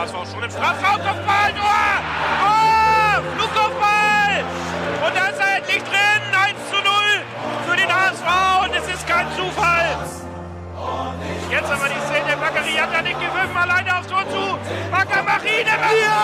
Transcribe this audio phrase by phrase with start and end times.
[0.00, 1.84] HSV schon im Strafraum, Kopfball, Tor!
[2.40, 3.22] Tor!
[3.36, 4.44] Flugkopfball!
[5.04, 6.84] Und da ist er endlich drin, 1 zu 0
[7.68, 9.98] für den HSV und es ist kein Zufall.
[11.50, 14.58] Jetzt haben wir die Szene, Bakary hat ja nicht gewürfen, alleine aufs Tor zu.
[14.90, 16.16] Bakker Machine, ja!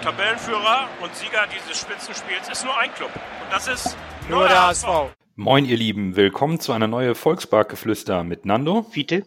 [0.00, 3.10] Tabellenführer und Sieger dieses Spitzenspiels ist nur ein Club.
[3.14, 3.96] Und das ist
[4.28, 4.86] nur, nur der HSV.
[5.34, 6.14] Moin, ihr Lieben.
[6.14, 9.24] Willkommen zu einer neuen Volksparkgeflüster mit Nando, Fiete,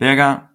[0.00, 0.48] Berger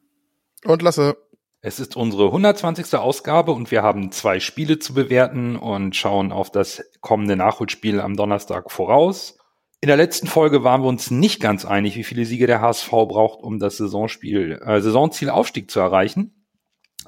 [0.65, 1.17] und Lasse.
[1.61, 2.95] Es ist unsere 120.
[2.95, 8.15] Ausgabe und wir haben zwei Spiele zu bewerten und schauen auf das kommende Nachholspiel am
[8.15, 9.37] Donnerstag voraus.
[9.81, 12.89] In der letzten Folge waren wir uns nicht ganz einig, wie viele Siege der HSV
[12.89, 16.47] braucht, um das Saisonspiel, äh, Saisonziel Aufstieg zu erreichen.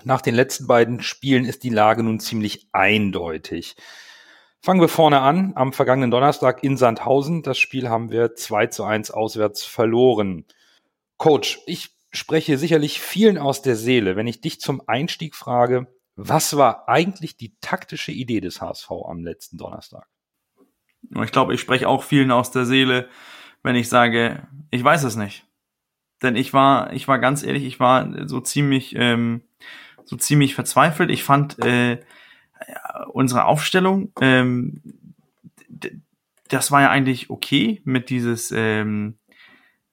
[0.03, 3.77] Nach den letzten beiden Spielen ist die Lage nun ziemlich eindeutig.
[4.61, 5.53] Fangen wir vorne an.
[5.55, 7.41] Am vergangenen Donnerstag in Sandhausen.
[7.41, 10.45] Das Spiel haben wir 2 zu 1 auswärts verloren.
[11.17, 16.57] Coach, ich spreche sicherlich vielen aus der Seele, wenn ich dich zum Einstieg frage, was
[16.57, 20.07] war eigentlich die taktische Idee des HSV am letzten Donnerstag?
[21.23, 23.07] Ich glaube, ich spreche auch vielen aus der Seele,
[23.63, 25.45] wenn ich sage, ich weiß es nicht.
[26.21, 29.43] Denn ich war, ich war ganz ehrlich, ich war so ziemlich, ähm,
[30.03, 31.11] so ziemlich verzweifelt.
[31.11, 31.99] Ich fand äh,
[33.13, 34.81] unsere Aufstellung, ähm,
[36.47, 39.17] das war ja eigentlich okay mit dieses, ähm,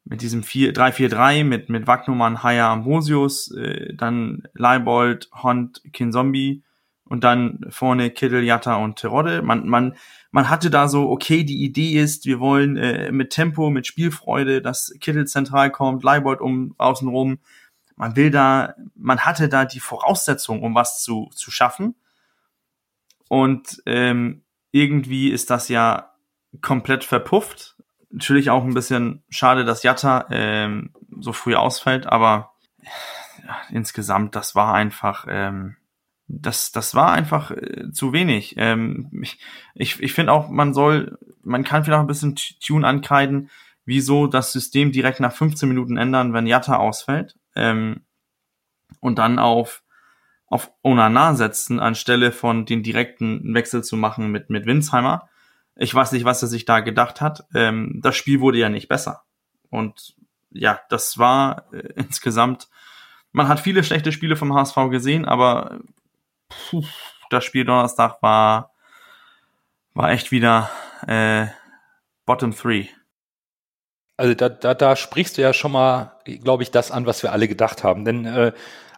[0.04, 6.62] mit diesem 3-4-3 mit, mit Wagnumann, Haya, Ambrosius, äh, dann Leibold, Hond, Kinzombie
[7.04, 9.42] und dann vorne Kittel, Jatta und Terodde.
[9.42, 9.96] Man, man,
[10.30, 14.60] man hatte da so, okay, die Idee ist, wir wollen äh, mit Tempo, mit Spielfreude,
[14.60, 17.38] dass Kittel zentral kommt, Leibold um außen rum.
[17.96, 21.94] Man will da, man hatte da die Voraussetzung, um was zu, zu schaffen.
[23.28, 26.10] Und ähm, irgendwie ist das ja
[26.60, 27.73] komplett verpufft.
[28.14, 32.52] Natürlich auch ein bisschen schade, dass Jatta ähm, so früh ausfällt, aber
[33.44, 35.76] ja, insgesamt, das war einfach, ähm,
[36.28, 38.54] das, das war einfach äh, zu wenig.
[38.56, 39.40] Ähm, ich
[39.74, 43.50] ich, ich finde auch, man soll, man kann vielleicht auch ein bisschen Tune ankreiden,
[43.84, 47.36] wieso das System direkt nach 15 Minuten ändern, wenn Jatta ausfällt.
[47.56, 48.02] Ähm,
[49.00, 49.82] und dann auf
[50.46, 55.28] auf Onana setzen, anstelle von den direkten Wechsel zu machen mit, mit Winsheimer.
[55.76, 57.46] Ich weiß nicht, was er sich da gedacht hat.
[57.54, 59.24] Ähm, das Spiel wurde ja nicht besser.
[59.70, 60.14] Und
[60.50, 62.68] ja, das war äh, insgesamt,
[63.32, 65.80] man hat viele schlechte Spiele vom HSV gesehen, aber
[66.48, 66.84] puh,
[67.30, 68.72] das Spiel Donnerstag war,
[69.92, 70.70] war echt wieder
[71.06, 71.46] äh,
[72.26, 72.86] Bottom Three.
[74.16, 77.32] Also da, da, da sprichst du ja schon mal, glaube ich, das an, was wir
[77.32, 78.04] alle gedacht haben.
[78.04, 78.52] Denn äh,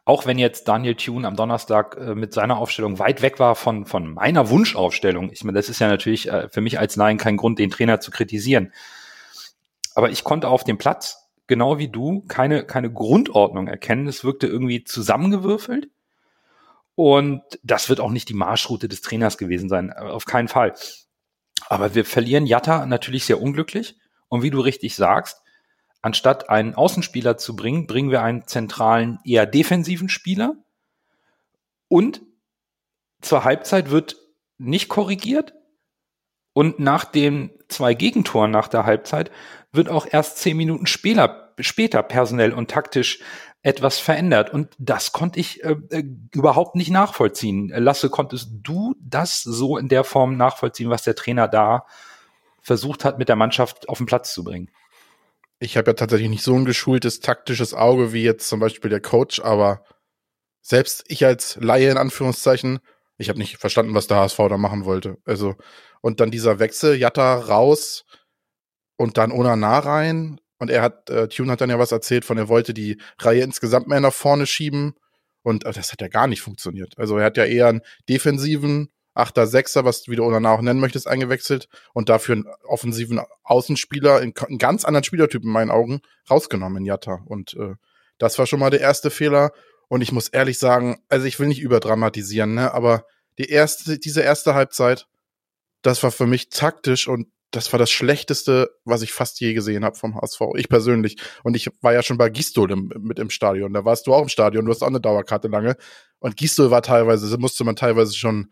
[0.07, 3.87] auch wenn jetzt Daniel Thune am Donnerstag äh, mit seiner Aufstellung weit weg war von,
[3.87, 5.31] von meiner Wunschaufstellung.
[5.33, 7.99] Ich meine, das ist ja natürlich äh, für mich als Laien kein Grund, den Trainer
[8.01, 8.73] zu kritisieren.
[9.97, 14.07] Aber ich konnte auf dem Platz, genau wie du, keine, keine Grundordnung erkennen.
[14.07, 15.91] Es wirkte irgendwie zusammengewürfelt.
[16.95, 20.75] Und das wird auch nicht die Marschroute des Trainers gewesen sein, äh, auf keinen Fall.
[21.69, 23.97] Aber wir verlieren Jatta natürlich sehr unglücklich.
[24.29, 25.43] Und wie du richtig sagst,
[26.07, 30.55] anstatt einen Außenspieler zu bringen, bringen wir einen zentralen, eher defensiven Spieler.
[31.89, 32.23] Und
[33.21, 34.17] zur Halbzeit wird
[34.57, 35.55] nicht korrigiert.
[36.53, 39.33] Und nach den zwei Gegentoren nach der Halbzeit
[39.73, 43.19] wird auch erst zehn Minuten später, später personell und taktisch
[43.63, 44.51] etwas verändert.
[44.51, 47.73] Und das konnte ich äh, äh überhaupt nicht nachvollziehen.
[47.75, 51.85] Lasse, konntest du das so in der Form nachvollziehen, was der Trainer da
[52.63, 54.71] versucht hat, mit der Mannschaft auf den Platz zu bringen?
[55.59, 59.01] Ich habe ja tatsächlich nicht so ein geschultes taktisches Auge wie jetzt zum Beispiel der
[59.01, 59.85] Coach, aber
[60.61, 62.81] selbst ich als Laie in Anführungszeichen,
[63.19, 65.17] ich habe nicht verstanden, was der HSV da machen wollte.
[65.25, 65.55] Also,
[66.03, 68.05] und dann dieser Wechsel, Jatta raus
[68.97, 70.41] und dann Onana rein.
[70.59, 73.43] Und er hat, äh, Tune hat dann ja was erzählt von, er wollte die Reihe
[73.43, 74.95] insgesamt mehr nach vorne schieben.
[75.43, 76.95] Und äh, das hat ja gar nicht funktioniert.
[76.99, 80.81] Also er hat ja eher einen defensiven Achter, Sechser, was du wieder Onana auch nennen
[80.81, 86.01] möchtest, eingewechselt und dafür einen offensiven Außenspieler, einen, ganz anderen Spielertyp in meinen Augen,
[86.31, 87.23] rausgenommen in Jatta.
[87.27, 87.75] Und äh,
[88.19, 89.53] das war schon mal der erste Fehler.
[89.89, 93.05] Und ich muss ehrlich sagen, also ich will nicht überdramatisieren, ne, aber
[93.39, 95.07] die erste, diese erste Halbzeit,
[95.83, 99.85] das war für mich taktisch und das war das Schlechteste, was ich fast je gesehen
[99.85, 100.41] habe vom HSV.
[100.57, 101.17] Ich persönlich.
[101.43, 103.73] Und ich war ja schon bei Gistol im, mit im Stadion.
[103.73, 104.67] Da warst du auch im Stadion.
[104.67, 105.77] Du hast auch eine Dauerkarte lange.
[106.19, 108.51] Und Gistol war teilweise, musste man teilweise schon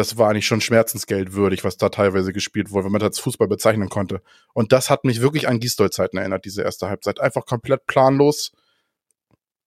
[0.00, 3.48] das war eigentlich schon schmerzensgeldwürdig, was da teilweise gespielt wurde, wenn man das als Fußball
[3.48, 4.22] bezeichnen konnte.
[4.54, 7.20] Und das hat mich wirklich an Gisdol-Zeiten erinnert, diese erste Halbzeit.
[7.20, 8.52] Einfach komplett planlos.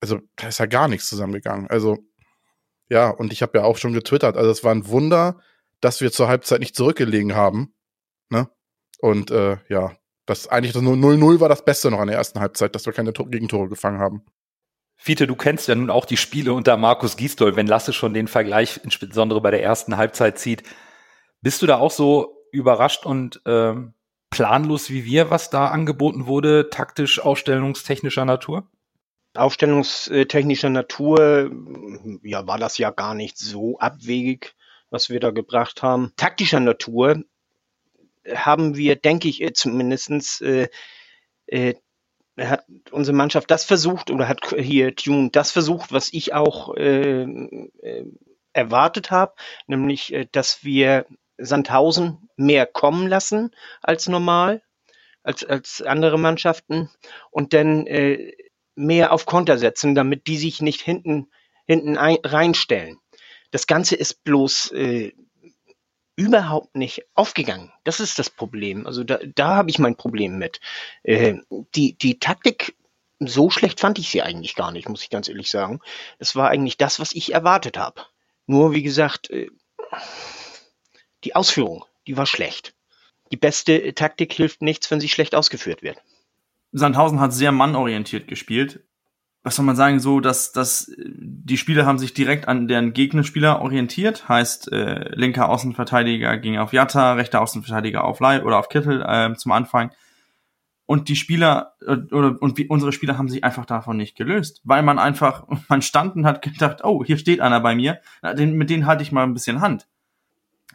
[0.02, 1.68] Also, da ist ja gar nichts zusammengegangen.
[1.68, 2.00] Also,
[2.90, 5.40] ja, und ich habe ja auch schon getwittert, also es war ein Wunder,
[5.82, 7.76] dass wir zur Halbzeit nicht zurückgelegen haben.
[8.30, 8.50] Ne?
[9.00, 9.96] Und äh, ja,
[10.26, 13.14] das eigentlich das 0-0 war das Beste noch an der ersten Halbzeit, dass wir keine
[13.14, 14.26] Gegentore gefangen haben.
[15.04, 18.30] Fiete, du kennst ja nun auch die Spiele unter Markus Gisdol, wenn Lasse schon den
[18.30, 20.64] Vergleich insbesondere bei der ersten Halbzeit zieht.
[21.42, 23.96] Bist du da auch so überrascht und ähm,
[24.30, 28.66] planlos wie wir, was da angeboten wurde, taktisch, ausstellungstechnischer Natur?
[29.34, 31.52] Aufstellungstechnischer Natur,
[32.24, 34.56] ja, war das ja gar nicht so abwegig,
[34.90, 36.14] was wir da gebracht haben.
[36.16, 37.26] Taktischer Natur
[38.34, 40.70] haben wir, denke ich, zumindestens äh,
[41.48, 41.74] äh,
[42.38, 47.24] hat unsere Mannschaft das versucht oder hat hier Tune das versucht, was ich auch äh,
[47.24, 48.06] äh,
[48.54, 49.34] erwartet habe,
[49.68, 51.06] nämlich, äh, dass wir
[51.38, 53.52] Sandhausen mehr kommen lassen
[53.82, 54.62] als normal,
[55.24, 56.90] als, als andere Mannschaften
[57.32, 58.34] und dann äh,
[58.76, 61.30] mehr auf Konter setzen, damit die sich nicht hinten,
[61.66, 63.00] hinten ein, reinstellen.
[63.52, 65.14] Das Ganze ist bloß äh,
[66.16, 67.72] überhaupt nicht aufgegangen.
[67.84, 68.86] Das ist das Problem.
[68.86, 70.60] Also da, da habe ich mein Problem mit.
[71.04, 71.36] Äh,
[71.76, 72.76] die, die Taktik,
[73.20, 75.80] so schlecht fand ich sie eigentlich gar nicht, muss ich ganz ehrlich sagen.
[76.20, 78.02] Das war eigentlich das, was ich erwartet habe.
[78.46, 79.50] Nur, wie gesagt, äh,
[81.24, 82.76] die Ausführung, die war schlecht.
[83.32, 85.98] Die beste Taktik hilft nichts, wenn sie schlecht ausgeführt wird.
[86.72, 88.84] Sandhausen hat sehr mannorientiert gespielt
[89.44, 93.62] was soll man sagen, so, dass, dass die Spieler haben sich direkt an deren Gegnerspieler
[93.62, 94.30] orientiert.
[94.30, 99.36] Heißt, äh, linker Außenverteidiger ging auf Jatta, rechter Außenverteidiger auf Leib oder auf Kittel äh,
[99.36, 99.92] zum Anfang.
[100.86, 104.62] Und die Spieler äh, oder und wie, unsere Spieler haben sich einfach davon nicht gelöst,
[104.64, 108.00] weil man einfach, man stand und hat gedacht, oh, hier steht einer bei mir,
[108.38, 109.88] den, mit denen halte ich mal ein bisschen Hand.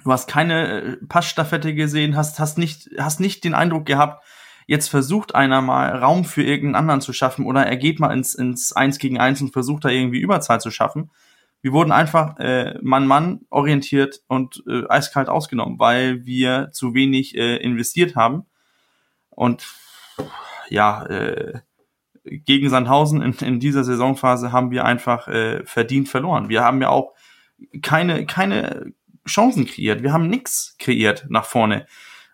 [0.04, 4.22] Du hast keine äh, Passstaffette gesehen, hast, hast nicht, hast nicht den Eindruck gehabt,
[4.68, 8.34] jetzt versucht einer mal Raum für irgendeinen anderen zu schaffen oder er geht mal ins,
[8.34, 11.10] ins Eins gegen Eins und versucht da irgendwie Überzahl zu schaffen.
[11.62, 17.56] Wir wurden einfach äh, Mann-Mann orientiert und äh, eiskalt ausgenommen, weil wir zu wenig äh,
[17.56, 18.44] investiert haben.
[19.30, 19.66] Und
[20.68, 21.60] ja, äh,
[22.24, 26.50] gegen Sandhausen in, in dieser Saisonphase haben wir einfach äh, verdient verloren.
[26.50, 27.14] Wir haben ja auch
[27.80, 28.92] keine, keine
[29.26, 30.02] Chancen kreiert.
[30.02, 31.86] Wir haben nichts kreiert nach vorne.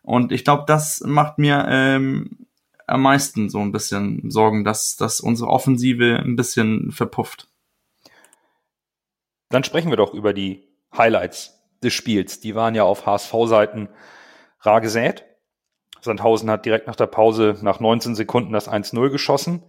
[0.04, 2.46] Und ich glaube, das macht mir ähm,
[2.86, 7.48] am meisten so ein bisschen Sorgen, dass, dass unsere Offensive ein bisschen verpufft.
[9.48, 12.40] Dann sprechen wir doch über die Highlights des Spiels.
[12.40, 13.88] Die waren ja auf HSV-Seiten
[14.60, 15.24] rar gesät.
[16.02, 19.62] Sandhausen hat direkt nach der Pause nach 19 Sekunden das 1-0 geschossen.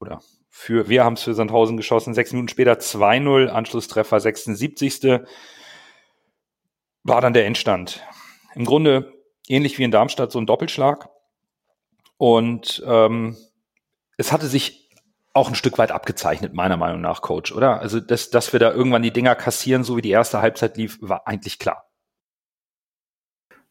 [0.00, 2.12] Oder für, wir haben es für Sandhausen geschossen.
[2.12, 5.20] Sechs Minuten später 2-0, Anschlusstreffer 76.
[7.04, 8.02] War dann der Endstand.
[8.56, 9.17] Im Grunde
[9.50, 11.08] ähnlich wie in Darmstadt so ein Doppelschlag.
[12.16, 13.36] Und ähm,
[14.16, 14.88] es hatte sich
[15.32, 17.80] auch ein Stück weit abgezeichnet, meiner Meinung nach, Coach, oder?
[17.80, 20.98] Also, dass, dass wir da irgendwann die Dinger kassieren, so wie die erste Halbzeit lief,
[21.00, 21.84] war eigentlich klar.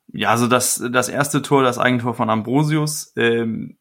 [0.08, 3.78] Ja, also das, das erste Tor, das Eigentor von Ambrosius, ähm,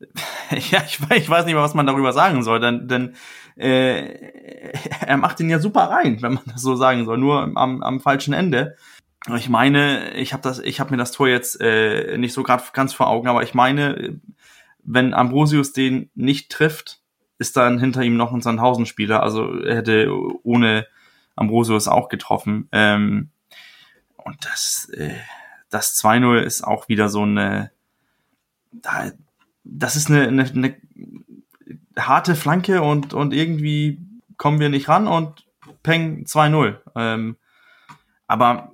[0.70, 3.14] ja, ich, ich weiß nicht mal, was man darüber sagen soll, denn, denn
[3.56, 4.72] äh,
[5.06, 8.00] er macht ihn ja super rein, wenn man das so sagen soll, nur am, am
[8.00, 8.76] falschen Ende.
[9.36, 12.62] Ich meine, ich habe das, ich habe mir das Tor jetzt äh, nicht so gerade
[12.72, 14.20] ganz vor Augen, aber ich meine,
[14.82, 17.00] wenn Ambrosius den nicht trifft,
[17.38, 19.22] ist dann hinter ihm noch ein Sandhausen-Spieler.
[19.22, 20.10] Also er hätte
[20.42, 20.86] ohne
[21.36, 22.68] Ambrosius auch getroffen.
[22.70, 23.30] Ähm,
[24.16, 25.14] und das, äh,
[25.70, 27.70] das 2-0 ist auch wieder so eine,
[28.72, 29.10] da,
[29.64, 30.76] das ist eine, eine, eine
[31.98, 34.00] harte Flanke und, und irgendwie
[34.36, 35.46] kommen wir nicht ran und
[35.82, 36.78] Peng 2-0.
[36.94, 37.36] Ähm,
[38.26, 38.73] aber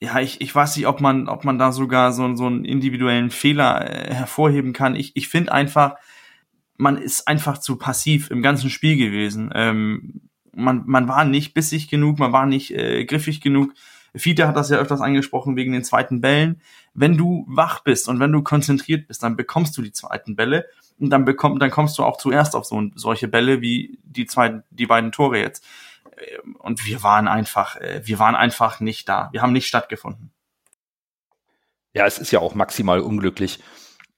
[0.00, 3.30] ja, ich, ich weiß nicht, ob man, ob man da sogar so, so einen individuellen
[3.30, 4.94] Fehler äh, hervorheben kann.
[4.94, 5.96] Ich, ich finde einfach,
[6.76, 9.50] man ist einfach zu passiv im ganzen Spiel gewesen.
[9.54, 10.20] Ähm,
[10.54, 13.72] man, man war nicht bissig genug, man war nicht äh, griffig genug.
[14.14, 16.60] Fiete hat das ja öfters angesprochen wegen den zweiten Bällen.
[16.94, 20.66] Wenn du wach bist und wenn du konzentriert bist, dann bekommst du die zweiten Bälle
[20.98, 24.62] und dann bekomm, dann kommst du auch zuerst auf so solche Bälle wie die zwei,
[24.70, 25.64] die beiden Tore jetzt
[26.58, 29.28] und wir waren einfach, äh, wir waren einfach nicht da.
[29.32, 30.32] Wir haben nicht stattgefunden.
[31.94, 33.60] Ja, es ist ja auch maximal unglücklich,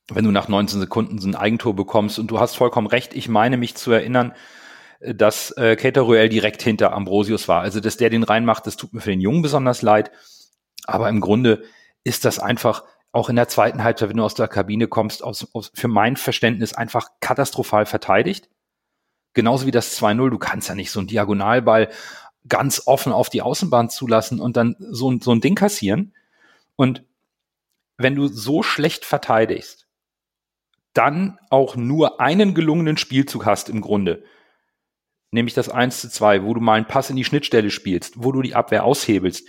[0.09, 2.19] wenn du nach 19 Sekunden so ein Eigentor bekommst.
[2.19, 3.15] Und du hast vollkommen recht.
[3.15, 4.35] Ich meine mich zu erinnern,
[5.01, 7.63] äh, dass äh, Ruel direkt hinter Ambrosius war.
[7.63, 10.11] Also, dass der den reinmacht, das tut mir für den Jungen besonders leid.
[10.85, 11.63] Aber im Grunde
[12.05, 15.49] ist das einfach auch in der zweiten Halbzeit, wenn du aus der Kabine kommst, aus,
[15.53, 18.49] aus, für mein Verständnis einfach katastrophal verteidigt.
[19.33, 21.91] Genauso wie das 2-0, du kannst ja nicht so einen Diagonalball
[22.49, 26.15] ganz offen auf die Außenbahn zulassen und dann so, so ein Ding kassieren.
[26.77, 27.05] Und
[27.97, 29.87] wenn du so schlecht verteidigst,
[30.95, 34.25] dann auch nur einen gelungenen Spielzug hast im Grunde,
[35.31, 38.33] nämlich das 1 zu 2, wo du mal einen Pass in die Schnittstelle spielst, wo
[38.33, 39.49] du die Abwehr aushebelst.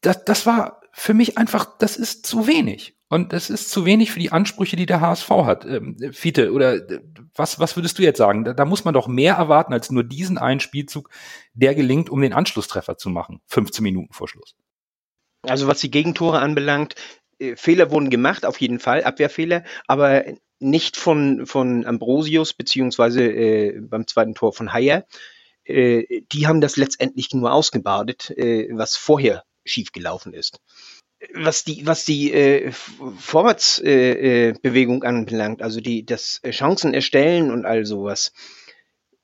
[0.00, 2.96] Das, das war für mich einfach, das ist zu wenig.
[3.08, 5.66] Und es ist zu wenig für die Ansprüche, die der HSV hat.
[5.66, 7.00] Ähm, Fiete, oder äh,
[7.34, 8.44] was, was würdest du jetzt sagen?
[8.44, 11.10] Da, da, muss man doch mehr erwarten als nur diesen einen Spielzug,
[11.54, 13.40] der gelingt, um den Anschlusstreffer zu machen.
[13.46, 14.54] 15 Minuten vor Schluss.
[15.42, 16.94] Also was die Gegentore anbelangt,
[17.38, 20.24] äh, Fehler wurden gemacht, auf jeden Fall, Abwehrfehler, aber
[20.58, 25.06] nicht von, von Ambrosius, beziehungsweise äh, beim zweiten Tor von Heyer.
[25.64, 30.60] Äh, die haben das letztendlich nur ausgebadet, äh, was vorher schiefgelaufen ist
[31.34, 37.64] was die, was die äh, Vorwärtsbewegung äh, äh anbelangt, also die, das Chancen erstellen und
[37.64, 38.32] all sowas.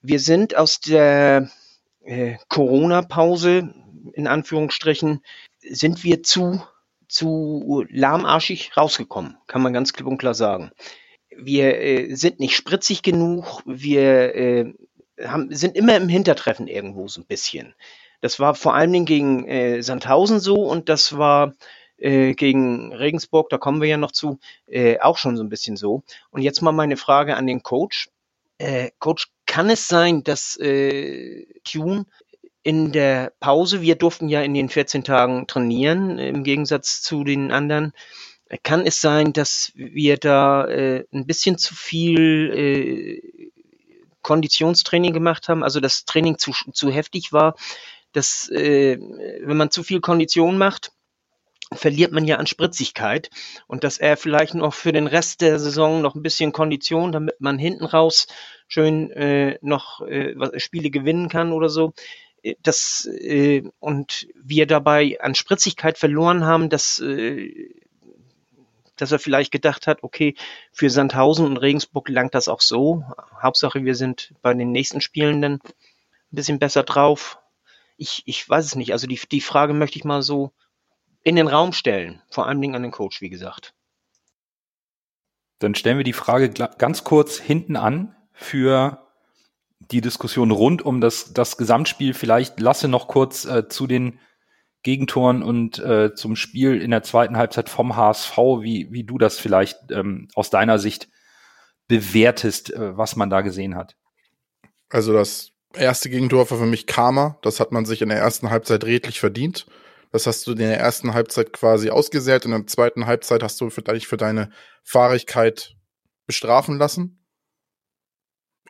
[0.01, 1.51] Wir sind aus der
[2.05, 3.75] äh, Corona-Pause,
[4.13, 5.21] in Anführungsstrichen,
[5.61, 6.63] sind wir zu,
[7.09, 10.71] zu lahmarschig rausgekommen, kann man ganz klipp und klar sagen.
[11.37, 14.73] Wir äh, sind nicht spritzig genug, wir äh,
[15.23, 17.75] haben, sind immer im Hintertreffen irgendwo so ein bisschen.
[18.21, 21.55] Das war vor allen Dingen gegen äh, Sandhausen so und das war
[21.99, 25.77] äh, gegen Regensburg, da kommen wir ja noch zu, äh, auch schon so ein bisschen
[25.77, 26.03] so.
[26.31, 28.09] Und jetzt mal meine Frage an den Coach.
[28.59, 32.07] Äh, Coach, kann es sein, dass äh, Tune
[32.63, 37.51] in der Pause, wir durften ja in den 14 Tagen trainieren, im Gegensatz zu den
[37.51, 37.93] anderen,
[38.63, 43.51] kann es sein, dass wir da äh, ein bisschen zu viel äh,
[44.23, 47.55] Konditionstraining gemacht haben, also das Training zu, zu heftig war,
[48.13, 50.93] dass äh, wenn man zu viel Kondition macht,
[51.73, 53.31] verliert man ja an Spritzigkeit
[53.67, 57.41] und dass er vielleicht noch für den Rest der Saison noch ein bisschen Kondition, damit
[57.41, 58.27] man hinten raus
[58.67, 61.93] schön äh, noch äh, Spiele gewinnen kann oder so.
[62.43, 67.75] Äh, das äh, und wir dabei an Spritzigkeit verloren haben, dass äh,
[68.97, 70.35] dass er vielleicht gedacht hat, okay,
[70.73, 73.05] für Sandhausen und Regensburg langt das auch so.
[73.41, 75.61] Hauptsache, wir sind bei den nächsten Spielen dann ein
[76.31, 77.39] bisschen besser drauf.
[77.97, 78.93] Ich, ich weiß es nicht.
[78.93, 80.53] Also die, die Frage möchte ich mal so
[81.29, 83.75] in den Raum stellen, vor allen Dingen an den Coach, wie gesagt.
[85.59, 89.07] Dann stellen wir die Frage ganz kurz hinten an für
[89.79, 92.15] die Diskussion rund um das, das Gesamtspiel.
[92.15, 94.19] Vielleicht lasse noch kurz äh, zu den
[94.83, 99.39] Gegentoren und äh, zum Spiel in der zweiten Halbzeit vom HSV, wie, wie du das
[99.39, 101.11] vielleicht ähm, aus deiner Sicht
[101.89, 103.97] bewertest, äh, was man da gesehen hat.
[104.89, 107.39] Also das erste Gegentor war für mich Karma.
[107.43, 109.67] Das hat man sich in der ersten Halbzeit redlich verdient.
[110.11, 112.45] Das hast du in der ersten Halbzeit quasi ausgesät.
[112.45, 114.51] In der zweiten Halbzeit hast du für, dich für deine
[114.83, 115.77] Fahrigkeit
[116.27, 117.27] bestrafen lassen.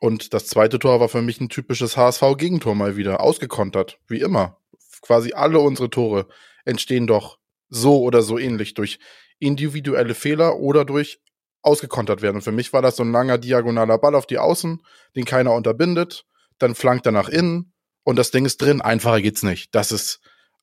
[0.00, 3.20] Und das zweite Tor war für mich ein typisches HSV-Gegentor mal wieder.
[3.20, 4.60] Ausgekontert, wie immer.
[5.00, 6.28] Quasi alle unsere Tore
[6.64, 8.98] entstehen doch so oder so ähnlich durch
[9.38, 11.20] individuelle Fehler oder durch
[11.62, 12.36] ausgekontert werden.
[12.36, 14.82] Und für mich war das so ein langer diagonaler Ball auf die Außen,
[15.16, 16.24] den keiner unterbindet.
[16.58, 17.72] Dann flankt er nach innen
[18.04, 18.80] und das Ding ist drin.
[18.80, 19.74] Einfacher geht's nicht.
[19.74, 20.20] Das ist,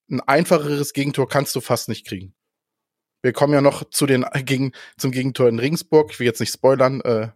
[0.10, 2.34] ein einfacheres Gegentor kannst du fast nicht kriegen.
[3.22, 6.12] Wir kommen ja noch zu den, gegen, zum Gegentor in Regensburg.
[6.12, 7.30] Ich will jetzt nicht spoilern, äh,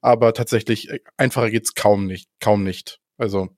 [0.00, 3.00] aber tatsächlich äh, einfacher geht's kaum nicht, kaum nicht.
[3.18, 3.48] Also,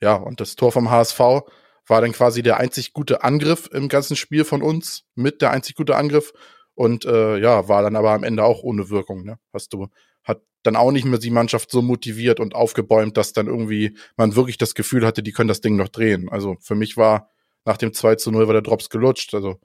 [0.00, 4.14] ja, und das Tor vom HSV war dann quasi der einzig gute Angriff im ganzen
[4.14, 6.32] Spiel von uns, mit der einzig gute Angriff.
[6.74, 9.24] Und äh, ja, war dann aber am Ende auch ohne Wirkung.
[9.24, 9.38] Ne?
[9.52, 9.88] Hast du,
[10.22, 14.36] hat dann auch nicht mehr die Mannschaft so motiviert und aufgebäumt, dass dann irgendwie man
[14.36, 16.28] wirklich das Gefühl hatte, die können das Ding noch drehen.
[16.28, 17.30] Also für mich war
[17.68, 19.34] nach dem 2 zu 0 war der Drops gelutscht.
[19.34, 19.60] Also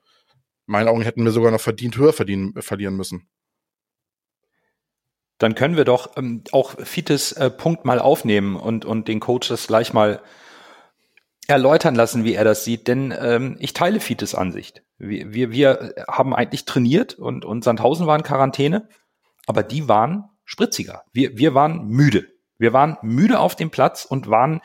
[0.66, 3.28] meinen Augen hätten wir sogar noch verdient höher verdienen, äh, verlieren müssen.
[5.40, 9.48] Dann können wir doch ähm, auch Fites äh, Punkt mal aufnehmen und, und den Coach
[9.48, 10.22] das gleich mal
[11.48, 12.88] erläutern lassen, wie er das sieht.
[12.88, 14.84] Denn ähm, ich teile Fites Ansicht.
[14.98, 18.90] Wir, wir, wir haben eigentlich trainiert und, und Sandhausen war in Quarantäne,
[19.48, 21.04] aber die waren spritziger.
[21.14, 22.28] Wir, wir waren müde.
[22.58, 24.62] Wir waren müde auf dem Platz und waren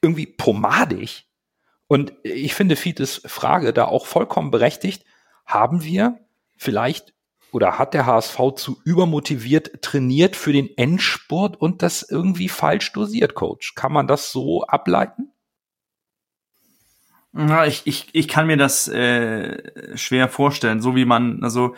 [0.00, 1.29] irgendwie pomadig
[1.90, 5.04] und ich finde Fides Frage da auch vollkommen berechtigt.
[5.44, 6.20] Haben wir
[6.56, 7.14] vielleicht
[7.50, 13.34] oder hat der HSV zu übermotiviert trainiert für den Endspurt und das irgendwie falsch dosiert,
[13.34, 13.74] Coach?
[13.74, 15.32] Kann man das so ableiten?
[17.32, 21.74] Ja, ich, ich, ich kann mir das äh, schwer vorstellen, so wie man, also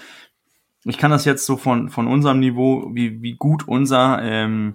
[0.85, 4.75] ich kann das jetzt so von, von unserem Niveau, wie, wie gut unser ähm,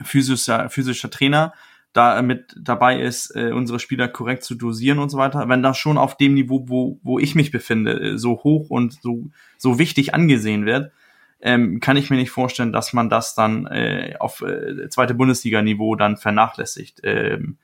[0.00, 1.54] physischer, physischer Trainer
[1.92, 5.76] da mit dabei ist, äh, unsere Spieler korrekt zu dosieren und so weiter, wenn das
[5.76, 9.78] schon auf dem Niveau, wo, wo ich mich befinde, äh, so hoch und so, so
[9.78, 10.92] wichtig angesehen wird,
[11.40, 15.96] ähm, kann ich mir nicht vorstellen, dass man das dann äh, auf äh, zweite Bundesliga-Niveau
[15.96, 17.00] dann vernachlässigt.
[17.02, 17.58] Ähm,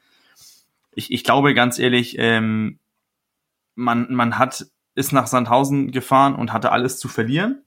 [0.92, 2.78] ich, ich glaube ganz ehrlich, ähm,
[3.74, 7.62] man, man hat, ist nach Sandhausen gefahren und hatte alles zu verlieren.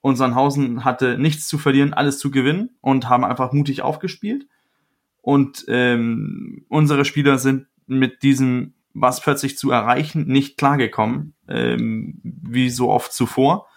[0.00, 4.46] Und Sandhausen hatte nichts zu verlieren, alles zu gewinnen und haben einfach mutig aufgespielt.
[5.28, 12.70] Und ähm, unsere Spieler sind mit diesem, was plötzlich zu erreichen, nicht klargekommen, ähm, wie
[12.70, 13.68] so oft zuvor.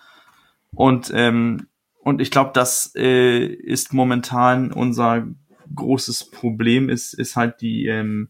[0.74, 1.68] Und, ähm,
[2.04, 5.28] und ich glaube, das äh, ist momentan unser
[5.76, 8.30] großes Problem, ist, ist halt die, ähm,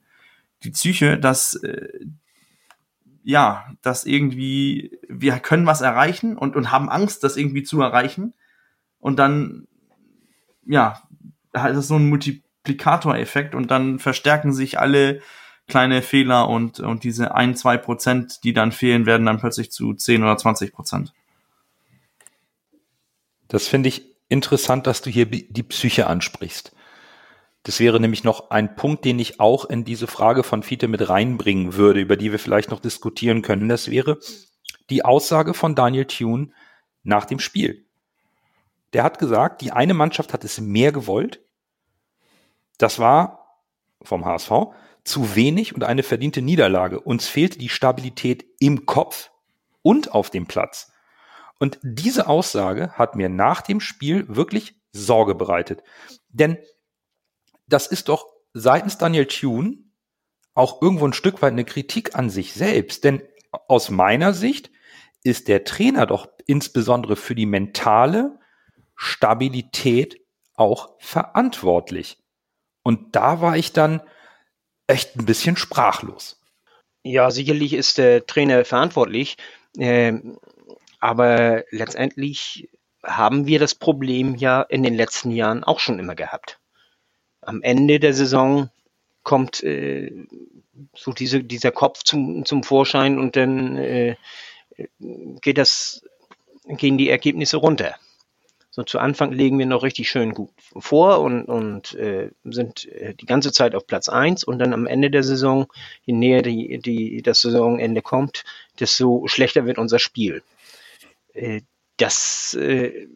[0.64, 2.00] die Psyche, dass äh,
[3.22, 8.34] ja, dass irgendwie wir können was erreichen und, und haben Angst, das irgendwie zu erreichen.
[8.98, 9.68] Und dann,
[10.66, 11.04] ja,
[11.54, 12.10] halt das so ein
[12.62, 15.22] Multiplikatoreffekt und dann verstärken sich alle
[15.68, 19.94] kleine Fehler und, und diese ein, zwei Prozent, die dann fehlen, werden dann plötzlich zu
[19.94, 21.14] 10 oder 20 Prozent.
[23.48, 26.74] Das finde ich interessant, dass du hier die Psyche ansprichst.
[27.64, 31.08] Das wäre nämlich noch ein Punkt, den ich auch in diese Frage von Fiete mit
[31.08, 33.70] reinbringen würde, über die wir vielleicht noch diskutieren können.
[33.70, 34.18] Das wäre
[34.90, 36.50] die Aussage von Daniel Thune
[37.04, 37.86] nach dem Spiel.
[38.94, 41.40] Der hat gesagt, die eine Mannschaft hat es mehr gewollt.
[42.78, 43.60] Das war
[44.02, 44.52] vom HSV
[45.04, 47.00] zu wenig und eine verdiente Niederlage.
[47.00, 49.32] Uns fehlte die Stabilität im Kopf
[49.82, 50.92] und auf dem Platz.
[51.60, 55.84] Und diese Aussage hat mir nach dem Spiel wirklich Sorge bereitet.
[56.30, 56.58] Denn
[57.68, 59.78] das ist doch seitens Daniel Thune
[60.54, 63.04] auch irgendwo ein Stück weit eine Kritik an sich selbst.
[63.04, 63.22] Denn
[63.68, 64.72] aus meiner Sicht
[65.24, 68.40] ist der Trainer doch insbesondere für die mentale
[68.96, 70.20] Stabilität
[70.56, 72.21] auch verantwortlich.
[72.84, 74.02] Und da war ich dann
[74.88, 76.40] echt ein bisschen sprachlos.
[77.04, 79.38] Ja, sicherlich ist der Trainer verantwortlich,
[79.78, 80.14] äh,
[81.00, 82.70] aber letztendlich
[83.04, 86.62] haben wir das Problem ja in den letzten Jahren auch schon immer gehabt
[87.42, 88.70] am Ende der Saison
[89.24, 90.12] kommt äh,
[90.96, 94.16] so diese, dieser Kopf zum, zum Vorschein und dann äh,
[95.42, 96.04] geht das,
[96.66, 97.96] gehen die Ergebnisse runter.
[98.74, 100.50] So zu Anfang legen wir noch richtig schön gut
[100.80, 104.88] vor und, und äh, sind äh, die ganze Zeit auf Platz eins und dann am
[104.88, 105.68] Ende der Saison,
[106.04, 108.46] je näher die, die, das Saisonende kommt,
[108.80, 110.42] desto schlechter wird unser Spiel.
[111.34, 111.62] Äh,
[111.98, 113.08] das äh,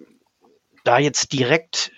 [0.84, 1.94] da jetzt direkt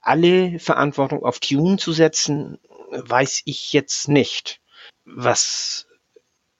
[0.00, 2.58] alle Verantwortung auf Tune zu setzen,
[2.90, 4.60] weiß ich jetzt nicht.
[5.04, 5.88] Was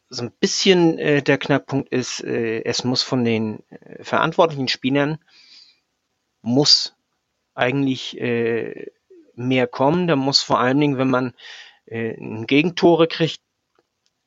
[0.09, 5.19] so ein bisschen äh, der Knackpunkt ist, äh, es muss von den äh, verantwortlichen Spielern
[6.47, 6.95] muss
[7.55, 8.87] eigentlich äh,
[9.35, 10.07] mehr kommen.
[10.07, 11.35] Da muss vor allen Dingen, wenn man
[11.87, 12.15] äh,
[12.47, 13.41] Gegentore kriegt,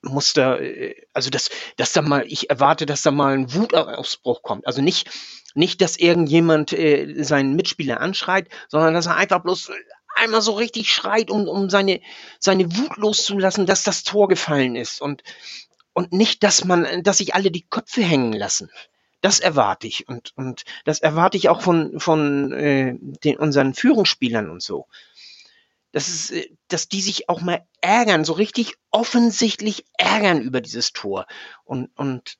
[0.01, 4.43] muss da, äh, also dass, dass da mal, ich erwarte, dass da mal ein Wutausbruch
[4.43, 4.67] kommt.
[4.67, 5.09] Also nicht,
[5.55, 9.71] nicht, dass irgendjemand äh, seinen Mitspieler anschreit, sondern dass er einfach bloß
[10.15, 12.01] einmal so richtig schreit, um, um seine,
[12.39, 15.01] seine Wut loszulassen, dass das Tor gefallen ist.
[15.01, 15.23] Und,
[15.93, 18.69] und nicht, dass man, dass sich alle die Köpfe hängen lassen.
[19.21, 20.07] Das erwarte ich.
[20.07, 24.87] Und, und das erwarte ich auch von, von äh, den, unseren Führungsspielern und so
[25.91, 30.93] dass, es, äh, dass die sich auch mal ärgern, so richtig offensichtlich ärgern über dieses
[30.93, 31.25] Tor.
[31.63, 32.37] Und, und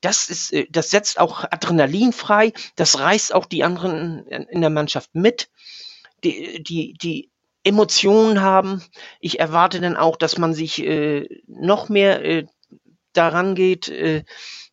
[0.00, 4.70] das ist, äh, das setzt auch Adrenalin frei, das reißt auch die anderen in der
[4.70, 5.50] Mannschaft mit,
[6.22, 7.30] die, die, die
[7.62, 8.82] Emotionen haben.
[9.20, 12.46] Ich erwarte dann auch, dass man sich äh, noch mehr äh,
[13.12, 14.24] daran geht, äh,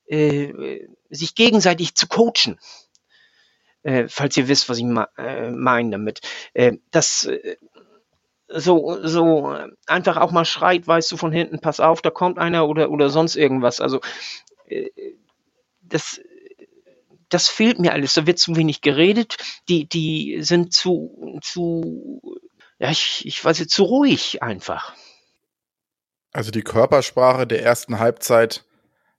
[0.08, 2.60] äh, sich gegenseitig zu coachen
[3.84, 4.86] äh, falls ihr wisst, was ich
[5.18, 6.22] äh, meine damit.
[6.54, 7.56] Äh, das äh,
[8.50, 12.68] so, so einfach auch mal schreit, weißt du von hinten, pass auf, da kommt einer
[12.68, 13.82] oder, oder sonst irgendwas.
[13.82, 14.00] Also
[15.82, 16.22] das,
[17.30, 18.14] das fehlt mir alles.
[18.14, 19.38] Da wird zu wenig geredet.
[19.68, 22.22] Die, die sind zu, zu,
[22.80, 24.94] ja, ich, ich weiß jetzt, zu ruhig einfach.
[26.32, 28.64] Also die Körpersprache der ersten Halbzeit,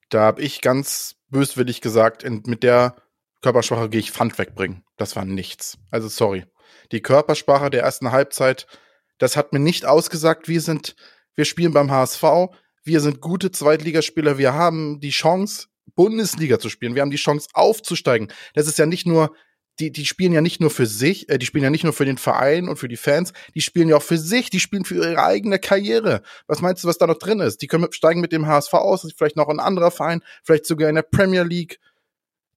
[0.08, 2.96] da habe ich ganz böswillig gesagt, in, mit der
[3.42, 4.84] Körpersprache gehe ich Pfand wegbringen.
[4.96, 5.78] Das war nichts.
[5.90, 6.44] Also sorry.
[6.92, 8.66] Die Körpersprache der ersten Halbzeit,
[9.18, 10.96] das hat mir nicht ausgesagt, wir sind,
[11.34, 12.22] wir spielen beim HSV,
[12.84, 17.48] wir sind gute Zweitligaspieler, wir haben die Chance, Bundesliga zu spielen, wir haben die Chance
[17.52, 18.28] aufzusteigen.
[18.54, 19.34] Das ist ja nicht nur,
[19.78, 22.04] die, die spielen ja nicht nur für sich, äh, die spielen ja nicht nur für
[22.04, 24.96] den Verein und für die Fans, die spielen ja auch für sich, die spielen für
[24.96, 26.22] ihre eigene Karriere.
[26.46, 27.62] Was meinst du, was da noch drin ist?
[27.62, 30.96] Die können steigen mit dem HSV aus, vielleicht noch ein anderer Verein, vielleicht sogar in
[30.96, 31.78] der Premier League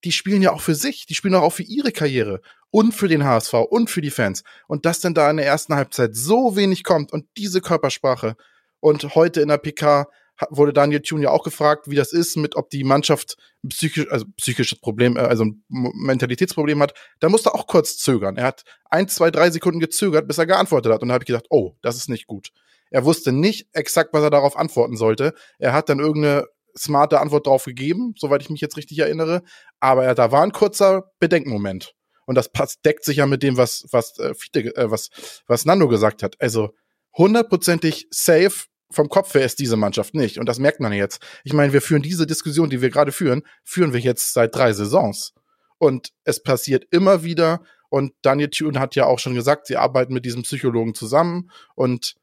[0.04, 3.24] die spielen ja auch für sich, die spielen auch für ihre Karriere und für den
[3.24, 4.44] HSV und für die Fans.
[4.68, 8.36] Und dass denn da in der ersten Halbzeit so wenig kommt und diese Körpersprache
[8.80, 10.08] und heute in der PK
[10.50, 13.36] wurde Daniel Thune ja auch gefragt, wie das ist, mit ob die Mannschaft
[13.68, 16.94] psychisch, also psychisches Problem, äh, also ein Mentalitätsproblem hat.
[17.20, 18.38] Da musste er auch kurz zögern.
[18.38, 21.02] Er hat ein, zwei, drei Sekunden gezögert, bis er geantwortet hat.
[21.02, 22.50] Und da habe ich gedacht, oh, das ist nicht gut.
[22.90, 25.34] Er wusste nicht exakt, was er darauf antworten sollte.
[25.60, 29.44] Er hat dann irgendeine smarte Antwort darauf gegeben, soweit ich mich jetzt richtig erinnere.
[29.80, 31.94] Aber da war ein kurzer Bedenkmoment.
[32.26, 35.10] Und das passt, deckt sich ja mit dem, was, was, äh, äh, was,
[35.48, 36.36] was Nando gesagt hat.
[36.40, 36.70] Also
[37.18, 40.38] hundertprozentig safe vom Kopf her ist diese Mannschaft nicht.
[40.38, 41.22] Und das merkt man jetzt.
[41.44, 44.74] Ich meine, wir führen diese Diskussion, die wir gerade führen, führen wir jetzt seit drei
[44.74, 45.34] Saisons.
[45.78, 47.62] Und es passiert immer wieder.
[47.90, 51.50] Und Daniel Thune hat ja auch schon gesagt, sie arbeiten mit diesem Psychologen zusammen.
[51.76, 52.16] Und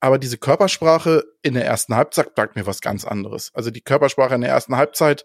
[0.00, 3.50] aber diese Körpersprache in der ersten Halbzeit sagt mir was ganz anderes.
[3.54, 5.24] Also die Körpersprache in der ersten Halbzeit,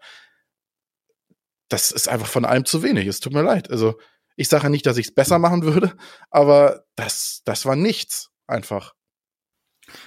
[1.70, 3.08] das ist einfach von allem zu wenig.
[3.08, 3.70] Es tut mir leid.
[3.70, 4.00] Also
[4.36, 5.96] ich sage nicht, dass ich es besser machen würde,
[6.30, 8.94] aber das, das war nichts einfach.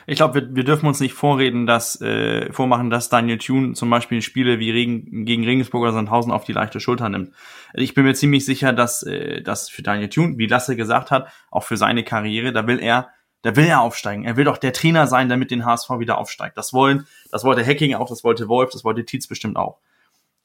[0.06, 3.90] Ich glaube, wir, wir dürfen uns nicht vorreden, dass äh, vormachen, dass Daniel Thune zum
[3.90, 7.32] Beispiel Spiele wie Regen, gegen Regensburg oder Sandhausen auf die leichte Schulter nimmt.
[7.74, 11.28] Ich bin mir ziemlich sicher, dass äh, das für Daniel Thune, wie Lasse gesagt hat,
[11.50, 13.08] auch für seine Karriere, da will er,
[13.42, 14.24] da will er aufsteigen.
[14.24, 16.56] Er will doch der Trainer sein, damit den HSV wieder aufsteigt.
[16.56, 19.78] Das wollen, das wollte Hacking auch, das wollte Wolf, das wollte Tietz bestimmt auch.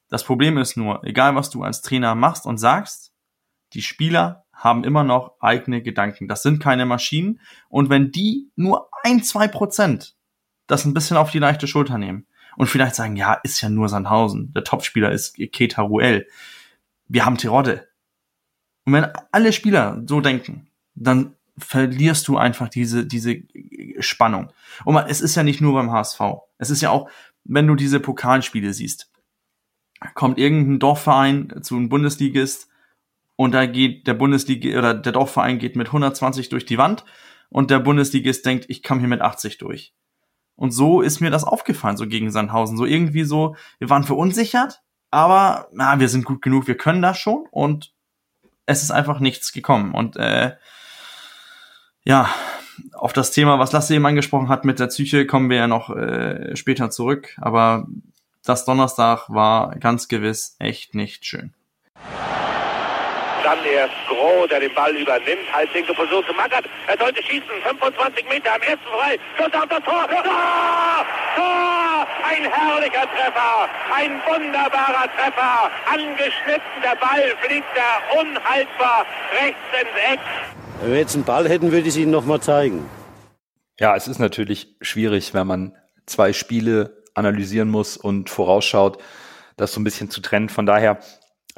[0.10, 3.14] Das Problem ist nur, egal was du als Trainer machst und sagst,
[3.74, 6.28] die Spieler haben immer noch eigene Gedanken.
[6.28, 7.40] Das sind keine Maschinen.
[7.70, 10.16] Und wenn die nur ein, zwei Prozent
[10.68, 13.90] das ein bisschen auf die leichte Schulter nehmen und vielleicht sagen, ja, ist ja nur
[13.90, 14.54] Sandhausen.
[14.54, 16.28] Der Topspieler ist Keta Ruel.
[17.08, 17.88] Wir haben Terodde.
[18.86, 23.42] Und wenn alle Spieler so denken, dann verlierst du einfach diese, diese
[24.00, 24.52] Spannung.
[24.86, 26.20] Und man, es ist ja nicht nur beim HSV.
[26.58, 27.10] Es ist ja auch,
[27.46, 29.12] wenn du diese Pokalspiele siehst,
[30.14, 32.69] kommt irgendein Dorfverein zu einem Bundesligist,
[33.40, 37.06] und da geht der Bundesliga oder der Dorfverein geht mit 120 durch die Wand
[37.48, 39.94] und der Bundesligist denkt, ich komme hier mit 80 durch.
[40.58, 42.76] Und so ist mir das aufgefallen, so gegen Sandhausen.
[42.76, 47.18] So irgendwie so, wir waren verunsichert, aber na, wir sind gut genug, wir können das
[47.18, 47.94] schon und
[48.66, 49.94] es ist einfach nichts gekommen.
[49.94, 50.58] Und äh,
[52.04, 52.30] ja,
[52.92, 55.96] auf das Thema, was Lasse eben angesprochen hat mit der Psyche, kommen wir ja noch
[55.96, 57.38] äh, später zurück.
[57.38, 57.88] Aber
[58.44, 61.54] das Donnerstag war ganz gewiss echt nicht schön.
[63.44, 65.52] Dann erst Groh, der den Ball übernimmt.
[65.54, 66.66] Halblinke versucht zu Magath.
[66.88, 67.48] Er sollte schießen.
[67.64, 69.18] 25 Meter am ersten frei.
[69.38, 70.08] Schuss auf das Tor.
[70.08, 71.06] Tor!
[71.36, 72.08] Tor!
[72.30, 73.70] Ein herrlicher Treffer.
[73.94, 75.72] Ein wunderbarer Treffer.
[75.86, 76.82] Angeschnitten.
[76.84, 79.06] Der Ball fliegt da unhaltbar
[79.42, 80.20] rechts ins Eck.
[80.82, 82.90] Wenn wir jetzt einen Ball hätten, würde ich es Ihnen nochmal zeigen.
[83.80, 85.76] Ja, es ist natürlich schwierig, wenn man
[86.06, 89.02] zwei Spiele analysieren muss und vorausschaut,
[89.58, 90.50] das so ein bisschen zu trennen.
[90.50, 91.00] Von daher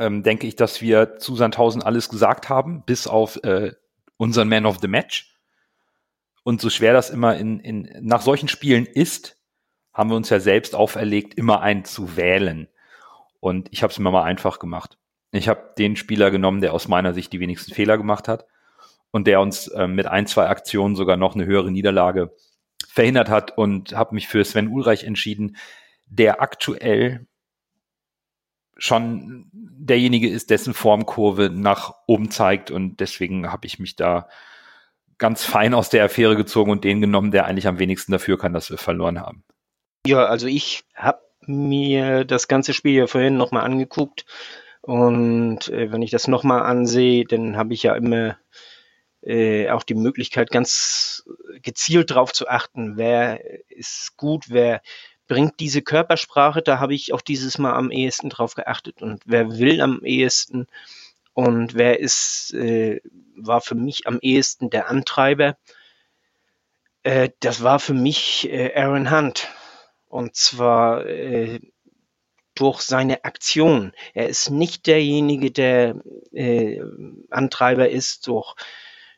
[0.02, 3.74] ähm, denke ich, dass wir zu Sandhausen alles gesagt haben, bis auf äh,
[4.18, 5.38] unseren Man of the Match.
[6.44, 9.38] Und so schwer das immer in, in, nach solchen Spielen ist,
[9.94, 12.68] haben wir uns ja selbst auferlegt, immer einen zu wählen.
[13.40, 14.98] Und ich habe es mir mal einfach gemacht.
[15.32, 18.46] Ich habe den Spieler genommen, der aus meiner Sicht die wenigsten Fehler gemacht hat
[19.12, 22.36] und der uns äh, mit ein, zwei Aktionen sogar noch eine höhere Niederlage
[22.88, 25.58] verhindert hat und habe mich für Sven Ulreich entschieden,
[26.08, 27.28] der aktuell
[28.82, 34.28] schon derjenige ist, dessen Formkurve nach oben zeigt und deswegen habe ich mich da
[35.20, 38.54] ganz fein aus der Affäre gezogen und den genommen, der eigentlich am wenigsten dafür kann,
[38.54, 39.44] dass wir verloren haben.
[40.08, 44.26] Ja, also ich habe mir das ganze Spiel ja vorhin nochmal angeguckt
[44.82, 48.38] und äh, wenn ich das nochmal ansehe, dann habe ich ja immer
[49.22, 51.24] äh, auch die Möglichkeit, ganz
[51.62, 54.82] gezielt drauf zu achten, wer ist gut, wer
[55.28, 59.02] bringt diese Körpersprache, da habe ich auch dieses Mal am ehesten drauf geachtet.
[59.02, 60.68] Und wer will am ehesten
[61.34, 63.02] und wer ist, äh,
[63.36, 65.58] war für mich am ehesten der Antreiber,
[67.04, 69.50] äh, das war für mich äh, Aaron Hunt.
[70.08, 71.60] Und zwar äh,
[72.56, 73.94] durch seine Aktion.
[74.14, 75.96] Er ist nicht derjenige, der
[76.34, 76.82] äh,
[77.30, 78.56] Antreiber ist, durch,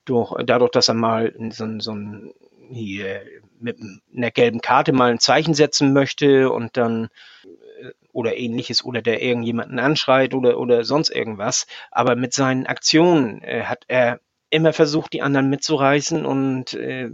[0.05, 2.33] durch, dadurch, dass er mal so, so ein
[2.71, 3.23] hier
[3.63, 3.79] mit
[4.15, 7.09] einer gelben Karte mal ein Zeichen setzen möchte und dann
[7.43, 11.65] äh, oder ähnliches oder der irgendjemanden anschreit oder, oder sonst irgendwas.
[11.91, 17.09] Aber mit seinen Aktionen äh, hat er immer versucht, die anderen mitzureißen und äh,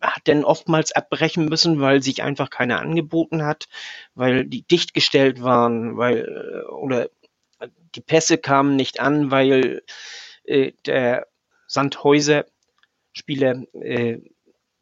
[0.00, 3.68] hat dann oftmals abbrechen müssen, weil sich einfach keiner angeboten hat,
[4.14, 7.08] weil die dicht gestellt waren, weil äh, oder
[7.94, 9.82] die Pässe kamen nicht an, weil
[10.44, 11.26] äh, der
[11.66, 12.44] Sandhäuser
[13.12, 14.18] Spieler äh,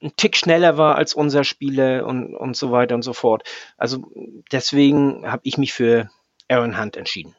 [0.04, 3.42] ein Tick schneller war als unser Spieler und, und so weiter und so fort.
[3.76, 4.12] Also
[4.52, 6.10] deswegen habe ich mich für
[6.48, 7.34] Aaron Hunt entschieden.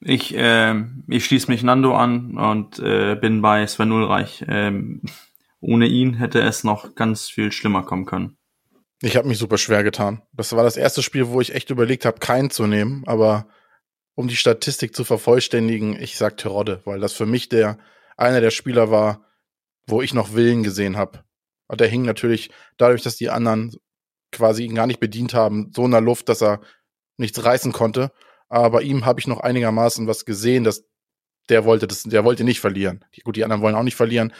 [0.00, 0.74] Ich, äh,
[1.08, 4.44] ich schließe mich Nando an und äh, bin bei Sven Ulreich.
[4.48, 5.02] Ähm,
[5.60, 8.36] ohne ihn hätte es noch ganz viel schlimmer kommen können.
[9.00, 10.22] Ich habe mich super schwer getan.
[10.32, 13.04] Das war das erste Spiel, wo ich echt überlegt habe, keinen zu nehmen.
[13.06, 13.46] Aber
[14.14, 17.78] um die Statistik zu vervollständigen, ich sag Terodde, weil das für mich der
[18.16, 19.24] einer der Spieler war,
[19.86, 21.24] wo ich noch Willen gesehen habe.
[21.72, 23.74] Und der hing natürlich dadurch, dass die anderen
[24.30, 26.60] quasi ihn gar nicht bedient haben, so in der Luft, dass er
[27.16, 28.12] nichts reißen konnte.
[28.50, 30.84] Aber ihm habe ich noch einigermaßen was gesehen, dass
[31.48, 33.06] der wollte das, der wollte nicht verlieren.
[33.16, 34.34] Die, gut, die anderen wollen auch nicht verlieren,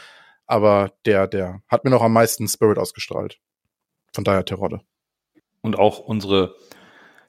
[0.45, 3.39] aber der, der hat mir noch am meisten Spirit ausgestrahlt.
[4.13, 4.81] Von daher Terodde.
[5.61, 6.55] Und auch unsere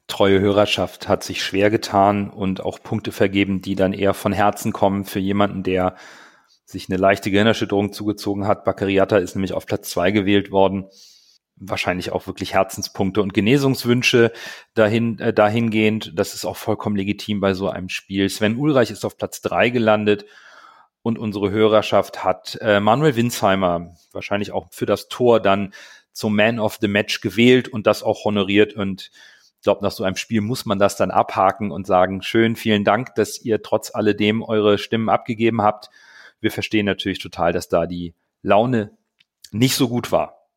[0.06, 4.74] treue Hörerschaft hat sich schwer getan und auch Punkte vergeben, die dann eher von Herzen
[4.74, 5.96] kommen für jemanden, der
[6.74, 8.64] sich eine leichte Gehirnerschütterung zugezogen hat.
[8.64, 10.86] Bakariata ist nämlich auf Platz zwei gewählt worden.
[11.56, 14.32] Wahrscheinlich auch wirklich Herzenspunkte und Genesungswünsche
[14.74, 16.12] dahin, äh, dahingehend.
[16.16, 18.28] Das ist auch vollkommen legitim bei so einem Spiel.
[18.28, 20.26] Sven Ulreich ist auf Platz drei gelandet
[21.02, 25.72] und unsere Hörerschaft hat äh, Manuel Winsheimer wahrscheinlich auch für das Tor dann
[26.12, 29.10] zum Man of the Match gewählt und das auch honoriert und
[29.64, 32.84] ich glaube, nach so einem Spiel muss man das dann abhaken und sagen, schön, vielen
[32.84, 35.88] Dank, dass ihr trotz alledem eure Stimmen abgegeben habt.
[36.44, 38.98] Wir verstehen natürlich total, dass da die Laune
[39.50, 40.50] nicht so gut war.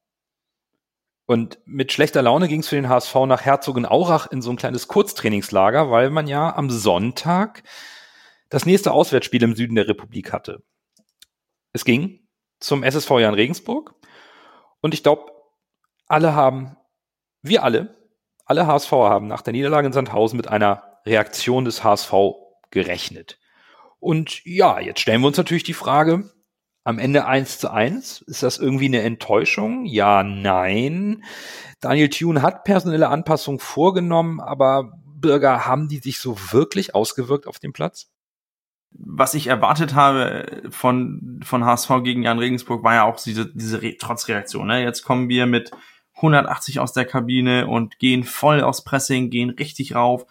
[1.26, 4.90] Und mit schlechter Laune ging es für den HSV nach Herzogenaurach in so ein kleines
[4.90, 7.64] Kurztrainingslager, weil man ja am Sonntag
[8.50, 10.62] das nächste Auswärtsspiel im Süden der Republik hatte.
[11.72, 12.28] Es ging
[12.60, 13.96] zum SSV Jan Regensburg
[14.82, 15.32] und ich glaube,
[16.08, 16.76] alle haben,
[17.42, 17.96] wir alle,
[18.44, 22.12] alle HSV haben nach der Niederlage in Sandhausen mit einer Reaktion des HSV
[22.72, 23.40] gerechnet.
[24.00, 26.30] Und ja, jetzt stellen wir uns natürlich die Frage,
[26.84, 29.86] am Ende eins zu eins, ist das irgendwie eine Enttäuschung?
[29.86, 31.24] Ja, nein.
[31.82, 37.60] Daniel Thune hat personelle Anpassungen vorgenommen, aber Bürger, haben die sich so wirklich ausgewirkt auf
[37.60, 38.08] dem Platz?
[38.92, 43.82] Was ich erwartet habe von, von HSV gegen Jan Regensburg war ja auch diese, diese
[43.82, 44.68] Re Trotzreaktion.
[44.68, 44.82] Ne?
[44.82, 45.72] Jetzt kommen wir mit
[46.16, 50.26] 180 aus der Kabine und gehen voll aufs Pressing, gehen richtig rauf.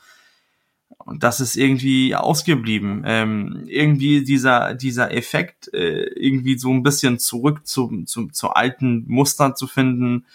[1.06, 3.04] Und das ist irgendwie ausgeblieben.
[3.06, 9.04] Ähm, irgendwie dieser, dieser Effekt, äh, irgendwie so ein bisschen zurück zu, zu, zu alten
[9.06, 10.26] Mustern zu finden,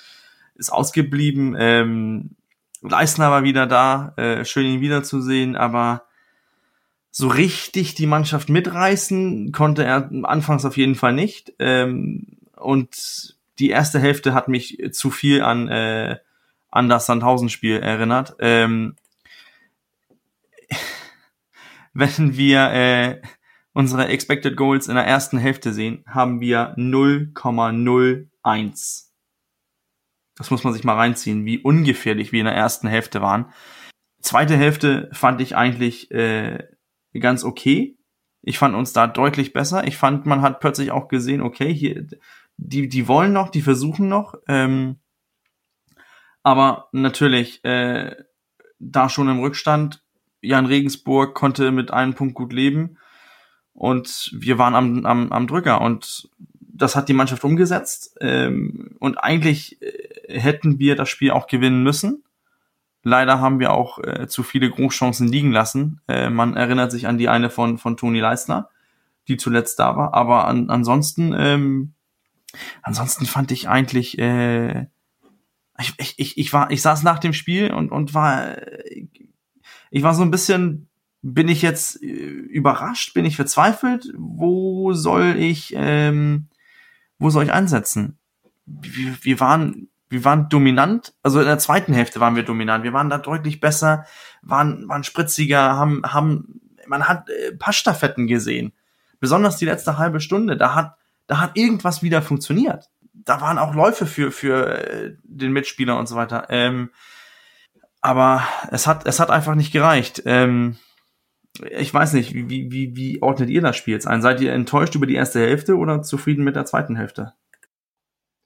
[0.56, 1.58] ist ausgeblieben.
[1.60, 2.32] Ähm,
[2.82, 6.06] Leisner war wieder da, äh, schön ihn wiederzusehen, aber
[7.12, 11.52] so richtig die Mannschaft mitreißen konnte er anfangs auf jeden Fall nicht.
[11.60, 16.18] Ähm, und die erste Hälfte hat mich zu viel an, äh,
[16.70, 18.36] an das Sandhausen-Spiel erinnert.
[18.40, 18.96] Ähm,
[21.94, 23.22] wenn wir äh,
[23.74, 29.12] unsere Expected Goals in der ersten Hälfte sehen, haben wir 0,01.
[30.36, 33.54] Das muss man sich mal reinziehen, wie ungefährlich wir in der ersten Hälfte waren.
[34.22, 36.64] Zweite Hälfte fand ich eigentlich äh,
[37.20, 37.98] ganz okay.
[38.42, 39.86] Ich fand uns da deutlich besser.
[39.86, 42.08] Ich fand, man hat plötzlich auch gesehen, okay, hier
[42.58, 44.36] die, die wollen noch, die versuchen noch.
[44.48, 45.00] Ähm,
[46.44, 48.16] aber natürlich, äh,
[48.80, 50.04] da schon im Rückstand,
[50.42, 52.98] Jan Regensburg konnte mit einem Punkt gut leben
[53.74, 59.18] und wir waren am, am, am Drücker und das hat die Mannschaft umgesetzt ähm, und
[59.18, 62.24] eigentlich äh, hätten wir das Spiel auch gewinnen müssen.
[63.04, 66.02] Leider haben wir auch äh, zu viele Großchancen liegen lassen.
[66.08, 68.70] Äh, man erinnert sich an die eine von, von Toni Leistner,
[69.28, 70.14] die zuletzt da war.
[70.14, 71.94] Aber an, ansonsten ähm,
[72.82, 74.88] ansonsten fand ich eigentlich, äh,
[75.80, 78.58] ich, ich, ich, ich war, ich saß nach dem Spiel und, und war,
[79.92, 80.90] ich war so ein bisschen,
[81.22, 86.48] bin ich jetzt äh, überrascht, bin ich verzweifelt, wo soll ich, ähm,
[87.20, 88.18] wo soll ich ansetzen?
[88.66, 92.94] Wir, wir waren, wir waren dominant, also in der zweiten Hälfte waren wir dominant, wir
[92.94, 94.06] waren da deutlich besser,
[94.42, 98.72] waren, waren spritziger, haben, haben, man hat äh, gesehen.
[99.20, 100.96] Besonders die letzte halbe Stunde, da hat,
[101.28, 102.90] da hat irgendwas wieder funktioniert.
[103.14, 106.48] Da waren auch Läufe für, für äh, den Mitspieler und so weiter.
[106.50, 106.90] Ähm,
[108.02, 110.24] aber es hat, es hat einfach nicht gereicht.
[110.26, 110.78] Ähm,
[111.70, 114.22] ich weiß nicht, wie, wie, wie ordnet ihr das Spiel jetzt ein?
[114.22, 117.34] Seid ihr enttäuscht über die erste Hälfte oder zufrieden mit der zweiten Hälfte?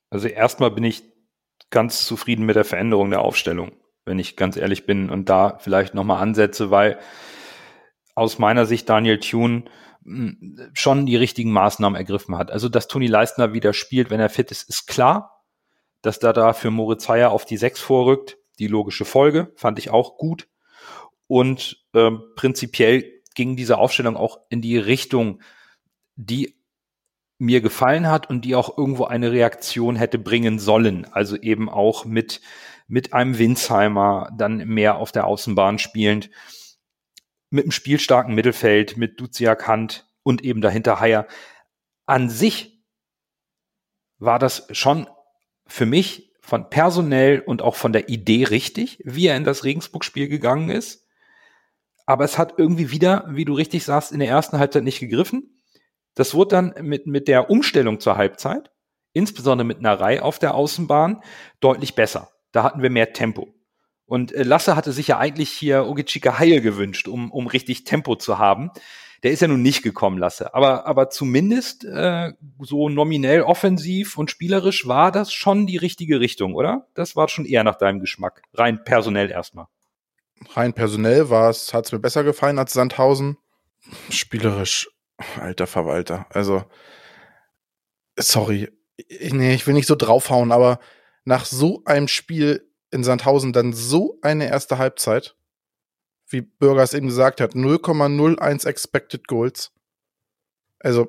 [0.09, 1.03] Also erstmal bin ich
[1.69, 3.71] ganz zufrieden mit der Veränderung der Aufstellung,
[4.05, 6.99] wenn ich ganz ehrlich bin und da vielleicht nochmal ansetze, weil
[8.15, 9.65] aus meiner Sicht Daniel Thune
[10.73, 12.51] schon die richtigen Maßnahmen ergriffen hat.
[12.51, 15.43] Also, dass Toni Leistner wieder spielt, wenn er fit ist, ist klar.
[16.03, 19.89] Dass da da für Moritz Heyer auf die Sechs vorrückt, die logische Folge, fand ich
[19.89, 20.47] auch gut.
[21.27, 25.41] Und ähm, prinzipiell ging diese Aufstellung auch in die Richtung,
[26.15, 26.55] die
[27.37, 31.05] mir gefallen hat und die auch irgendwo eine Reaktion hätte bringen sollen.
[31.11, 32.41] Also eben auch mit,
[32.87, 36.29] mit einem Winsheimer dann mehr auf der Außenbahn spielend
[37.49, 41.27] mit einem spielstarken Mittelfeld, mit Duziak Hand und eben dahinter Haier.
[42.05, 42.83] An sich
[44.17, 45.07] war das schon
[45.67, 50.27] für mich von personell und auch von der Idee richtig, wie er in das Regensburg-Spiel
[50.27, 51.07] gegangen ist.
[52.05, 55.59] Aber es hat irgendwie wieder, wie du richtig sagst, in der ersten Halbzeit nicht gegriffen.
[56.13, 58.69] Das wurde dann mit, mit der Umstellung zur Halbzeit,
[59.11, 61.23] insbesondere mit einer Reihe auf der Außenbahn,
[61.61, 62.29] deutlich besser.
[62.51, 63.55] Da hatten wir mehr Tempo.
[64.05, 68.15] Und äh, Lasse hatte sich ja eigentlich hier Ogichika Heil gewünscht, um, um richtig Tempo
[68.15, 68.69] zu haben.
[69.25, 70.53] Der ist ja nun nicht gekommen, Lasse.
[70.53, 76.53] Aber, aber zumindest äh, so nominell offensiv und spielerisch war das schon die richtige Richtung,
[76.53, 76.85] oder?
[76.93, 78.43] Das war schon eher nach deinem Geschmack.
[78.53, 79.65] Rein personell erstmal.
[80.53, 83.39] Rein personell hat es mir besser gefallen als Sandhausen.
[84.11, 84.91] Spielerisch,
[85.41, 86.27] alter Verwalter.
[86.29, 86.63] Also,
[88.19, 88.69] sorry.
[89.09, 90.77] Nee, ich will nicht so draufhauen, aber
[91.23, 95.35] nach so einem Spiel in Sandhausen dann so eine erste Halbzeit,
[96.27, 99.71] wie Bürger es eben gesagt hat, 0,01 Expected Goals.
[100.79, 101.07] Also,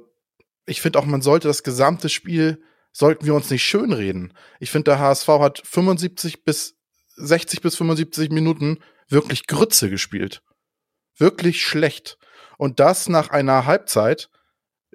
[0.66, 4.32] ich finde auch, man sollte das gesamte Spiel, sollten wir uns nicht schönreden.
[4.58, 6.76] Ich finde, der HSV hat 75 bis
[7.16, 10.42] 60 bis 75 Minuten wirklich Grütze gespielt.
[11.16, 12.18] Wirklich schlecht.
[12.58, 14.30] Und das nach einer Halbzeit,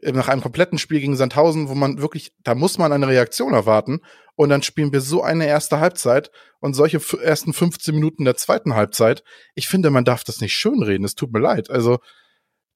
[0.03, 4.01] nach einem kompletten Spiel gegen Sandhausen, wo man wirklich, da muss man eine Reaktion erwarten.
[4.35, 8.73] Und dann spielen wir so eine erste Halbzeit und solche ersten 15 Minuten der zweiten
[8.75, 9.23] Halbzeit.
[9.55, 11.05] Ich finde, man darf das nicht schönreden.
[11.05, 11.69] Es tut mir leid.
[11.69, 11.99] Also,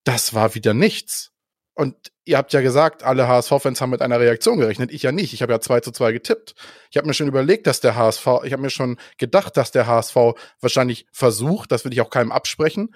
[0.03, 1.31] das war wieder nichts.
[1.73, 4.91] Und ihr habt ja gesagt, alle HSV-Fans haben mit einer Reaktion gerechnet.
[4.91, 5.33] Ich ja nicht.
[5.33, 6.55] Ich habe ja 2 zu 2 getippt.
[6.89, 9.85] Ich habe mir schon überlegt, dass der HSV, ich habe mir schon gedacht, dass der
[9.85, 10.15] HSV
[10.61, 12.95] wahrscheinlich versucht, das will ich auch keinem absprechen,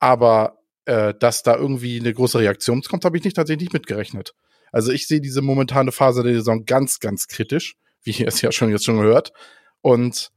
[0.00, 4.34] aber äh, dass da irgendwie eine große Reaktion kommt, habe ich nicht tatsächlich nicht mitgerechnet.
[4.72, 8.52] Also ich sehe diese momentane Phase der Saison ganz, ganz kritisch, wie ihr es ja
[8.52, 9.32] schon jetzt schon gehört.
[9.80, 10.30] Und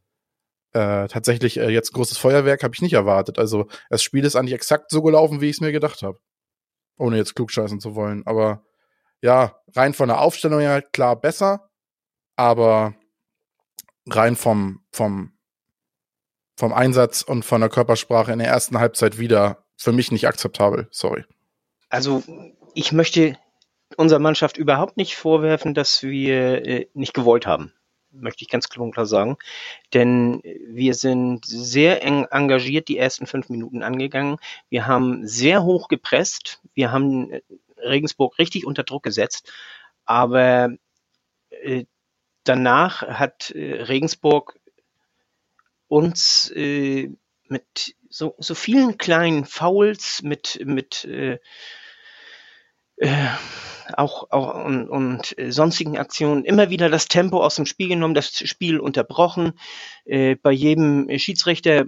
[0.73, 3.39] äh, tatsächlich äh, jetzt großes Feuerwerk habe ich nicht erwartet.
[3.39, 6.19] Also das Spiel ist eigentlich exakt so gelaufen, wie ich es mir gedacht habe.
[6.97, 8.23] Ohne jetzt klugscheißen zu wollen.
[8.25, 8.63] Aber
[9.21, 11.69] ja, rein von der Aufstellung her klar besser,
[12.35, 12.95] aber
[14.07, 15.33] rein vom, vom,
[16.55, 20.87] vom Einsatz und von der Körpersprache in der ersten Halbzeit wieder für mich nicht akzeptabel.
[20.91, 21.23] Sorry.
[21.87, 22.21] Also
[22.75, 23.37] ich möchte
[23.95, 27.73] unserer Mannschaft überhaupt nicht vorwerfen, dass wir äh, nicht gewollt haben.
[28.11, 29.37] Möchte ich ganz klar sagen.
[29.93, 34.37] Denn wir sind sehr eng engagiert die ersten fünf Minuten angegangen.
[34.69, 36.61] Wir haben sehr hoch gepresst.
[36.73, 37.41] Wir haben äh,
[37.77, 39.49] Regensburg richtig unter Druck gesetzt.
[40.05, 40.71] Aber
[41.49, 41.85] äh,
[42.43, 44.59] danach hat äh, Regensburg
[45.87, 47.09] uns äh,
[47.47, 51.39] mit so, so vielen kleinen Fouls, mit, mit äh,
[52.97, 53.27] äh,
[53.93, 58.13] auch, auch und, und äh, sonstigen Aktionen immer wieder das Tempo aus dem Spiel genommen,
[58.13, 59.53] das Spiel unterbrochen,
[60.05, 61.85] äh, bei jedem Schiedsrichter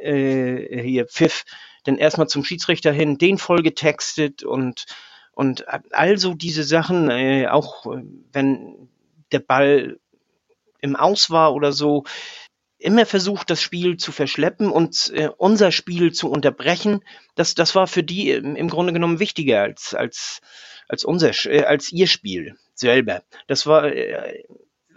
[0.00, 1.44] äh, hier Pfiff
[1.84, 4.86] dann erstmal zum Schiedsrichter hin, den voll getextet und
[5.34, 7.86] und also diese Sachen, äh, auch
[8.32, 8.90] wenn
[9.32, 9.98] der Ball
[10.80, 12.04] im Aus war oder so,
[12.82, 17.00] immer versucht, das Spiel zu verschleppen und äh, unser Spiel zu unterbrechen.
[17.34, 20.40] Das, das war für die im, im Grunde genommen wichtiger als, als,
[20.88, 23.22] als unser, äh, als ihr Spiel selber.
[23.46, 24.42] Das war, äh,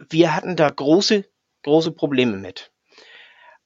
[0.10, 1.26] wir hatten da große,
[1.63, 2.71] große Probleme mit.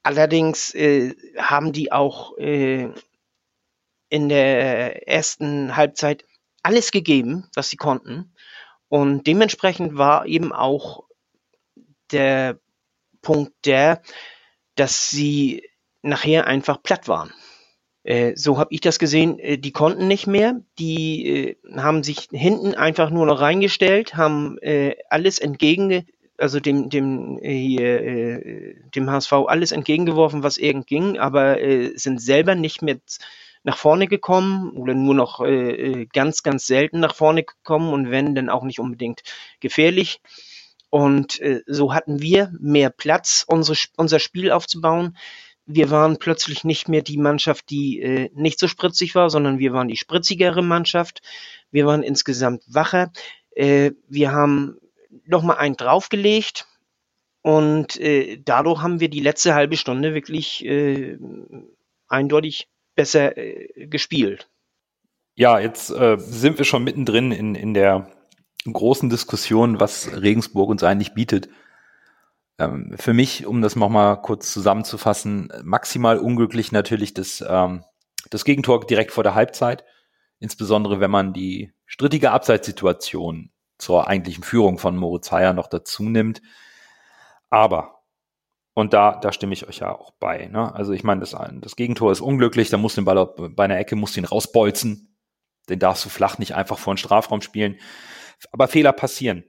[0.03, 2.89] Allerdings äh, haben die auch äh,
[4.09, 6.25] in der ersten Halbzeit
[6.63, 8.33] alles gegeben, was sie konnten.
[8.87, 11.03] Und dementsprechend war eben auch
[12.11, 12.59] der
[13.21, 14.01] Punkt der,
[14.75, 15.63] dass sie
[16.01, 17.33] nachher einfach platt waren.
[18.03, 19.39] Äh, so habe ich das gesehen.
[19.39, 20.61] Äh, die konnten nicht mehr.
[20.79, 24.57] Die äh, haben sich hinten einfach nur noch reingestellt, haben
[25.09, 26.05] alles entgegen,
[26.37, 31.57] also dem dem dem HSV alles entgegengeworfen, was irgend ging, aber
[31.95, 32.97] sind selber nicht mehr
[33.63, 35.43] nach vorne gekommen oder nur noch
[36.13, 39.21] ganz ganz selten nach vorne gekommen und wenn dann auch nicht unbedingt
[39.59, 40.21] gefährlich.
[40.89, 45.15] Und äh, so hatten wir mehr Platz, unsere, unser Spiel aufzubauen.
[45.65, 49.71] Wir waren plötzlich nicht mehr die Mannschaft, die äh, nicht so spritzig war, sondern wir
[49.73, 51.21] waren die spritzigere Mannschaft.
[51.69, 53.11] Wir waren insgesamt wacher.
[53.51, 54.77] Äh, wir haben
[55.25, 56.65] nochmal einen draufgelegt
[57.41, 61.17] und äh, dadurch haben wir die letzte halbe Stunde wirklich äh,
[62.07, 64.49] eindeutig besser äh, gespielt.
[65.35, 68.11] Ja, jetzt äh, sind wir schon mittendrin in, in der
[68.65, 71.49] großen Diskussion, was Regensburg uns eigentlich bietet.
[72.57, 77.83] Ähm, für mich, um das nochmal kurz zusammenzufassen, maximal unglücklich natürlich das, ähm,
[78.29, 79.85] das Gegentor direkt vor der Halbzeit.
[80.39, 86.41] Insbesondere wenn man die strittige Abseitssituation zur eigentlichen Führung von Moritz Heyer noch dazu nimmt.
[87.49, 88.03] Aber,
[88.73, 90.47] und da, da stimme ich euch ja auch bei.
[90.47, 90.73] Ne?
[90.75, 93.77] Also ich meine, das, das Gegentor ist unglücklich, da musst du den Ball bei einer
[93.79, 95.17] Ecke, musst du ihn rausbolzen.
[95.69, 97.77] Den darfst du flach nicht einfach vor den Strafraum spielen.
[98.51, 99.43] Aber Fehler passieren.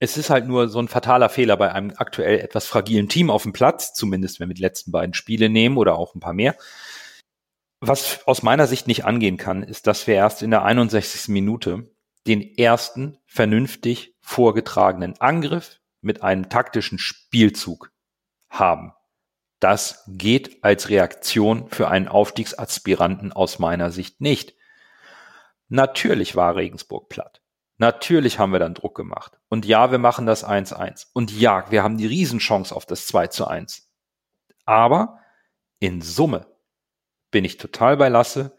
[0.00, 3.44] Es ist halt nur so ein fataler Fehler bei einem aktuell etwas fragilen Team auf
[3.44, 6.56] dem Platz, zumindest wenn wir die letzten beiden Spiele nehmen oder auch ein paar mehr.
[7.80, 11.28] Was aus meiner Sicht nicht angehen kann, ist, dass wir erst in der 61.
[11.28, 11.90] Minute
[12.26, 17.92] den ersten vernünftig vorgetragenen Angriff mit einem taktischen Spielzug
[18.48, 18.92] haben.
[19.60, 24.54] Das geht als Reaktion für einen Aufstiegsaspiranten aus meiner Sicht nicht.
[25.68, 27.40] Natürlich war Regensburg platt.
[27.76, 29.38] Natürlich haben wir dann Druck gemacht.
[29.48, 31.06] Und ja, wir machen das 1-1.
[31.12, 33.90] Und ja, wir haben die Riesenchance auf das 2 zu 1.
[34.64, 35.18] Aber
[35.80, 36.46] in Summe
[37.30, 38.56] bin ich total bei Lasse.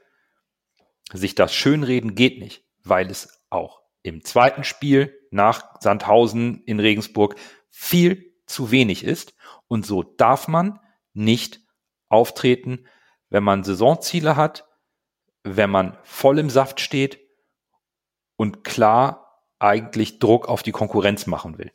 [1.14, 7.36] Sich das schönreden geht nicht, weil es auch im zweiten Spiel nach Sandhausen in Regensburg
[7.70, 9.34] viel zu wenig ist.
[9.68, 10.80] Und so darf man
[11.14, 11.62] nicht
[12.10, 12.86] auftreten,
[13.30, 14.68] wenn man Saisonziele hat,
[15.44, 17.25] wenn man voll im Saft steht
[18.38, 21.72] und klar eigentlich Druck auf die Konkurrenz machen will.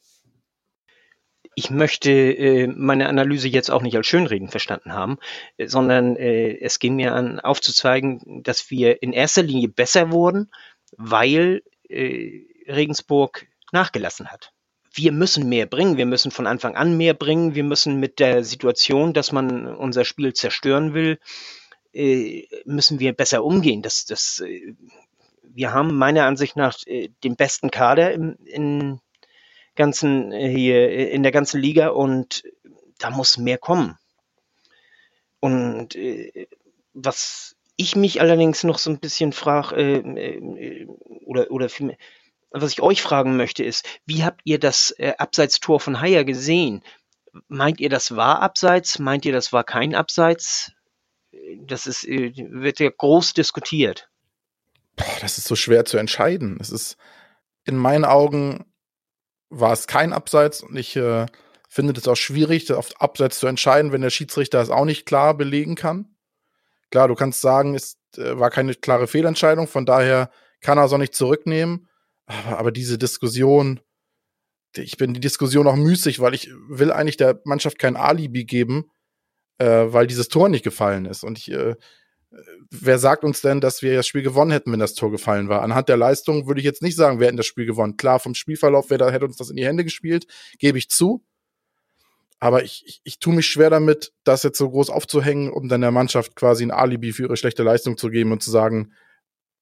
[1.57, 5.19] Ich möchte äh, meine Analyse jetzt auch nicht als Schönreden verstanden haben,
[5.57, 10.51] äh, sondern äh, es ging mir an, aufzuzeigen, dass wir in erster Linie besser wurden,
[10.97, 14.53] weil Regensburg nachgelassen hat.
[14.93, 18.45] Wir müssen mehr bringen, wir müssen von Anfang an mehr bringen, wir müssen mit der
[18.45, 21.19] Situation, dass man unser Spiel zerstören will,
[22.65, 23.83] müssen wir besser umgehen.
[23.83, 24.41] Das, das,
[25.55, 29.01] wir haben meiner Ansicht nach äh, den besten Kader im, in
[29.75, 32.43] ganzen äh, hier äh, in der ganzen Liga und
[32.99, 33.99] da muss mehr kommen.
[35.41, 36.47] Und äh,
[36.93, 40.87] was ich mich allerdings noch so ein bisschen frage, äh,
[41.25, 41.97] oder, oder vielmehr,
[42.51, 46.83] was ich euch fragen möchte, ist, wie habt ihr das äh, Abseitstor von Haier gesehen?
[47.49, 48.99] Meint ihr, das war Abseits?
[48.99, 50.73] Meint ihr, das war kein Abseits?
[51.61, 54.11] Das ist, wird ja groß diskutiert.
[55.21, 56.59] Das ist so schwer zu entscheiden.
[56.61, 56.97] Es ist
[57.65, 58.65] in meinen Augen
[59.51, 61.27] war es kein Abseits und ich äh,
[61.69, 65.37] finde das auch schwierig, auf Abseits zu entscheiden, wenn der Schiedsrichter es auch nicht klar
[65.37, 66.17] belegen kann.
[66.91, 70.31] Klar, du kannst sagen, es äh, war keine klare Fehlentscheidung, von daher
[70.61, 71.89] kann er es auch nicht zurücknehmen.
[72.27, 73.81] Aber, aber diese Diskussion,
[74.77, 78.91] ich bin die Diskussion auch müßig, weil ich will eigentlich der Mannschaft kein Alibi geben,
[79.59, 81.25] äh, weil dieses Tor nicht gefallen ist.
[81.25, 81.77] Und ich, äh,
[82.71, 85.63] wer sagt uns denn, dass wir das Spiel gewonnen hätten, wenn das Tor gefallen war?
[85.63, 87.97] Anhand der Leistung würde ich jetzt nicht sagen, wir hätten das Spiel gewonnen.
[87.97, 90.27] Klar, vom Spielverlauf wer da, hätte uns das in die Hände gespielt,
[90.59, 91.25] gebe ich zu.
[92.39, 95.83] Aber ich, ich, ich tue mich schwer damit, das jetzt so groß aufzuhängen, um dann
[95.83, 98.95] der Mannschaft quasi ein Alibi für ihre schlechte Leistung zu geben und zu sagen,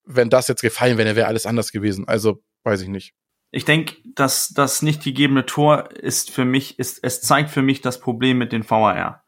[0.05, 2.07] wenn das jetzt gefallen wäre, wäre alles anders gewesen.
[2.07, 3.15] Also, weiß ich nicht.
[3.51, 7.81] Ich denke, dass das nicht gegebene Tor ist für mich, ist, es zeigt für mich
[7.81, 9.25] das Problem mit den VAR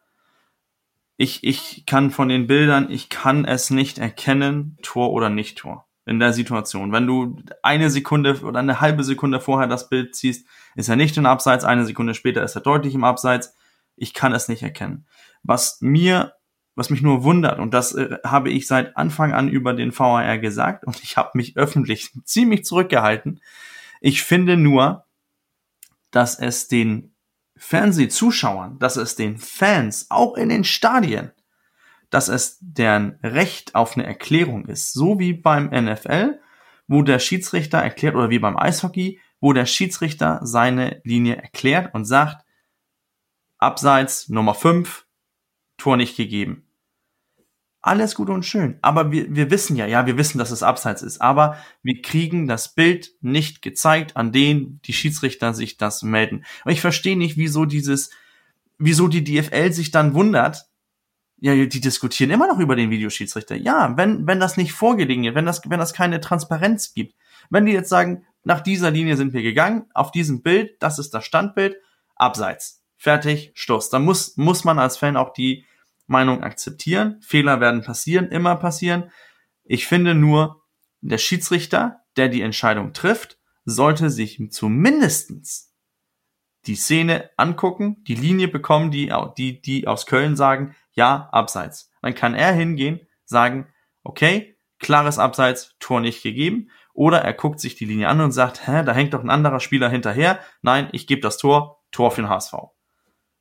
[1.20, 5.86] ich, ich kann von den Bildern, ich kann es nicht erkennen, Tor oder nicht Tor
[6.06, 6.92] in der Situation.
[6.92, 10.46] Wenn du eine Sekunde oder eine halbe Sekunde vorher das Bild ziehst,
[10.76, 13.54] ist er nicht im Abseits, eine Sekunde später ist er deutlich im Abseits.
[13.96, 15.04] Ich kann es nicht erkennen.
[15.42, 16.36] Was mir,
[16.74, 20.38] was mich nur wundert, und das äh, habe ich seit Anfang an über den VAR
[20.38, 23.42] gesagt, und ich habe mich öffentlich ziemlich zurückgehalten,
[24.00, 25.04] ich finde nur,
[26.12, 27.09] dass es den
[27.60, 31.30] Fernsehzuschauern, dass es den Fans auch in den Stadien,
[32.08, 36.40] dass es deren Recht auf eine Erklärung ist, so wie beim NFL,
[36.88, 42.06] wo der Schiedsrichter erklärt oder wie beim Eishockey, wo der Schiedsrichter seine Linie erklärt und
[42.06, 42.44] sagt,
[43.58, 45.06] Abseits Nummer 5,
[45.76, 46.69] Tor nicht gegeben
[47.82, 48.78] alles gut und schön.
[48.82, 51.20] Aber wir, wir wissen ja, ja, wir wissen, dass es abseits ist.
[51.20, 56.44] Aber wir kriegen das Bild nicht gezeigt, an denen die Schiedsrichter sich das melden.
[56.64, 58.10] Und ich verstehe nicht, wieso dieses,
[58.78, 60.66] wieso die DFL sich dann wundert.
[61.42, 63.56] Ja, die diskutieren immer noch über den Videoschiedsrichter.
[63.56, 67.14] Ja, wenn, wenn das nicht vorgelegen wird, wenn das, wenn das keine Transparenz gibt.
[67.48, 71.14] Wenn die jetzt sagen, nach dieser Linie sind wir gegangen, auf diesem Bild, das ist
[71.14, 71.76] das Standbild,
[72.14, 72.82] abseits.
[72.98, 73.88] Fertig, Schluss.
[73.88, 75.64] Dann muss, muss man als Fan auch die,
[76.10, 77.20] Meinung akzeptieren.
[77.22, 79.12] Fehler werden passieren, immer passieren.
[79.62, 80.62] Ich finde nur,
[81.00, 85.72] der Schiedsrichter, der die Entscheidung trifft, sollte sich zumindestens
[86.66, 91.90] die Szene angucken, die Linie bekommen, die, die, die aus Köln sagen, ja, abseits.
[92.02, 93.68] Dann kann er hingehen, sagen,
[94.02, 96.70] okay, klares Abseits, Tor nicht gegeben.
[96.92, 99.60] Oder er guckt sich die Linie an und sagt, hä, da hängt doch ein anderer
[99.60, 100.40] Spieler hinterher.
[100.60, 102.54] Nein, ich gebe das Tor, Tor für den HSV.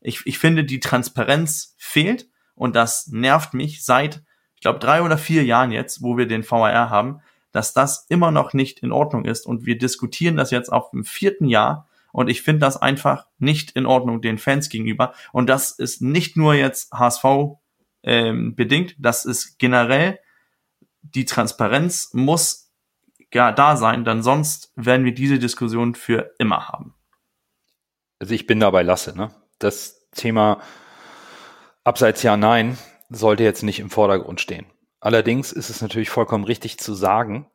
[0.02, 2.30] Ich, ich finde, die Transparenz fehlt
[2.60, 4.22] und das nervt mich seit,
[4.56, 7.22] ich glaube, drei oder vier Jahren jetzt, wo wir den VAR haben,
[7.54, 9.48] dass das immer noch nicht in Ordnung ist.
[9.48, 11.88] Und wir diskutieren das jetzt auf dem vierten Jahr.
[12.12, 15.14] Und ich finde das einfach nicht in Ordnung den Fans gegenüber.
[15.32, 17.24] Und das ist nicht nur jetzt HSV
[18.04, 20.20] ähm, bedingt, das ist generell
[21.02, 22.74] die Transparenz muss
[23.34, 26.94] ja da sein, denn sonst werden wir diese Diskussion für immer haben.
[28.20, 29.32] Also ich bin dabei Lasse, ne?
[29.60, 30.62] Das Thema
[31.84, 32.78] Abseits ja, nein,
[33.10, 34.66] sollte jetzt nicht im Vordergrund stehen.
[35.00, 37.50] Allerdings ist es natürlich vollkommen richtig zu sagen,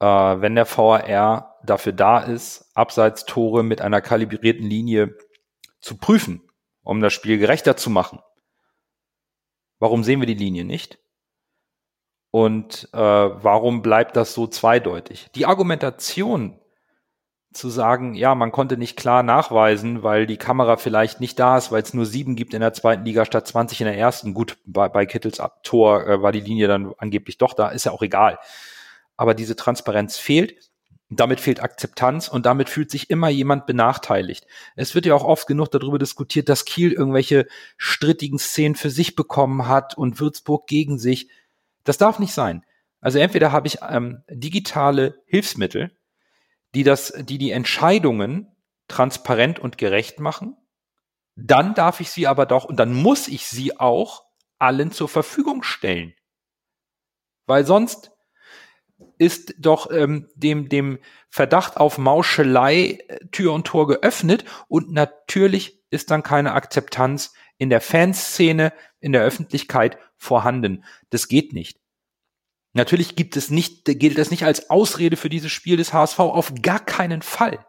[0.00, 5.16] äh, wenn der VAR dafür da ist, Abseitstore mit einer kalibrierten Linie
[5.80, 6.42] zu prüfen,
[6.82, 8.20] um das Spiel gerechter zu machen,
[9.78, 10.98] Warum sehen wir die Linie nicht?
[12.30, 15.28] Und äh, warum bleibt das so zweideutig?
[15.34, 16.58] Die Argumentation
[17.56, 21.72] zu sagen, ja, man konnte nicht klar nachweisen, weil die Kamera vielleicht nicht da ist,
[21.72, 24.34] weil es nur sieben gibt in der zweiten Liga statt 20 in der ersten.
[24.34, 27.92] Gut, bei, bei Kittels Tor äh, war die Linie dann angeblich doch da, ist ja
[27.92, 28.38] auch egal.
[29.16, 30.54] Aber diese Transparenz fehlt.
[31.08, 34.44] Damit fehlt Akzeptanz und damit fühlt sich immer jemand benachteiligt.
[34.74, 37.46] Es wird ja auch oft genug darüber diskutiert, dass Kiel irgendwelche
[37.76, 41.30] strittigen Szenen für sich bekommen hat und Würzburg gegen sich.
[41.84, 42.64] Das darf nicht sein.
[43.00, 45.92] Also entweder habe ich ähm, digitale Hilfsmittel,
[46.76, 48.54] die das, die die Entscheidungen
[48.86, 50.58] transparent und gerecht machen.
[51.34, 54.24] Dann darf ich sie aber doch und dann muss ich sie auch
[54.58, 56.12] allen zur Verfügung stellen.
[57.46, 58.12] Weil sonst
[59.16, 60.98] ist doch ähm, dem, dem
[61.30, 67.70] Verdacht auf Mauschelei äh, Tür und Tor geöffnet und natürlich ist dann keine Akzeptanz in
[67.70, 70.84] der Fanszene, in der Öffentlichkeit vorhanden.
[71.08, 71.80] Das geht nicht.
[72.76, 76.52] Natürlich gibt es nicht, gilt das nicht als Ausrede für dieses Spiel des HSV auf
[76.60, 77.64] gar keinen Fall.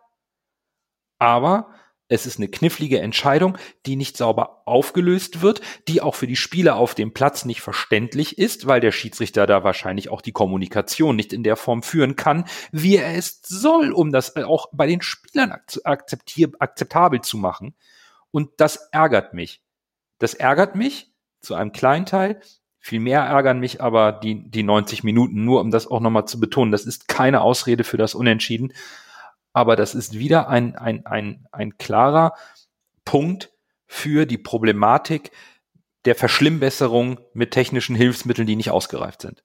[1.18, 1.74] Aber
[2.10, 6.76] es ist eine knifflige Entscheidung, die nicht sauber aufgelöst wird, die auch für die Spieler
[6.76, 11.32] auf dem Platz nicht verständlich ist, weil der Schiedsrichter da wahrscheinlich auch die Kommunikation nicht
[11.32, 12.44] in der Form führen kann,
[12.74, 15.54] wie er es soll, um das auch bei den Spielern
[15.86, 17.76] akzeptabel zu machen.
[18.32, 19.64] Und das ärgert mich.
[20.20, 22.42] Das ärgert mich zu einem kleinen Teil,
[22.88, 26.40] viel mehr ärgern mich aber die, die 90 Minuten, nur um das auch nochmal zu
[26.40, 26.72] betonen.
[26.72, 28.72] Das ist keine Ausrede für das Unentschieden,
[29.52, 32.34] aber das ist wieder ein, ein, ein, ein klarer
[33.04, 33.52] Punkt
[33.88, 35.32] für die Problematik
[36.06, 39.44] der Verschlimmbesserung mit technischen Hilfsmitteln, die nicht ausgereift sind.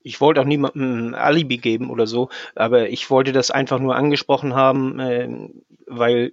[0.00, 4.54] Ich wollte auch niemandem Alibi geben oder so, aber ich wollte das einfach nur angesprochen
[4.54, 5.28] haben, äh,
[5.86, 6.32] weil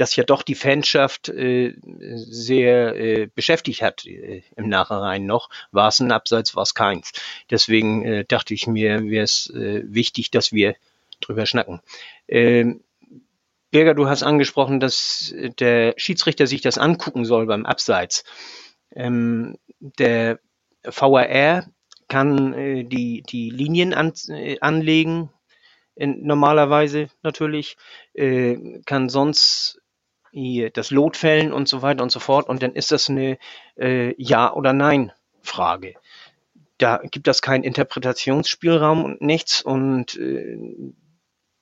[0.00, 1.74] das ja doch die Fanschaft äh,
[2.14, 5.50] sehr äh, beschäftigt hat äh, im Nachhinein noch.
[5.72, 7.12] War es ein Abseits, war es keins.
[7.50, 10.74] Deswegen äh, dachte ich mir, wäre es äh, wichtig, dass wir
[11.20, 11.80] drüber schnacken.
[12.28, 12.82] Ähm,
[13.70, 18.24] Birger, du hast angesprochen, dass der Schiedsrichter sich das angucken soll beim Abseits.
[18.92, 20.40] Ähm, der
[20.82, 21.66] VAR
[22.08, 25.30] kann äh, die, die Linien an, äh, anlegen,
[25.94, 27.76] in, normalerweise natürlich,
[28.14, 29.79] äh, kann sonst
[30.32, 32.48] das Lot fällen und so weiter und so fort.
[32.48, 33.38] Und dann ist das eine
[33.78, 35.94] äh, Ja- oder Nein-Frage.
[36.78, 39.62] Da gibt es keinen Interpretationsspielraum und nichts.
[39.62, 40.56] Und äh,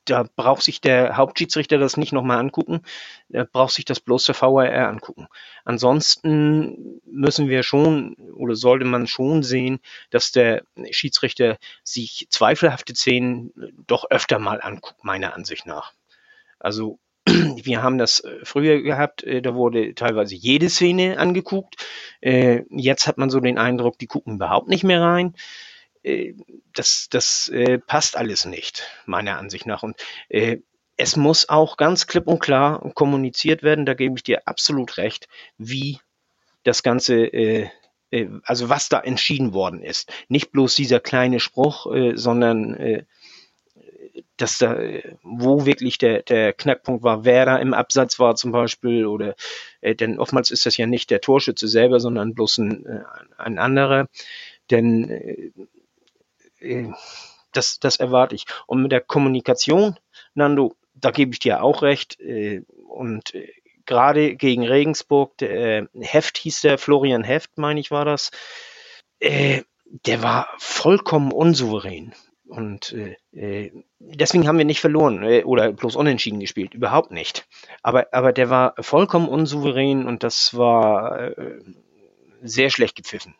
[0.09, 2.83] da braucht sich der Hauptschiedsrichter das nicht nochmal angucken.
[3.29, 5.29] Da braucht sich das bloß der VAR angucken.
[5.64, 13.53] Ansonsten müssen wir schon oder sollte man schon sehen, dass der Schiedsrichter sich zweifelhafte Szenen
[13.87, 15.93] doch öfter mal anguckt, meiner Ansicht nach.
[16.59, 16.99] Also
[17.64, 21.76] wir haben das äh, früher gehabt, äh, da wurde teilweise jede Szene angeguckt.
[22.20, 25.35] Äh, jetzt hat man so den Eindruck, die gucken überhaupt nicht mehr rein.
[26.74, 27.51] Das, das
[27.87, 29.83] passt alles nicht, meiner Ansicht nach.
[29.83, 29.97] Und
[30.97, 35.29] es muss auch ganz klipp und klar kommuniziert werden, da gebe ich dir absolut recht,
[35.59, 35.99] wie
[36.62, 37.68] das Ganze
[38.45, 40.11] also was da entschieden worden ist.
[40.29, 43.05] Nicht bloß dieser kleine Spruch, sondern
[44.37, 44.79] dass da,
[45.23, 49.35] wo wirklich der, der Knackpunkt war, wer da im Absatz war zum Beispiel, oder
[49.81, 53.03] äh, denn oftmals ist das ja nicht der Torschütze selber, sondern bloß ein, äh,
[53.37, 54.09] ein anderer.
[54.71, 55.51] Denn äh,
[56.61, 56.93] äh,
[57.53, 58.45] das, das erwarte ich.
[58.66, 59.97] Und mit der Kommunikation,
[60.35, 62.21] Nando, da gebe ich dir auch recht.
[62.21, 63.33] Äh, und
[63.87, 68.31] gerade gegen Regensburg, der Heft hieß der, Florian Heft, meine ich, war das.
[69.21, 72.14] Der war vollkommen unsouverän.
[72.49, 76.74] Und äh, äh, deswegen haben wir nicht verloren äh, oder bloß unentschieden gespielt.
[76.74, 77.46] Überhaupt nicht.
[77.82, 81.61] Aber, aber der war vollkommen unsouverän und das war äh,
[82.42, 83.34] sehr schlecht gepfiffen.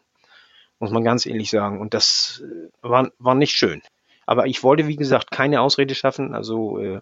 [0.79, 1.81] Muss man ganz ehrlich sagen.
[1.81, 3.83] Und das äh, war, war nicht schön.
[4.27, 6.35] Aber ich wollte, wie gesagt, keine Ausrede schaffen.
[6.35, 7.01] Also, äh,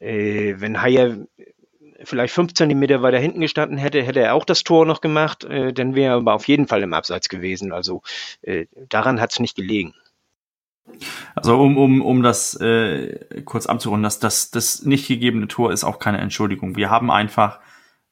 [0.00, 1.26] äh, wenn Haier
[2.04, 5.44] vielleicht fünf Zentimeter weiter hinten gestanden hätte, hätte er auch das Tor noch gemacht.
[5.44, 7.70] Äh, dann wäre er aber auf jeden Fall im Abseits gewesen.
[7.70, 8.02] Also,
[8.40, 9.94] äh, daran hat es nicht gelegen.
[11.34, 15.84] Also um, um, um das äh, kurz abzurunden, dass das, das nicht gegebene Tor ist
[15.84, 16.76] auch keine Entschuldigung.
[16.76, 17.60] Wir haben einfach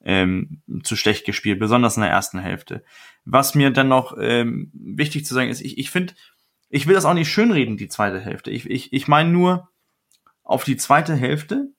[0.05, 2.85] ähm, zu schlecht gespielt, besonders in der ersten Hälfte.
[3.25, 6.15] Was mir dann noch ähm, wichtig zu sagen ist, ich, ich finde,
[6.69, 8.51] ich will das auch nicht schönreden, die zweite Hälfte.
[8.51, 9.69] Ich, ich, ich meine nur,
[10.45, 11.73] auf die zweite Hälfte,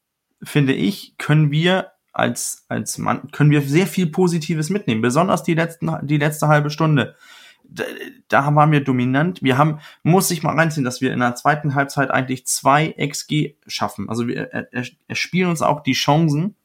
[0.44, 5.54] finde ich, können wir als, als Mann, können wir sehr viel Positives mitnehmen, besonders die
[5.54, 7.16] letzten, die letzte halbe Stunde
[7.70, 7.84] da,
[8.28, 9.44] da waren wir dominant.
[9.44, 13.56] Wir haben, muss ich mal reinziehen, dass wir in der zweiten Halbzeit eigentlich zwei XG
[13.68, 14.10] schaffen.
[14.10, 16.56] Also wir er, er spielen uns auch die Chancen,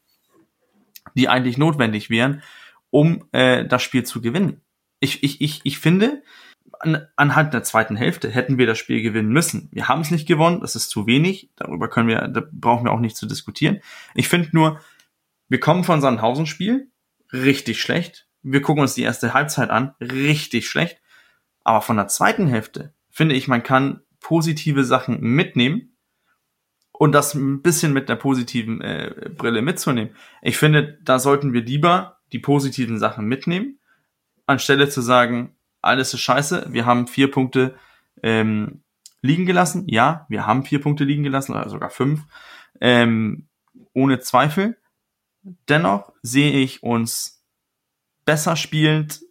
[1.15, 2.41] die eigentlich notwendig wären,
[2.89, 4.61] um äh, das Spiel zu gewinnen.
[4.99, 6.23] Ich, ich, ich, ich finde,
[6.79, 9.69] an, anhand der zweiten Hälfte hätten wir das Spiel gewinnen müssen.
[9.71, 11.49] Wir haben es nicht gewonnen, das ist zu wenig.
[11.55, 13.79] Darüber können wir, da brauchen wir auch nicht zu diskutieren.
[14.15, 14.79] Ich finde nur,
[15.49, 16.89] wir kommen von Sandhausen-Spiel,
[17.31, 18.27] richtig schlecht.
[18.43, 21.01] Wir gucken uns die erste Halbzeit an, richtig schlecht.
[21.63, 25.97] Aber von der zweiten Hälfte finde ich, man kann positive Sachen mitnehmen
[26.91, 30.15] und das ein bisschen mit der positiven äh, Brille mitzunehmen.
[30.41, 33.79] Ich finde, da sollten wir lieber die positiven Sachen mitnehmen,
[34.45, 37.75] anstelle zu sagen, alles ist scheiße, wir haben vier Punkte
[38.21, 38.83] ähm,
[39.21, 39.85] liegen gelassen.
[39.87, 42.25] Ja, wir haben vier Punkte liegen gelassen, oder sogar fünf,
[42.79, 43.47] ähm,
[43.93, 44.77] ohne Zweifel.
[45.41, 47.32] Dennoch sehe ich uns
[48.25, 49.21] besser spielend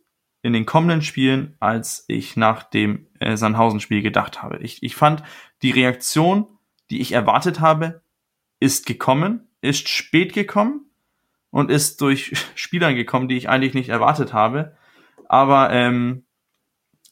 [0.42, 4.58] in den kommenden Spielen, als ich nach dem äh, Sandhausen-Spiel gedacht habe.
[4.58, 5.22] Ich, ich fand,
[5.62, 6.46] die Reaktion,
[6.90, 8.02] die ich erwartet habe,
[8.58, 10.90] ist gekommen, ist spät gekommen
[11.50, 14.76] und ist durch Spielern gekommen, die ich eigentlich nicht erwartet habe.
[15.28, 16.24] Aber ähm,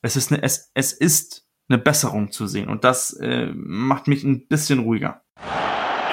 [0.03, 4.25] es ist eine, es, es ist eine Besserung zu sehen und das äh, macht mich
[4.25, 5.23] ein bisschen ruhiger.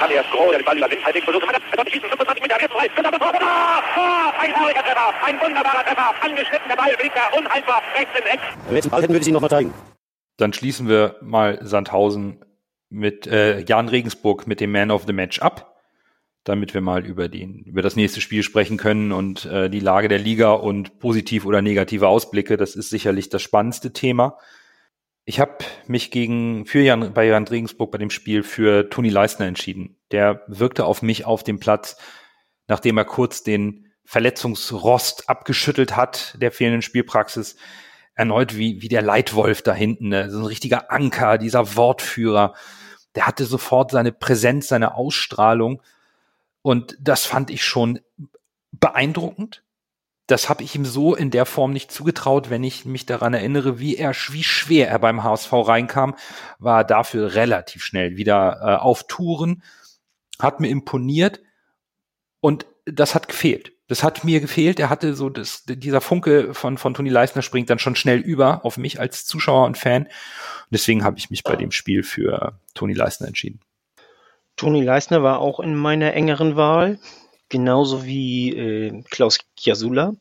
[0.00, 3.18] Alias Groh, der Ball übernimmt, Halbwegs versucht, hat schießen, 25 Meter, jetzt frei, wird aber
[3.18, 8.26] Tor, ein herrlicher Treffer, ein wunderbarer Treffer, angeschnitten, der Ball fliegt da uneinbar rechts in
[8.26, 8.40] Eck.
[8.64, 9.74] Wenn wir jetzt den Ball hätten, würde ich ihn nochmal zeigen.
[10.36, 12.44] Dann schließen wir mal Sandhausen
[12.90, 15.76] mit äh, Jan Regensburg mit dem Man of the Match ab,
[16.44, 20.08] damit wir mal über, den, über das nächste Spiel sprechen können und äh, die Lage
[20.08, 22.56] der Liga und positiv oder negative Ausblicke.
[22.56, 24.38] Das ist sicherlich das spannendste Thema.
[25.28, 29.44] Ich habe mich gegen für Jan, bei Jan Regensburg bei dem Spiel für Toni Leisner
[29.44, 29.98] entschieden.
[30.10, 31.98] Der wirkte auf mich auf dem Platz,
[32.66, 37.56] nachdem er kurz den Verletzungsrost abgeschüttelt hat der fehlenden Spielpraxis,
[38.14, 40.30] erneut wie, wie der Leitwolf da hinten, ne?
[40.30, 42.54] so ein richtiger Anker, dieser Wortführer.
[43.14, 45.82] Der hatte sofort seine Präsenz, seine Ausstrahlung.
[46.62, 48.00] Und das fand ich schon
[48.72, 49.62] beeindruckend
[50.28, 53.78] das habe ich ihm so in der Form nicht zugetraut, wenn ich mich daran erinnere,
[53.78, 56.14] wie er, wie schwer er beim HSV reinkam,
[56.58, 59.62] war dafür relativ schnell wieder äh, auf Touren,
[60.38, 61.40] hat mir imponiert
[62.40, 63.72] und das hat gefehlt.
[63.88, 64.78] Das hat mir gefehlt.
[64.78, 68.66] Er hatte so das, dieser Funke von, von Toni Leisner springt dann schon schnell über
[68.66, 70.02] auf mich als Zuschauer und Fan.
[70.02, 70.10] Und
[70.70, 73.60] deswegen habe ich mich bei dem Spiel für Toni Leisner entschieden.
[74.56, 76.98] Toni Leisner war auch in meiner engeren Wahl
[77.48, 80.14] genauso wie äh, Klaus Chiasula,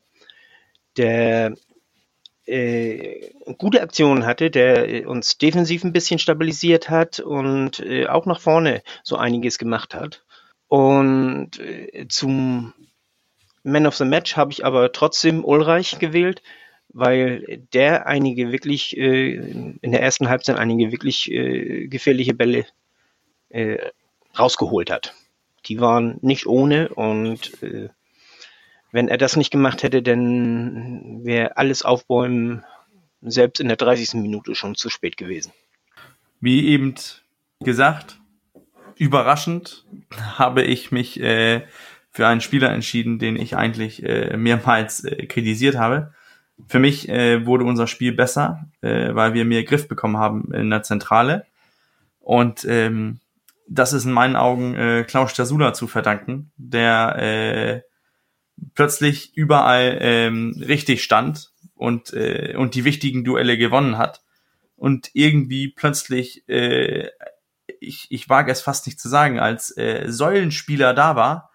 [0.97, 1.53] der
[2.45, 8.25] äh, gute Aktionen hatte, der äh, uns defensiv ein bisschen stabilisiert hat und äh, auch
[8.25, 10.23] nach vorne so einiges gemacht hat.
[10.67, 12.73] Und äh, zum
[13.63, 16.41] Man of the Match habe ich aber trotzdem Ulreich gewählt,
[16.89, 22.65] weil der einige wirklich äh, in der ersten Halbzeit einige wirklich äh, gefährliche Bälle
[24.37, 25.13] rausgeholt hat
[25.67, 27.89] die waren nicht ohne und äh,
[28.91, 32.63] wenn er das nicht gemacht hätte, dann wäre alles Aufbäumen
[33.21, 34.15] selbst in der 30.
[34.15, 35.51] Minute schon zu spät gewesen.
[36.39, 36.95] Wie eben
[37.59, 38.19] gesagt,
[38.95, 39.85] überraschend
[40.37, 41.63] habe ich mich äh,
[42.11, 46.13] für einen Spieler entschieden, den ich eigentlich äh, mehrmals äh, kritisiert habe.
[46.67, 50.69] Für mich äh, wurde unser Spiel besser, äh, weil wir mehr Griff bekommen haben in
[50.69, 51.45] der Zentrale.
[52.19, 53.19] Und ähm,
[53.67, 57.81] das ist in meinen Augen äh, Klaus Stasula zu verdanken, der äh,
[58.73, 64.23] plötzlich überall ähm, richtig stand und, äh, und die wichtigen Duelle gewonnen hat.
[64.75, 67.09] Und irgendwie plötzlich, äh,
[67.79, 71.51] ich, ich wage es fast nicht zu sagen, als äh, Säulenspieler da war.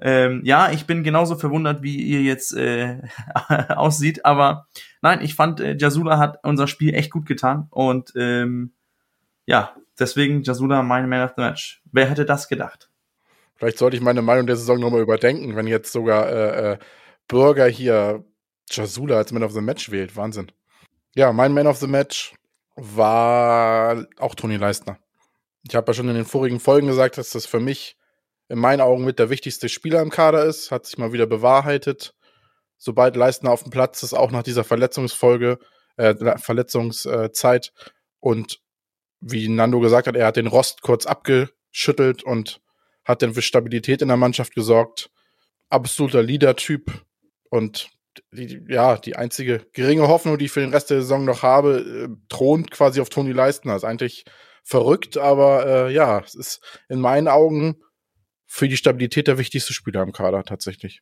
[0.00, 3.02] Ähm, ja, ich bin genauso verwundert, wie ihr jetzt äh,
[3.68, 4.66] aussieht, aber
[5.02, 8.72] nein, ich fand, äh, Jasula hat unser Spiel echt gut getan und ähm,
[9.46, 11.82] ja, Deswegen Jasula mein Man of the Match.
[11.92, 12.90] Wer hätte das gedacht?
[13.56, 16.78] Vielleicht sollte ich meine Meinung der Saison nochmal überdenken, wenn jetzt sogar äh, äh,
[17.28, 18.24] Bürger hier
[18.70, 20.16] Jasula als Man of the Match wählt.
[20.16, 20.50] Wahnsinn.
[21.14, 22.34] Ja, mein Man of the Match
[22.74, 24.98] war auch Toni Leistner.
[25.62, 27.96] Ich habe ja schon in den vorigen Folgen gesagt, dass das für mich
[28.48, 30.70] in meinen Augen mit der wichtigste Spieler im Kader ist.
[30.70, 32.14] Hat sich mal wieder bewahrheitet.
[32.76, 35.58] Sobald Leistner auf dem Platz ist, auch nach dieser Verletzungsfolge,
[35.96, 37.72] äh, Verletzungszeit.
[38.20, 38.60] Und
[39.26, 42.60] wie Nando gesagt hat, er hat den Rost kurz abgeschüttelt und
[43.04, 45.10] hat dann für Stabilität in der Mannschaft gesorgt.
[45.70, 47.04] Absoluter Leader-Typ
[47.50, 47.88] und
[48.32, 52.08] die, ja, die einzige geringe Hoffnung, die ich für den Rest der Saison noch habe,
[52.10, 53.74] äh, thront quasi auf Toni Leistner.
[53.74, 54.24] Ist eigentlich
[54.62, 57.76] verrückt, aber äh, ja, es ist in meinen Augen
[58.46, 61.00] für die Stabilität der wichtigste Spieler im Kader tatsächlich.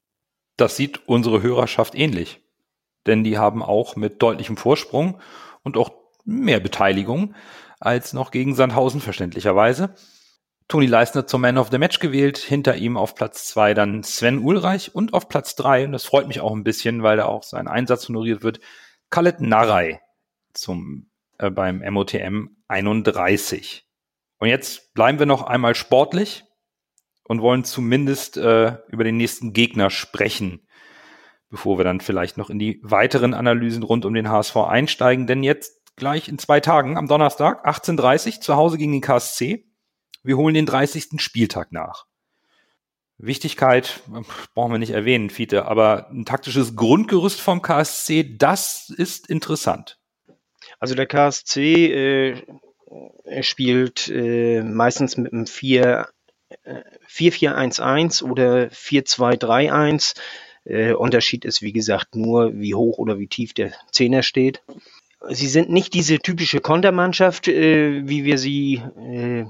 [0.57, 2.41] Das sieht unsere Hörerschaft ähnlich.
[3.07, 5.21] Denn die haben auch mit deutlichem Vorsprung
[5.63, 5.93] und auch
[6.25, 7.35] mehr Beteiligung
[7.83, 9.95] als noch gegen Sandhausen verständlicherweise.
[10.69, 14.39] Toni Leisner zum Man of the Match gewählt, hinter ihm auf Platz zwei dann Sven
[14.39, 17.43] Ulreich und auf Platz drei, und das freut mich auch ein bisschen, weil da auch
[17.43, 18.61] sein Einsatz honoriert wird,
[19.11, 20.01] Khaled Narei
[20.55, 23.85] zum, äh, beim MOTM 31.
[24.39, 26.45] Und jetzt bleiben wir noch einmal sportlich
[27.25, 30.67] und wollen zumindest äh, über den nächsten Gegner sprechen,
[31.51, 35.27] bevor wir dann vielleicht noch in die weiteren Analysen rund um den HSV einsteigen.
[35.27, 39.65] Denn jetzt gleich in zwei Tagen am Donnerstag 18.30 zu Hause gegen den KSC.
[40.23, 41.21] Wir holen den 30.
[41.21, 42.07] Spieltag nach.
[43.19, 44.01] Wichtigkeit
[44.55, 49.99] brauchen wir nicht erwähnen, Fiete, aber ein taktisches Grundgerüst vom KSC, das ist interessant.
[50.81, 56.09] Also der KSC äh, spielt äh, meistens mit einem 4
[57.09, 60.15] 4-4-1-1 oder 4-2-3-1.
[60.65, 64.63] Äh, Unterschied ist, wie gesagt, nur, wie hoch oder wie tief der Zehner steht.
[65.29, 69.45] Sie sind nicht diese typische Kontermannschaft, äh, wie wir sie äh,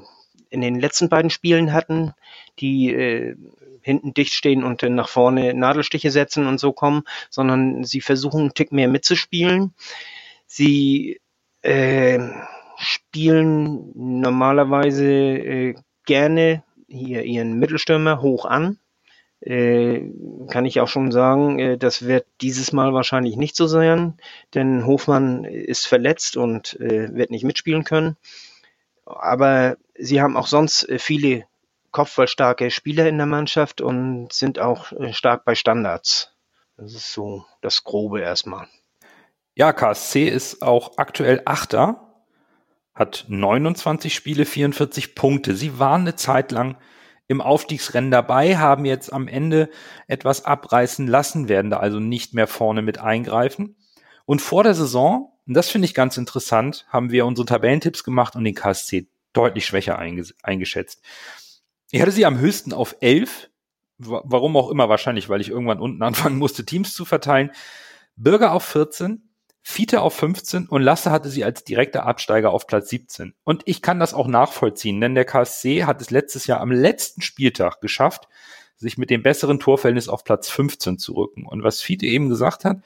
[0.51, 2.13] in den letzten beiden Spielen hatten,
[2.59, 3.37] die äh,
[3.81, 8.55] hinten dicht stehen und nach vorne Nadelstiche setzen und so kommen, sondern sie versuchen einen
[8.55, 9.75] Tick mehr mitzuspielen.
[10.47, 11.21] Sie
[11.63, 12.19] äh,
[12.77, 18.79] spielen normalerweise äh, gerne hier ihren Mittelstürmer hoch an.
[19.43, 20.09] Äh,
[20.51, 24.15] kann ich auch schon sagen, äh, das wird dieses Mal wahrscheinlich nicht so sein,
[24.55, 28.17] denn Hofmann ist verletzt und äh, wird nicht mitspielen können.
[29.05, 31.45] Aber sie haben auch sonst viele
[31.91, 36.33] kopfballstarke Spieler in der Mannschaft und sind auch stark bei Standards.
[36.77, 38.69] Das ist so das Grobe erstmal.
[39.55, 42.13] Ja, KSC ist auch aktuell Achter
[42.95, 45.55] hat 29 Spiele, 44 Punkte.
[45.55, 46.77] Sie waren eine Zeit lang
[47.29, 49.71] im Aufstiegsrennen dabei, haben jetzt am Ende
[50.07, 53.77] etwas abreißen lassen, werden da also nicht mehr vorne mit eingreifen.
[54.25, 58.37] Und vor der Saison, und das finde ich ganz interessant, haben wir unsere Tabellentipps gemacht
[58.37, 61.03] und den KSC deutlich schwächer eingeschätzt.
[61.91, 63.51] Ich hatte sie am höchsten auf 11,
[63.99, 67.51] warum auch immer, wahrscheinlich, weil ich irgendwann unten anfangen musste, Teams zu verteilen.
[68.17, 69.32] Bürger auf 14,
[69.65, 73.35] Fiete auf 15 und Lasse hatte sie als direkter Absteiger auf Platz 17.
[73.45, 77.23] Und ich kann das auch nachvollziehen, denn der KSC hat es letztes Jahr am letzten
[77.23, 78.29] Spieltag geschafft,
[78.77, 81.47] sich mit dem besseren Torverhältnis auf Platz 15 zu rücken.
[81.47, 82.83] Und was Fiete eben gesagt hat,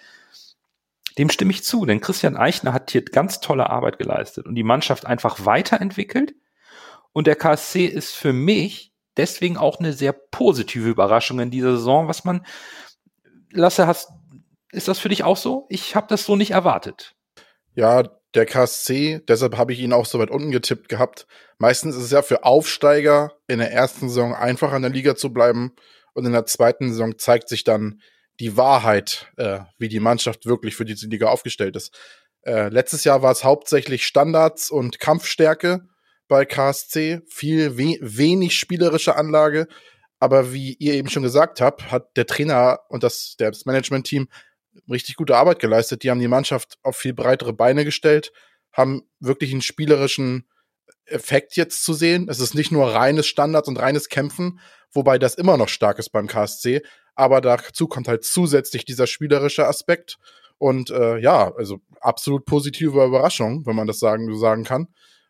[1.16, 4.62] dem stimme ich zu, denn Christian Eichner hat hier ganz tolle Arbeit geleistet und die
[4.62, 6.34] Mannschaft einfach weiterentwickelt.
[7.12, 12.08] Und der KSC ist für mich deswegen auch eine sehr positive Überraschung in dieser Saison,
[12.08, 12.44] was man,
[13.50, 14.10] Lasse, hast
[14.72, 15.66] ist das für dich auch so?
[15.68, 17.14] Ich habe das so nicht erwartet.
[17.74, 18.04] Ja,
[18.34, 21.26] der KSC, deshalb habe ich ihn auch so weit unten getippt gehabt.
[21.58, 25.32] Meistens ist es ja für Aufsteiger in der ersten Saison einfacher in der Liga zu
[25.32, 25.72] bleiben
[26.12, 28.00] und in der zweiten Saison zeigt sich dann
[28.40, 31.98] die Wahrheit, äh, wie die Mannschaft wirklich für diese Liga aufgestellt ist.
[32.42, 35.88] Äh, letztes Jahr war es hauptsächlich Standards und Kampfstärke
[36.28, 39.66] bei KSC, viel we wenig spielerische Anlage.
[40.18, 44.28] Aber wie ihr eben schon gesagt habt, hat der Trainer und das, das Management-Team
[44.90, 46.02] richtig gute Arbeit geleistet.
[46.02, 48.32] Die haben die Mannschaft auf viel breitere Beine gestellt,
[48.72, 50.48] haben wirklich einen spielerischen
[51.06, 52.28] Effekt jetzt zu sehen.
[52.28, 54.60] Es ist nicht nur reines Standards und reines Kämpfen,
[54.92, 56.82] wobei das immer noch stark ist beim KSC.
[57.14, 60.18] Aber dazu kommt halt zusätzlich dieser spielerische Aspekt.
[60.58, 64.88] Und äh, ja, also absolut positive Überraschung, wenn man das sagen, sagen kann.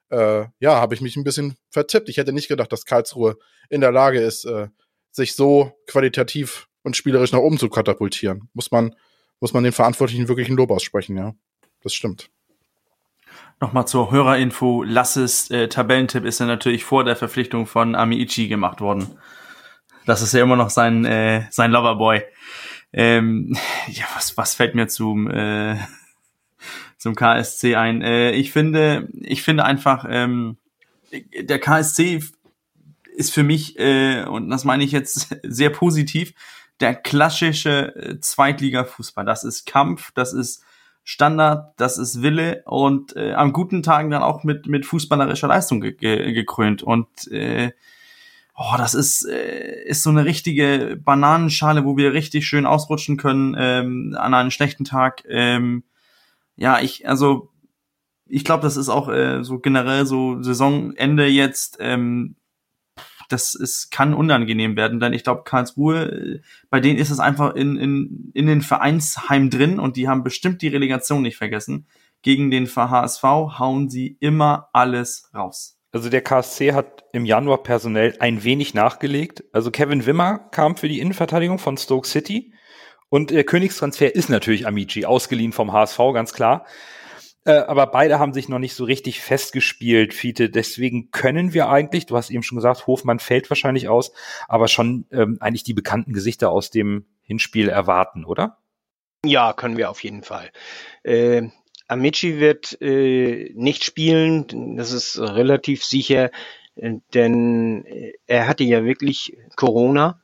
[0.09, 2.09] Äh, ja, habe ich mich ein bisschen vertippt.
[2.09, 3.36] Ich hätte nicht gedacht, dass Karlsruhe
[3.68, 4.68] in der Lage ist, äh,
[5.11, 8.49] sich so qualitativ und spielerisch nach oben zu katapultieren.
[8.53, 8.94] Muss man
[9.41, 11.34] muss man den Verantwortlichen wirklich ein Lob aussprechen, ja.
[11.82, 12.30] Das stimmt.
[13.61, 14.82] Nochmal zur Hörerinfo.
[14.82, 19.18] Lasses äh, Tabellentipp ist ja natürlich vor der Verpflichtung von Amiichi gemacht worden.
[20.05, 22.22] Das ist ja immer noch sein, äh, sein Loverboy.
[22.93, 23.57] Ähm,
[23.89, 25.76] ja, was, was fällt mir zum, äh,
[26.99, 28.03] zum KSC ein?
[28.03, 30.59] Äh, ich finde, ich finde einfach, ähm,
[31.39, 32.22] der KSC
[33.16, 36.34] ist für mich, äh, und das meine ich jetzt sehr positiv,
[36.81, 39.24] der klassische äh, Zweitliga-Fußball.
[39.24, 40.62] Das ist Kampf, das ist
[41.05, 45.81] Standard, das ist Wille und äh, an guten Tagen dann auch mit, mit fußballerischer Leistung
[45.81, 46.83] ge ge gekrönt.
[46.83, 47.70] Und äh,
[48.57, 53.55] oh, das ist, äh, ist so eine richtige Bananenschale, wo wir richtig schön ausrutschen können
[53.57, 55.22] ähm, an einem schlechten Tag.
[55.29, 55.85] Ähm,
[56.57, 57.51] ja, ich, also
[58.27, 61.77] ich glaube, das ist auch äh, so generell so Saisonende jetzt.
[61.81, 62.35] Ähm,
[63.29, 67.55] das ist, kann unangenehm werden, denn ich glaube, Karlsruhe, äh, bei denen ist es einfach
[67.55, 71.87] in, in, in den Vereinsheim drin und die haben bestimmt die Relegation nicht vergessen.
[72.22, 75.79] Gegen den HSV hauen sie immer alles raus.
[75.93, 79.45] Also der KSC hat im Januar personell ein wenig nachgelegt.
[79.53, 82.53] Also Kevin Wimmer kam für die Innenverteidigung von Stoke City
[83.09, 86.66] und der Königstransfer ist natürlich Amici, ausgeliehen vom HSV, ganz klar.
[87.47, 90.51] Äh, aber beide haben sich noch nicht so richtig festgespielt, Fiete.
[90.51, 94.12] Deswegen können wir eigentlich, du hast eben schon gesagt, Hofmann fällt wahrscheinlich aus,
[94.49, 98.59] aber schon ähm, eigentlich die bekannten Gesichter aus dem Hinspiel erwarten, oder?
[99.24, 100.51] Ja, können wir auf jeden Fall.
[101.05, 101.49] Äh,
[101.86, 106.32] Amici wird äh, nicht spielen, das ist relativ sicher,
[106.74, 110.20] äh, denn äh, er hatte ja wirklich Corona.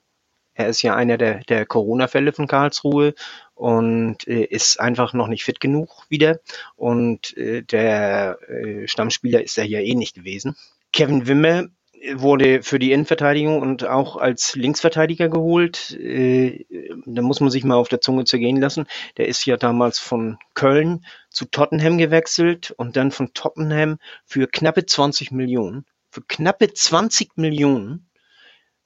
[0.55, 3.15] Er ist ja einer der, der Corona-Fälle von Karlsruhe
[3.63, 6.41] und äh, ist einfach noch nicht fit genug wieder.
[6.75, 10.57] Und äh, der äh, Stammspieler ist er ja eh nicht gewesen.
[10.93, 11.69] Kevin Wimmer
[12.15, 15.93] wurde für die Innenverteidigung und auch als Linksverteidiger geholt.
[15.93, 16.67] Äh,
[17.07, 18.87] da muss man sich mal auf der Zunge zergehen lassen.
[19.17, 24.87] Der ist ja damals von Köln zu Tottenham gewechselt und dann von Tottenham für knappe
[24.87, 28.11] 20 Millionen, für knappe 20 Millionen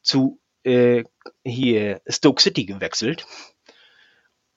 [0.03, 1.05] zu äh,
[1.45, 3.27] hier Stoke City gewechselt.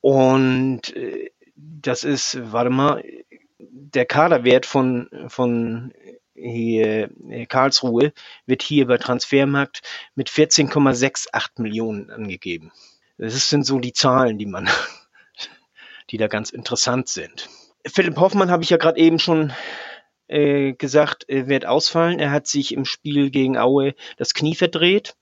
[0.02, 3.04] Und äh, das ist, warte mal,
[3.58, 5.94] der Kaderwert von, von
[6.34, 8.14] hier äh, Karlsruhe
[8.46, 9.82] wird hier bei Transfermarkt
[10.16, 12.72] mit 14,68 Millionen angegeben.
[13.18, 14.70] Das sind so die Zahlen, die man,
[16.10, 17.50] die da ganz interessant sind.
[17.86, 19.52] Philipp Hoffmann habe ich ja gerade eben schon
[20.28, 22.20] äh, gesagt, wird ausfallen.
[22.20, 25.16] Er hat sich im Spiel gegen Aue das Knie verdreht.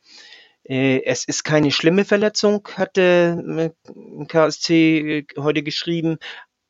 [0.67, 6.17] Äh, es ist keine schlimme Verletzung, hat der äh, KSC äh, heute geschrieben,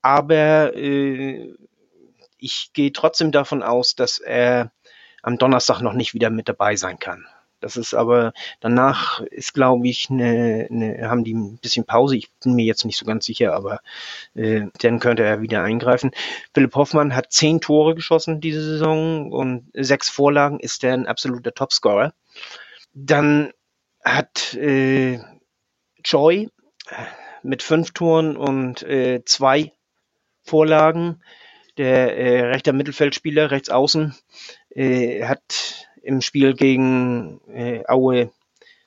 [0.01, 0.73] aber
[2.37, 4.71] ich gehe trotzdem davon aus, dass er
[5.21, 7.25] am Donnerstag noch nicht wieder mit dabei sein kann.
[7.59, 12.15] Das ist aber danach ist, glaube ich, eine, eine, haben die ein bisschen Pause.
[12.15, 13.81] Ich bin mir jetzt nicht so ganz sicher, aber
[14.35, 16.11] äh, dann könnte er wieder eingreifen.
[16.53, 21.53] Philipp Hoffmann hat zehn Tore geschossen diese Saison und sechs Vorlagen ist er ein absoluter
[21.53, 22.13] Topscorer.
[22.93, 23.51] Dann
[24.15, 25.19] hat äh,
[26.03, 26.49] Joy
[27.43, 29.73] mit fünf Toren und äh, zwei
[30.41, 31.21] Vorlagen
[31.77, 34.15] der äh, rechter Mittelfeldspieler, rechts außen,
[34.69, 38.31] äh, hat im Spiel gegen äh, Aue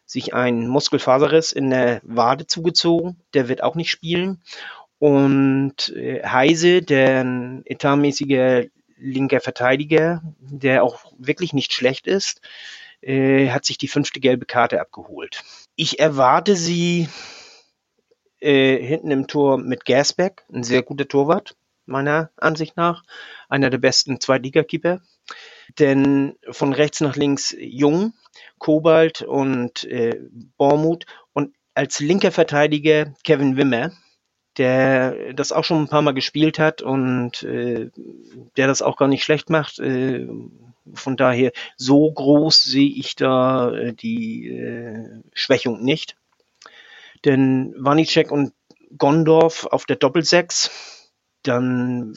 [0.07, 3.23] sich ein Muskelfaserriss in der Wade zugezogen.
[3.33, 4.43] Der wird auch nicht spielen.
[4.99, 8.65] Und äh, Heise, der ein etatmäßiger
[8.97, 12.41] linker Verteidiger, der auch wirklich nicht schlecht ist,
[13.03, 15.43] äh, hat sich die fünfte gelbe Karte abgeholt.
[15.77, 17.09] Ich erwarte sie
[18.41, 23.03] äh, hinten im Tor mit Gasback, ein sehr guter Torwart meiner Ansicht nach.
[23.49, 25.01] Einer der besten Zweitligakeeper.
[25.79, 28.15] Denn von rechts nach links Jung,
[28.59, 30.21] Kobalt und äh,
[30.57, 33.93] Bormuth und als linker Verteidiger Kevin Wimmer,
[34.59, 37.91] der das auch schon ein paar Mal gespielt hat und äh,
[38.57, 39.79] der das auch gar nicht schlecht macht.
[39.79, 40.27] Äh,
[40.95, 46.17] von daher, so groß sehe ich da äh, die äh, Schwächung nicht.
[47.25, 48.53] Denn Wanicek und
[48.97, 50.71] Gondorf auf der Doppelsechs
[51.43, 52.15] dann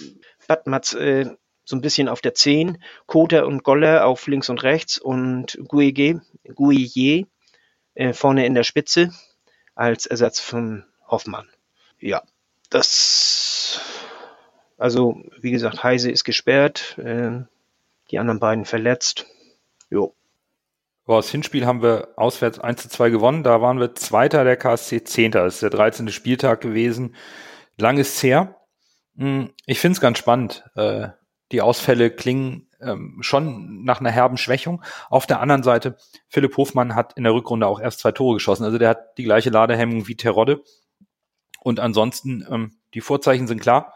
[0.47, 4.97] Batmatz äh, so ein bisschen auf der 10, Kota und Goller auf links und rechts
[4.97, 6.21] und Guige,
[6.55, 7.25] Guille
[7.95, 9.11] äh, vorne in der Spitze
[9.75, 11.47] als Ersatz von Hoffmann.
[11.99, 12.21] Ja,
[12.69, 13.79] das,
[14.77, 17.43] also wie gesagt, Heise ist gesperrt, äh,
[18.13, 19.25] die anderen beiden verletzt.
[19.89, 20.15] Jo.
[21.07, 23.43] das Hinspiel haben wir auswärts 1 zu 2 gewonnen.
[23.43, 25.43] Da waren wir Zweiter der KSC Zehnter.
[25.43, 26.09] Das ist der 13.
[26.09, 27.15] Spieltag gewesen.
[27.75, 28.55] Lang ist her.
[29.17, 30.63] Hm, ich finde es ganz spannend.
[30.75, 31.07] Äh,
[31.51, 34.83] die Ausfälle klingen ähm, schon nach einer herben Schwächung.
[35.09, 35.97] Auf der anderen Seite,
[36.27, 38.63] Philipp Hofmann hat in der Rückrunde auch erst zwei Tore geschossen.
[38.63, 40.61] Also der hat die gleiche Ladehemmung wie Terodde.
[41.61, 43.95] Und ansonsten, ähm, die Vorzeichen sind klar.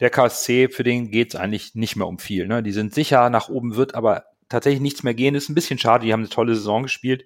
[0.00, 2.46] Der KSC, für den geht's eigentlich nicht mehr um viel.
[2.46, 2.62] Ne?
[2.62, 5.34] Die sind sicher, nach oben wird aber tatsächlich nichts mehr gehen.
[5.34, 7.24] Ist ein bisschen schade, die haben eine tolle Saison gespielt.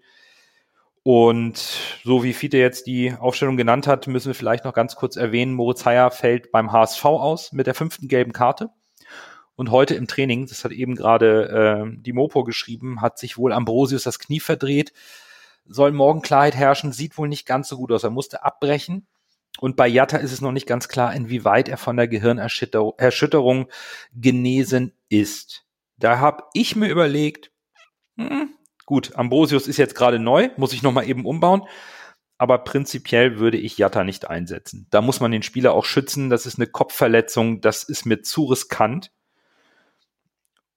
[1.02, 1.56] Und
[2.04, 5.54] so wie Fiete jetzt die Aufstellung genannt hat, müssen wir vielleicht noch ganz kurz erwähnen,
[5.54, 8.70] Moritz Heyer fällt beim HSV aus mit der fünften gelben Karte.
[9.56, 13.52] Und heute im Training, das hat eben gerade äh, die Mopo geschrieben, hat sich wohl
[13.52, 14.92] Ambrosius das Knie verdreht.
[15.64, 18.04] Soll morgen Klarheit herrschen, sieht wohl nicht ganz so gut aus.
[18.04, 19.06] Er musste abbrechen.
[19.60, 23.68] Und bei Jatta ist es noch nicht ganz klar, inwieweit er von der Gehirnerschütterung
[24.14, 25.64] genesen ist.
[25.96, 27.50] Da habe ich mir überlegt,
[28.16, 28.54] hm,
[28.88, 31.68] Gut, Ambrosius ist jetzt gerade neu, muss ich nochmal eben umbauen.
[32.38, 34.86] Aber prinzipiell würde ich Jatta nicht einsetzen.
[34.88, 36.30] Da muss man den Spieler auch schützen.
[36.30, 37.60] Das ist eine Kopfverletzung.
[37.60, 39.12] Das ist mir zu riskant.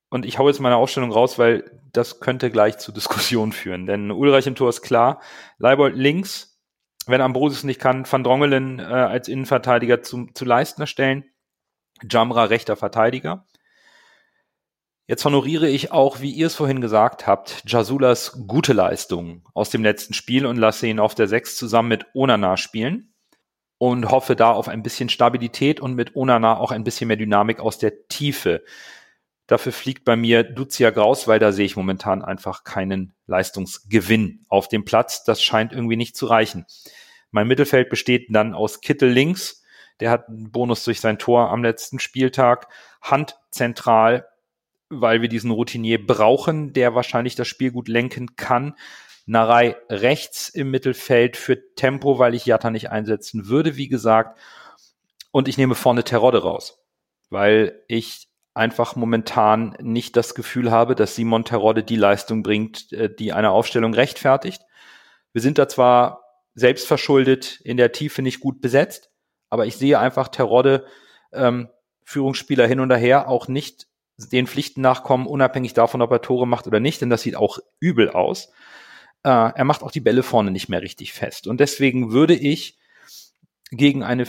[0.09, 3.85] Und ich hau jetzt meine Aufstellung raus, weil das könnte gleich zu Diskussionen führen.
[3.85, 5.21] Denn Ulreich im Tor ist klar.
[5.57, 6.50] Leibold links.
[7.07, 11.25] Wenn Ambrosius nicht kann, Van Drongelen äh, als Innenverteidiger zu, zu Leistner stellen.
[12.09, 13.45] Jamra rechter Verteidiger.
[15.07, 19.83] Jetzt honoriere ich auch, wie ihr es vorhin gesagt habt, Jasulas gute Leistung aus dem
[19.83, 23.13] letzten Spiel und lasse ihn auf der 6 zusammen mit Onana spielen
[23.77, 27.59] und hoffe da auf ein bisschen Stabilität und mit Onana auch ein bisschen mehr Dynamik
[27.59, 28.63] aus der Tiefe.
[29.51, 34.69] Dafür fliegt bei mir Duzia Graus, weil da sehe ich momentan einfach keinen Leistungsgewinn auf
[34.69, 35.25] dem Platz.
[35.25, 36.65] Das scheint irgendwie nicht zu reichen.
[37.31, 39.61] Mein Mittelfeld besteht dann aus Kittel links,
[39.99, 42.69] Der hat einen Bonus durch sein Tor am letzten Spieltag.
[43.01, 44.25] Hand zentral,
[44.87, 48.75] weil wir diesen Routinier brauchen, der wahrscheinlich das Spiel gut lenken kann.
[49.25, 54.39] Narei rechts im Mittelfeld für Tempo, weil ich Jatta nicht einsetzen würde, wie gesagt.
[55.31, 56.81] Und ich nehme vorne Terodde raus,
[57.29, 63.13] weil ich einfach momentan nicht das Gefühl habe, dass Simon Terodde die Leistung bringt, äh,
[63.13, 64.61] die eine Aufstellung rechtfertigt.
[65.33, 66.23] Wir sind da zwar
[66.53, 69.09] selbstverschuldet in der Tiefe nicht gut besetzt,
[69.49, 70.85] aber ich sehe einfach Terodde,
[71.31, 71.69] ähm,
[72.03, 73.87] Führungsspieler hin und her, auch nicht
[74.17, 77.59] den Pflichten nachkommen, unabhängig davon, ob er Tore macht oder nicht, denn das sieht auch
[77.79, 78.51] übel aus.
[79.23, 81.47] Äh, er macht auch die Bälle vorne nicht mehr richtig fest.
[81.47, 82.77] Und deswegen würde ich
[83.71, 84.25] gegen eine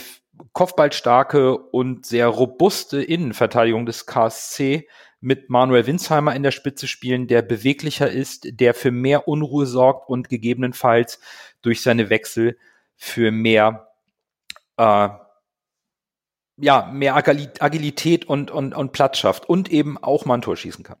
[0.53, 4.87] kopfballstarke und sehr robuste Innenverteidigung des KSC
[5.19, 10.09] mit Manuel Winsheimer in der Spitze spielen, der beweglicher ist, der für mehr Unruhe sorgt
[10.09, 11.19] und gegebenenfalls
[11.61, 12.57] durch seine Wechsel
[12.95, 13.93] für mehr
[14.77, 15.09] äh,
[16.57, 20.83] ja, mehr Agilität und, und, und Platz schafft und eben auch mal ein Tor schießen
[20.83, 20.99] kann.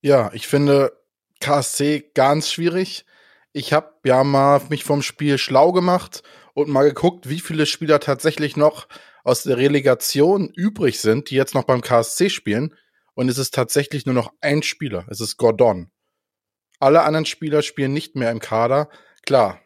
[0.00, 0.92] Ja, ich finde
[1.40, 3.04] KSC ganz schwierig.
[3.52, 6.22] Ich habe ja mal mich vom Spiel schlau gemacht
[6.54, 8.88] und mal geguckt, wie viele Spieler tatsächlich noch
[9.24, 12.74] aus der Relegation übrig sind, die jetzt noch beim KSC spielen.
[13.14, 15.06] Und es ist tatsächlich nur noch ein Spieler.
[15.08, 15.90] Es ist Gordon.
[16.80, 18.88] Alle anderen Spieler spielen nicht mehr im Kader.
[19.24, 19.60] Klar,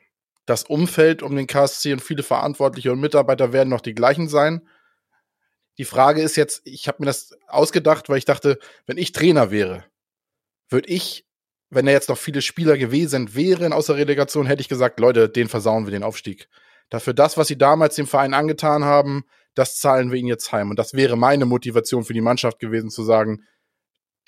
[0.46, 4.68] das Umfeld um den KSC und viele Verantwortliche und Mitarbeiter werden noch die gleichen sein.
[5.78, 9.50] Die Frage ist jetzt, ich habe mir das ausgedacht, weil ich dachte, wenn ich Trainer
[9.50, 9.84] wäre,
[10.68, 11.26] würde ich
[11.70, 15.28] wenn da jetzt noch viele Spieler gewesen wären aus der Relegation, hätte ich gesagt, Leute,
[15.28, 16.48] den versauen wir den Aufstieg.
[16.88, 19.24] Dafür das, was sie damals dem Verein angetan haben,
[19.54, 20.70] das zahlen wir ihnen jetzt heim.
[20.70, 23.42] Und das wäre meine Motivation für die Mannschaft gewesen, zu sagen,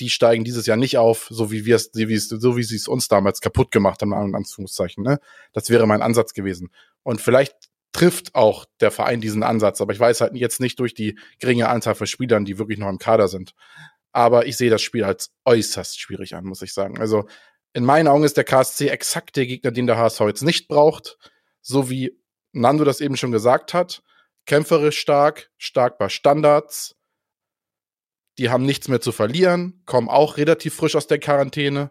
[0.00, 3.08] die steigen dieses Jahr nicht auf, so wie wir es, so wie sie es uns
[3.08, 5.02] damals kaputt gemacht haben, in Anführungszeichen.
[5.02, 5.18] Ne?
[5.52, 6.70] Das wäre mein Ansatz gewesen.
[7.02, 7.56] Und vielleicht
[7.92, 11.68] trifft auch der Verein diesen Ansatz, aber ich weiß halt jetzt nicht durch die geringe
[11.68, 13.54] Anzahl von Spielern, die wirklich noch im Kader sind.
[14.12, 16.98] Aber ich sehe das Spiel als äußerst schwierig an, muss ich sagen.
[16.98, 17.26] Also
[17.72, 21.18] in meinen Augen ist der KSC exakt der Gegner, den der HSV jetzt nicht braucht.
[21.60, 22.18] So wie
[22.60, 24.02] Nando das eben schon gesagt hat.
[24.46, 26.96] Kämpferisch stark, stark bei Standards.
[28.38, 31.90] Die haben nichts mehr zu verlieren, kommen auch relativ frisch aus der Quarantäne.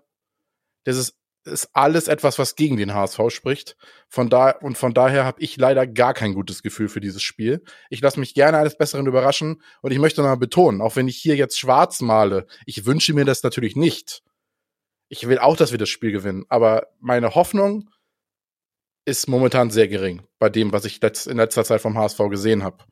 [0.85, 3.75] Das ist ist alles etwas, was gegen den HSV spricht.
[4.07, 7.63] Von da und von daher habe ich leider gar kein gutes Gefühl für dieses Spiel.
[7.89, 11.07] Ich lasse mich gerne eines Besseren überraschen und ich möchte noch mal betonen, auch wenn
[11.07, 14.23] ich hier jetzt schwarz male, ich wünsche mir das natürlich nicht.
[15.09, 17.89] Ich will auch, dass wir das Spiel gewinnen, aber meine Hoffnung
[19.07, 22.63] ist momentan sehr gering bei dem, was ich letzt, in letzter Zeit vom HSV gesehen
[22.63, 22.83] habe.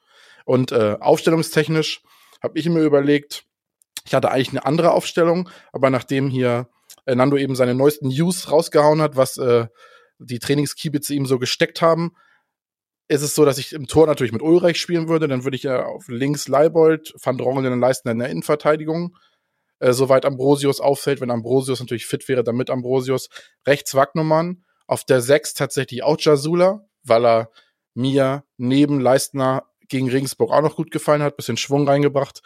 [0.46, 2.02] Und äh, aufstellungstechnisch
[2.42, 3.44] habe ich mir überlegt,
[4.06, 6.70] ich hatte eigentlich eine andere Aufstellung, aber nachdem hier
[7.06, 9.68] äh, Nando eben seine neuesten News rausgehauen hat, was äh,
[10.18, 12.16] die Trainingskiebitze ihm so gesteckt haben,
[13.10, 15.28] ist es so, dass ich im Tor natürlich mit Ulreich spielen würde.
[15.28, 19.18] Dann würde ich ja auf links Leibold, Van Drongelen und Leisten in der Innenverteidigung.
[19.80, 23.30] Äh, soweit Ambrosius auffällt, wenn Ambrosius natürlich fit wäre, dann mit Ambrosius.
[23.68, 27.52] Rechts Wagnumann, auf der 6 tatsächlich auch Jasula, weil er
[27.94, 32.42] mir neben Leistner gegen Regensburg auch noch gut gefallen hat, bisschen Schwung reingebracht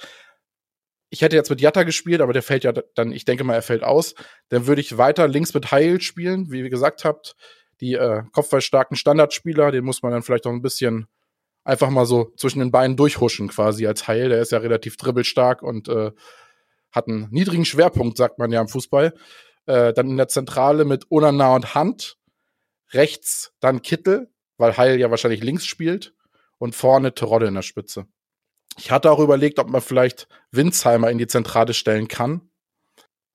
[1.10, 3.62] ich hätte jetzt mit Jatta gespielt, aber der fällt ja dann, ich denke mal, er
[3.62, 4.14] fällt aus.
[4.50, 7.36] Dann würde ich weiter links mit Heil spielen, wie ihr gesagt habt.
[7.82, 11.08] Die äh, kopfballstarken Standardspieler, den muss man dann vielleicht auch ein bisschen
[11.64, 14.30] einfach mal so zwischen den Beinen durchhuschen quasi als Heil.
[14.30, 16.12] Der ist ja relativ dribbelstark und äh,
[16.92, 19.14] hat einen niedrigen Schwerpunkt, sagt man ja im Fußball.
[19.66, 22.18] Äh, dann in der Zentrale mit Onana und Hand.
[22.94, 26.14] Rechts dann Kittel, weil Heil ja wahrscheinlich links spielt.
[26.58, 28.06] Und vorne Terodde in der Spitze.
[28.78, 32.50] Ich hatte auch überlegt, ob man vielleicht Winsheimer in die Zentrale stellen kann.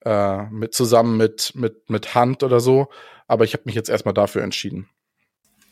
[0.05, 2.89] Äh, mit, zusammen mit, mit, mit Hand oder so.
[3.27, 4.91] Aber ich habe mich jetzt erstmal dafür entschieden.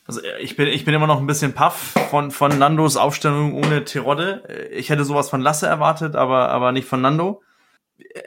[0.07, 3.85] Also ich bin, ich bin immer noch ein bisschen paff von, von Nandos Aufstellung ohne
[3.85, 4.68] Terodde.
[4.72, 7.43] Ich hätte sowas von Lasse erwartet, aber, aber nicht von Nando.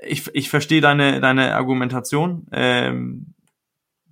[0.04, 3.34] Ich, ich verstehe deine, deine Argumentation, ähm,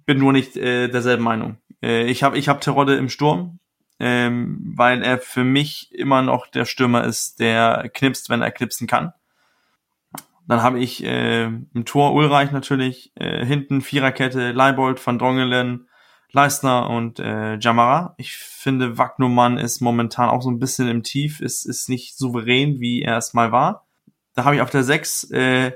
[0.06, 1.58] bin nur nicht äh, derselben Meinung.
[1.82, 3.60] Äh, ich habe ich hab Terodde im Sturm,
[4.00, 8.88] ähm, weil er für mich immer noch der Stürmer ist, der knipst, wenn er knipsen
[8.88, 9.14] kann.
[10.48, 15.88] Dann habe ich äh, im Tor Ulreich natürlich, äh, hinten Viererkette, Leibold, Van Drongelen,
[16.32, 18.16] Leistner und äh, Jamara.
[18.18, 22.80] Ich finde, Wagnumann ist momentan auch so ein bisschen im Tief, ist, ist nicht souverän,
[22.80, 23.86] wie er es mal war.
[24.34, 25.72] Da habe ich auf der 6, äh,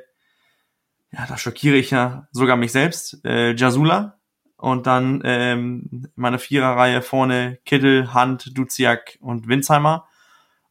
[1.11, 4.16] ja, da schockiere ich ja sogar mich selbst, äh, Jasula,
[4.57, 10.07] und dann ähm, meine Viererreihe vorne Kittel, Hand, Duziak und Winsheimer.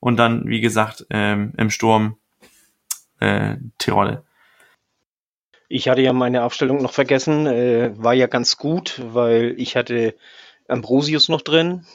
[0.00, 2.16] Und dann, wie gesagt, ähm, im Sturm
[3.18, 4.24] äh, Tirole.
[5.68, 10.14] Ich hatte ja meine Aufstellung noch vergessen, äh, war ja ganz gut, weil ich hatte
[10.68, 11.86] Ambrosius noch drin,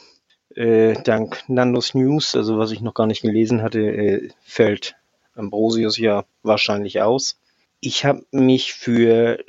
[0.54, 4.96] Äh, dank Nandos News, also was ich noch gar nicht gelesen hatte, äh, fällt
[5.34, 7.38] Ambrosius ja wahrscheinlich aus.
[7.84, 9.44] Ich habe mich für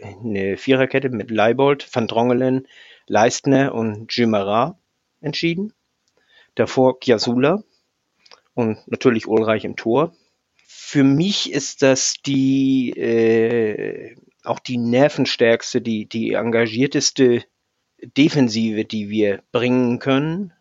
[0.00, 2.68] eine Viererkette mit Leibold, Van Drongelen,
[3.08, 4.78] Leistner und Jimara
[5.20, 5.72] entschieden.
[6.54, 7.64] Davor Kiasula
[8.54, 10.14] und natürlich Ulreich im Tor.
[10.68, 14.14] Für mich ist das die äh,
[14.44, 17.42] auch die nervenstärkste, die, die engagierteste
[18.00, 20.52] Defensive, die wir bringen können.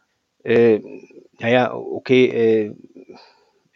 [0.44, 0.80] Äh,
[1.38, 2.76] naja, okay, äh,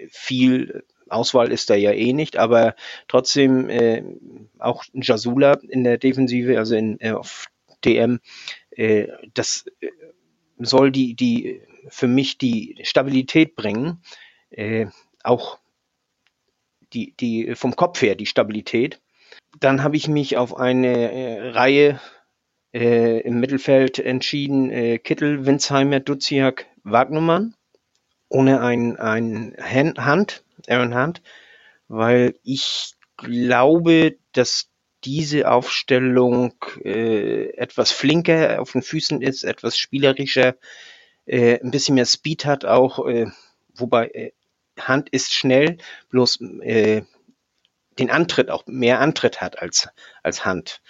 [0.09, 2.76] viel Auswahl ist da ja eh nicht, aber
[3.08, 4.03] trotzdem äh,
[4.60, 7.47] auch Jasula in der Defensive, also in, äh, auf
[7.84, 8.20] DM,
[8.72, 9.89] äh, das äh,
[10.60, 14.01] soll die, die für mich die Stabilität bringen,
[14.49, 14.88] äh,
[15.24, 15.60] auch
[16.93, 19.01] die, die vom Kopf her die Stabilität.
[19.60, 21.99] Dann habe ich mich auf eine äh, Reihe
[22.74, 27.55] im Mittelfeld entschieden, Kittel, Winsheimer, Duziak, Wagnumann,
[28.30, 31.22] ohne ein, ein Hand, Aaron Hunt,
[31.88, 34.70] weil ich glaube, dass
[35.03, 36.53] diese Aufstellung
[36.84, 40.55] äh, etwas flinker auf den Füßen ist, etwas spielerischer,
[41.26, 43.28] äh, ein bisschen mehr Speed hat auch, äh,
[43.74, 44.32] wobei äh,
[44.80, 45.78] Hand ist schnell,
[46.09, 47.03] bloß äh,
[47.99, 49.89] den Antritt auch mehr Antritt hat als
[50.24, 50.82] als Hand.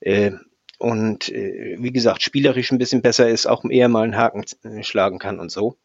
[0.00, 0.32] Äh,
[0.78, 4.82] und äh, wie gesagt, spielerisch ein bisschen besser ist, auch eher mal einen Haken äh,
[4.82, 5.76] schlagen kann und so.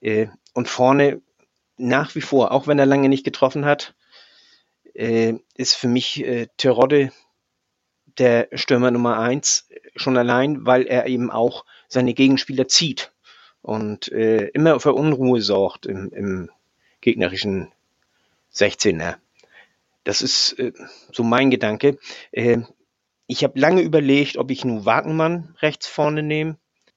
[0.00, 1.20] Äh, und vorne
[1.78, 3.94] nach wie vor, auch wenn er lange nicht getroffen hat,
[4.94, 7.12] äh, ist für mich äh, Terodde
[8.18, 13.12] der Stürmer Nummer eins schon allein, weil er eben auch seine Gegenspieler zieht
[13.62, 16.50] und äh, immer für Unruhe sorgt im, im
[17.00, 17.72] gegnerischen
[18.52, 19.16] 16er.
[20.04, 20.72] Das ist äh,
[21.12, 21.98] so mein Gedanke.
[22.32, 22.58] Äh,
[23.26, 26.56] ich habe lange überlegt, ob ich nur Wagenmann rechts vorne nehme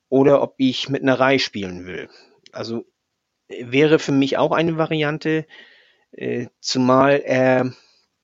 [0.10, 2.10] oder ob ich mit einer Reihe spielen will.
[2.52, 2.86] Also
[3.60, 5.46] wäre für mich auch eine Variante,
[6.12, 7.74] äh, zumal er,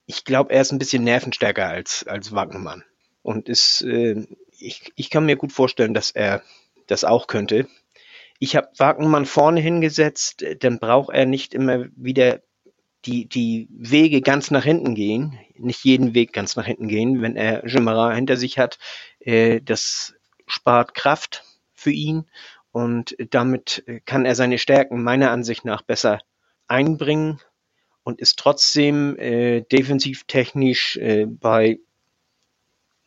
[0.05, 2.83] ich glaube, er ist ein bisschen nervenstärker als, als Wagnermann.
[3.21, 4.25] Und ist, äh,
[4.57, 6.41] ich, ich kann mir gut vorstellen, dass er
[6.87, 7.67] das auch könnte.
[8.39, 12.41] Ich habe Wagnermann vorne hingesetzt, dann braucht er nicht immer wieder
[13.05, 17.35] die, die Wege ganz nach hinten gehen, nicht jeden Weg ganz nach hinten gehen, wenn
[17.35, 18.77] er Jemera hinter sich hat.
[19.19, 20.13] Äh, das
[20.45, 22.25] spart Kraft für ihn
[22.77, 26.19] und damit kann er seine Stärken meiner Ansicht nach besser
[26.67, 27.39] einbringen
[28.03, 31.79] und ist trotzdem äh, defensivtechnisch äh, bei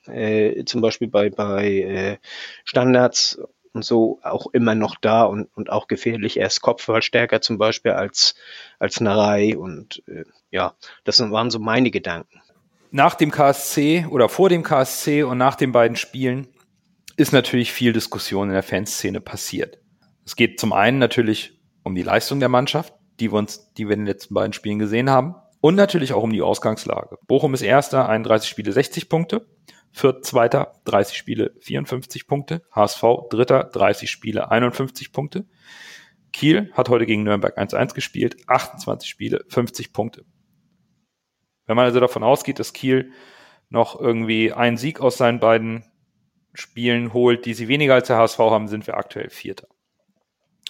[0.06, 2.18] äh, zum Beispiel bei, bei äh,
[2.64, 3.38] Standards
[3.72, 6.40] und so auch immer noch da und, und auch gefährlich.
[6.40, 8.34] Er ist kopfballstärker zum Beispiel als,
[8.80, 12.42] als Narei und äh, ja, das waren so meine Gedanken.
[12.90, 16.48] Nach dem KSC oder vor dem KSC und nach den beiden Spielen
[17.16, 19.78] ist natürlich viel Diskussion in der Fanszene passiert.
[20.24, 23.94] Es geht zum einen natürlich um die Leistung der Mannschaft, die wir uns, die wir
[23.94, 25.34] in den letzten beiden Spielen gesehen haben.
[25.60, 27.18] Und natürlich auch um die Ausgangslage.
[27.26, 29.46] Bochum ist Erster, 31 Spiele, 60 Punkte.
[29.92, 32.62] Fürth Zweiter, 30 Spiele, 54 Punkte.
[32.72, 35.46] HSV Dritter, 30 Spiele, 51 Punkte.
[36.32, 40.24] Kiel hat heute gegen Nürnberg 1-1 gespielt, 28 Spiele, 50 Punkte.
[41.66, 43.12] Wenn man also davon ausgeht, dass Kiel
[43.68, 45.84] noch irgendwie einen Sieg aus seinen beiden
[46.54, 49.68] Spielen holt, die sie weniger als der HSV haben, sind wir aktuell Vierter.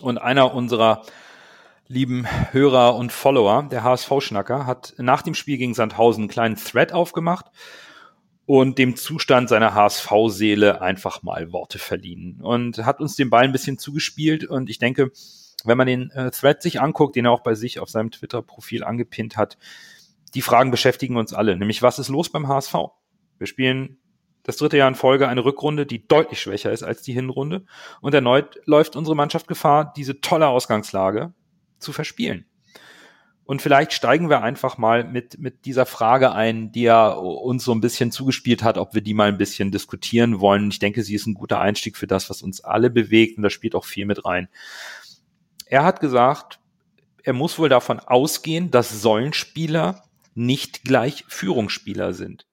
[0.00, 1.02] Und einer unserer
[1.90, 6.92] lieben Hörer und Follower, der HSV-Schnacker, hat nach dem Spiel gegen Sandhausen einen kleinen Thread
[6.92, 7.46] aufgemacht
[8.46, 13.52] und dem Zustand seiner HSV-Seele einfach mal Worte verliehen und hat uns den Ball ein
[13.52, 15.10] bisschen zugespielt und ich denke,
[15.64, 18.82] wenn man den äh, Thread sich anguckt, den er auch bei sich auf seinem Twitter-Profil
[18.82, 19.58] angepinnt hat,
[20.34, 22.74] die Fragen beschäftigen uns alle, nämlich was ist los beim HSV?
[23.38, 23.99] Wir spielen
[24.42, 27.64] das dritte Jahr in Folge eine Rückrunde, die deutlich schwächer ist als die Hinrunde.
[28.00, 31.32] Und erneut läuft unsere Mannschaft Gefahr, diese tolle Ausgangslage
[31.78, 32.46] zu verspielen.
[33.50, 37.72] Und vielleicht steigen wir einfach mal mit, mit dieser Frage ein, die er uns so
[37.72, 40.70] ein bisschen zugespielt hat, ob wir die mal ein bisschen diskutieren wollen.
[40.70, 43.50] Ich denke, sie ist ein guter Einstieg für das, was uns alle bewegt und da
[43.50, 44.48] spielt auch viel mit rein.
[45.66, 46.60] Er hat gesagt,
[47.24, 50.04] er muss wohl davon ausgehen, dass Säulenspieler
[50.34, 52.46] nicht gleich Führungsspieler sind.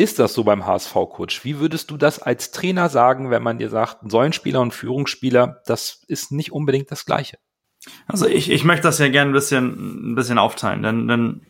[0.00, 1.44] Ist das so beim HSV-Coach?
[1.44, 6.02] Wie würdest du das als Trainer sagen, wenn man dir sagt, Säulenspieler und Führungsspieler, das
[6.08, 7.36] ist nicht unbedingt das Gleiche?
[8.06, 11.42] Also ich, ich möchte das ja gerne ein bisschen, ein bisschen aufteilen, denn, denn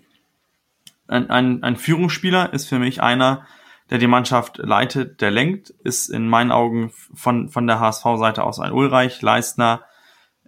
[1.07, 3.47] ein, ein, ein Führungsspieler ist für mich einer,
[3.89, 8.59] der die Mannschaft leitet, der lenkt, ist in meinen Augen von, von der HSV-Seite aus
[8.59, 9.85] ein Ulreich, Leistner,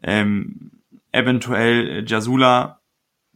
[0.02, 0.72] ähm,
[1.12, 2.80] eventuell Jasula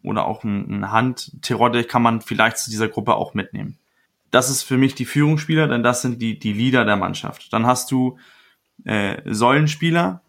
[0.03, 3.79] oder auch ein, ein Hand, Terodde kann man vielleicht zu dieser Gruppe auch mitnehmen
[4.31, 7.53] das ist für mich die Führungsspieler, denn das sind die, die Leader der Mannschaft.
[7.53, 8.19] Dann hast du
[8.85, 10.23] äh, Säulenspieler,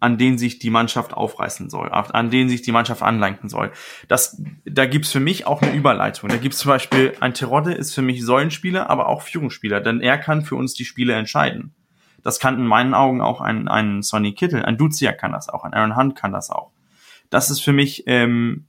[0.00, 3.72] an denen sich die Mannschaft aufreißen soll, an denen sich die Mannschaft anlenken soll.
[4.06, 6.28] Das, da gibt's für mich auch eine Überleitung.
[6.28, 10.18] Da gibt's zum Beispiel, ein Terodde ist für mich Säulenspieler, aber auch Führungsspieler, denn er
[10.18, 11.74] kann für uns die Spiele entscheiden.
[12.22, 15.64] Das kann in meinen Augen auch ein, ein Sonny Kittel, ein Duzia kann das auch,
[15.64, 16.70] ein Aaron Hunt kann das auch.
[17.30, 18.66] Das ist für mich ähm,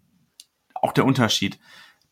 [0.74, 1.60] auch der Unterschied.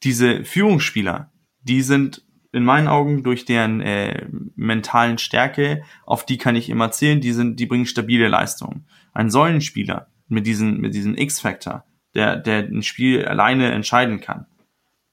[0.03, 2.23] Diese Führungsspieler, die sind
[2.57, 7.31] in meinen Augen durch deren äh, mentalen Stärke, auf die kann ich immer zählen, die
[7.31, 8.87] sind, die bringen stabile Leistungen.
[9.13, 11.85] Ein Säulenspieler mit diesem, mit diesem X-Factor,
[12.15, 14.47] der, der ein Spiel alleine entscheiden kann.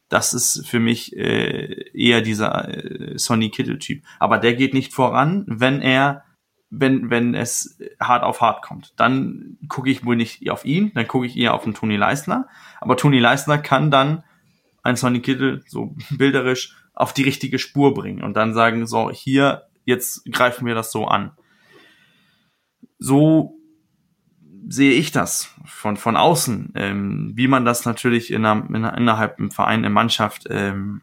[0.08, 4.02] Das ist für mich äh, eher dieser äh, Sonny Kittle-Typ.
[4.18, 6.24] Aber der geht nicht voran, wenn er,
[6.70, 8.94] wenn, wenn es hart auf hart kommt.
[8.96, 12.48] Dann gucke ich wohl nicht auf ihn, dann gucke ich eher auf den Toni Leisner.
[12.80, 14.24] Aber Toni Leisner kann dann
[14.82, 19.64] ein Sonny Kittle so bilderisch auf die richtige Spur bringen und dann sagen, so, hier,
[19.84, 21.32] jetzt greifen wir das so an.
[22.98, 23.58] So
[24.66, 29.38] sehe ich das von, von außen, ähm, wie man das natürlich in einer, in innerhalb
[29.38, 31.02] im Verein, in Mannschaft ähm,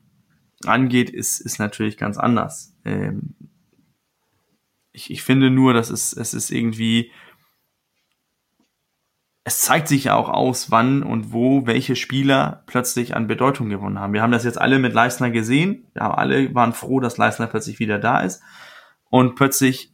[0.66, 2.76] angeht, ist, ist natürlich ganz anders.
[2.86, 3.36] Ähm,
[4.94, 7.12] ich, ich finde nur, dass es, es ist irgendwie
[9.52, 14.00] es zeigt sich ja auch aus, wann und wo welche Spieler plötzlich an Bedeutung gewonnen
[14.00, 14.14] haben.
[14.14, 15.88] Wir haben das jetzt alle mit Leistner gesehen.
[15.94, 18.42] Wir haben alle waren froh, dass Leistner plötzlich wieder da ist.
[19.10, 19.94] Und plötzlich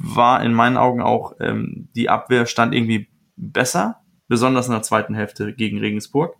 [0.00, 5.14] war in meinen Augen auch ähm, die Abwehr stand irgendwie besser, besonders in der zweiten
[5.14, 6.34] Hälfte gegen Regensburg.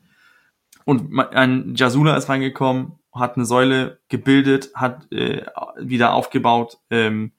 [0.86, 5.44] Und ein Jasula ist reingekommen, hat eine Säule gebildet, hat äh,
[5.78, 6.78] wieder aufgebaut.
[6.88, 7.32] Ähm,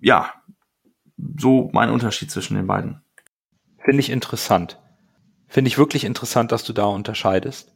[0.00, 0.32] ja,
[1.38, 3.05] so mein Unterschied zwischen den beiden.
[3.86, 4.80] Finde ich interessant.
[5.46, 7.72] Finde ich wirklich interessant, dass du da unterscheidest.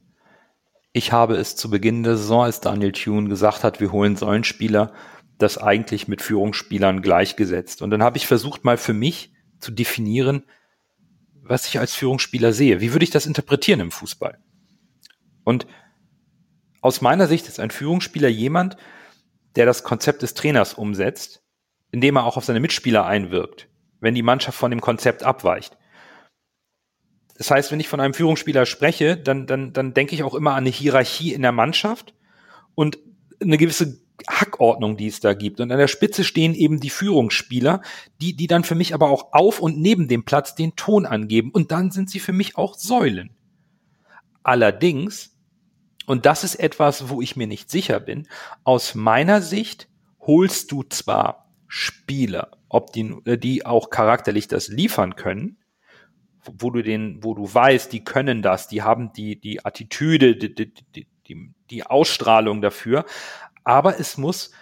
[0.92, 4.92] Ich habe es zu Beginn der Saison, als Daniel Thune gesagt hat, wir holen Säulenspieler,
[5.38, 7.80] das eigentlich mit Führungsspielern gleichgesetzt.
[7.80, 10.42] Und dann habe ich versucht, mal für mich zu definieren,
[11.42, 12.80] was ich als Führungsspieler sehe.
[12.80, 14.36] Wie würde ich das interpretieren im Fußball?
[15.44, 15.68] Und
[16.80, 18.76] aus meiner Sicht ist ein Führungsspieler jemand,
[19.54, 21.44] der das Konzept des Trainers umsetzt,
[21.92, 23.68] indem er auch auf seine Mitspieler einwirkt,
[24.00, 25.76] wenn die Mannschaft von dem Konzept abweicht.
[27.40, 30.50] Das heißt, wenn ich von einem Führungsspieler spreche, dann, dann, dann denke ich auch immer
[30.50, 32.12] an eine Hierarchie in der Mannschaft
[32.74, 32.98] und
[33.40, 33.98] eine gewisse
[34.28, 35.58] Hackordnung, die es da gibt.
[35.58, 37.80] Und an der Spitze stehen eben die Führungsspieler,
[38.20, 41.50] die, die dann für mich aber auch auf und neben dem Platz den Ton angeben.
[41.50, 43.30] Und dann sind sie für mich auch Säulen.
[44.42, 45.34] Allerdings,
[46.04, 48.28] und das ist etwas, wo ich mir nicht sicher bin,
[48.64, 49.88] aus meiner Sicht
[50.20, 55.56] holst du zwar Spieler, ob die, die auch charakterlich das liefern können,
[56.44, 60.54] wo du den, wo du weißt, die können das, die haben die, die Attitüde, die,
[60.54, 63.04] die, die, die Ausstrahlung dafür.
[63.64, 64.52] Aber es muss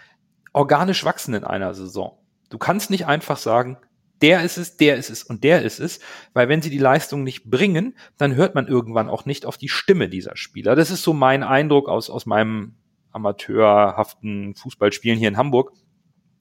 [0.52, 2.18] organisch wachsen in einer Saison.
[2.50, 3.78] Du kannst nicht einfach sagen,
[4.22, 6.00] der ist es, der ist es und der ist es,
[6.32, 9.68] weil wenn sie die Leistung nicht bringen, dann hört man irgendwann auch nicht auf die
[9.68, 10.74] Stimme dieser Spieler.
[10.74, 12.74] Das ist so mein Eindruck aus, aus meinem
[13.12, 15.72] amateurhaften Fußballspielen hier in Hamburg.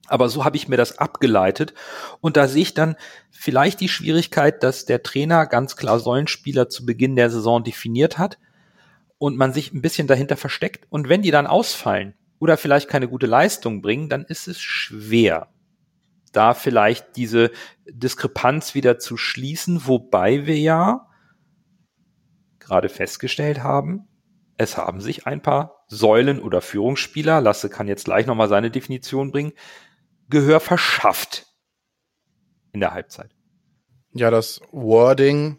[0.08, 1.74] Aber so habe ich mir das abgeleitet.
[2.20, 2.96] Und da sehe ich dann
[3.30, 8.38] vielleicht die Schwierigkeit, dass der Trainer ganz klar Säulenspieler zu Beginn der Saison definiert hat
[9.18, 10.86] und man sich ein bisschen dahinter versteckt.
[10.90, 15.48] Und wenn die dann ausfallen oder vielleicht keine gute Leistung bringen, dann ist es schwer,
[16.32, 17.50] da vielleicht diese
[17.86, 21.06] Diskrepanz wieder zu schließen, wobei wir ja
[22.58, 24.06] gerade festgestellt haben,
[24.56, 29.30] es haben sich ein paar Säulen oder Führungsspieler, Lasse kann jetzt gleich nochmal seine Definition
[29.30, 29.52] bringen,
[30.28, 31.46] Gehör verschafft
[32.72, 33.34] in der Halbzeit.
[34.12, 35.58] Ja, das Wording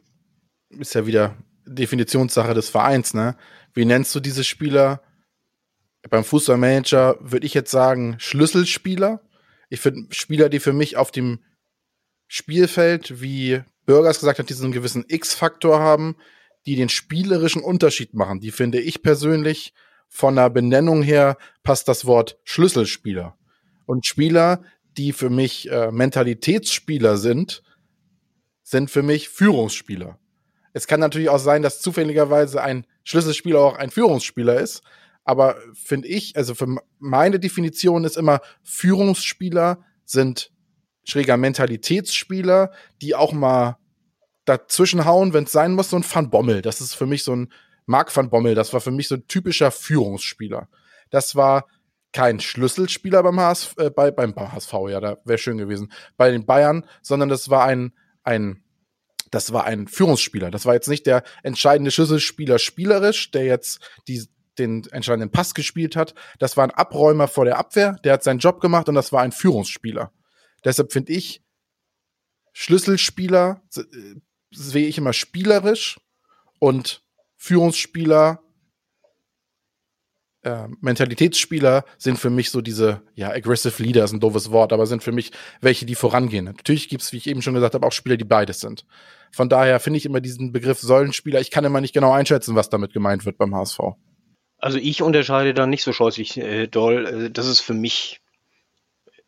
[0.70, 3.36] ist ja wieder Definitionssache des Vereins, ne?
[3.74, 5.02] Wie nennst du diese Spieler?
[6.10, 9.22] Beim Fußballmanager würde ich jetzt sagen Schlüsselspieler.
[9.70, 11.44] Ich finde Spieler, die für mich auf dem
[12.28, 16.16] Spielfeld, wie Bürgers gesagt hat, diesen gewissen X-Faktor haben,
[16.66, 18.40] die den spielerischen Unterschied machen.
[18.40, 19.74] Die finde ich persönlich
[20.08, 23.39] von der Benennung her passt das Wort Schlüsselspieler
[23.90, 24.62] und Spieler,
[24.98, 27.64] die für mich äh, Mentalitätsspieler sind,
[28.62, 30.20] sind für mich Führungsspieler.
[30.74, 34.84] Es kann natürlich auch sein, dass zufälligerweise ein Schlüsselspieler auch ein Führungsspieler ist.
[35.24, 36.68] Aber finde ich, also für
[37.00, 40.52] meine Definition ist immer, Führungsspieler sind
[41.04, 42.72] schräger Mentalitätsspieler,
[43.02, 43.80] die auch mal
[44.46, 46.62] dazwischen hauen, wenn es sein muss, so ein Van Bommel.
[46.62, 47.52] Das ist für mich so ein
[47.88, 48.54] Mark van Bommel.
[48.54, 50.70] Das war für mich so ein typischer Führungsspieler.
[51.10, 51.66] Das war
[52.12, 56.46] kein Schlüsselspieler beim HSV, äh, bei, beim HSV, ja, da wäre schön gewesen, bei den
[56.46, 58.64] Bayern, sondern das war ein, ein,
[59.32, 60.50] das war ein Führungsspieler.
[60.50, 64.28] Das war jetzt nicht der entscheidende Schlüsselspieler spielerisch, der jetzt die,
[64.58, 66.16] den entscheidenden Pass gespielt hat.
[66.40, 69.22] Das war ein Abräumer vor der Abwehr, der hat seinen Job gemacht und das war
[69.22, 70.12] ein Führungsspieler.
[70.64, 71.44] Deshalb finde ich,
[72.54, 73.82] Schlüsselspieler äh,
[74.52, 76.00] sehe ich immer spielerisch
[76.60, 77.04] und
[77.38, 78.44] Führungsspieler,
[80.44, 84.86] äh, Mentalitätsspieler sind für mich so diese, ja, aggressive Leader ist ein doofes Wort, aber
[84.86, 86.46] sind für mich welche, die vorangehen.
[86.46, 88.86] Natürlich gibt es, wie ich eben schon gesagt habe, auch Spieler, die beides sind.
[89.32, 92.70] Von daher finde ich immer diesen Begriff Säulenspieler, ich kann immer nicht genau einschätzen, was
[92.70, 93.80] damit gemeint wird beim HSV.
[94.58, 97.06] Also ich unterscheide da nicht so scheußlich äh, doll.
[97.06, 98.22] Äh, das ist für mich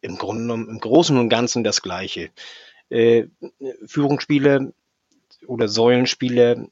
[0.02, 2.30] im Grunde genommen im Großen und Ganzen das Gleiche.
[2.90, 3.28] Äh,
[3.86, 4.74] Führungsspiele
[5.48, 6.70] oder Säulenspiele,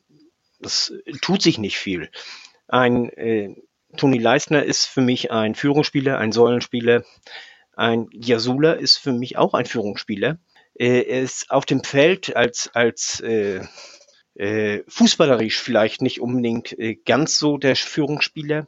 [0.60, 2.10] das tut sich nicht viel.
[2.68, 3.56] Ein äh,
[3.98, 7.04] Toni Leistner ist für mich ein Führungsspieler, ein Säulenspieler.
[7.76, 10.38] Ein Jasula ist für mich auch ein Führungsspieler.
[10.76, 13.62] Äh, er ist auf dem Feld als, als äh,
[14.36, 18.68] äh, fußballerisch vielleicht nicht unbedingt äh, ganz so der Führungsspieler.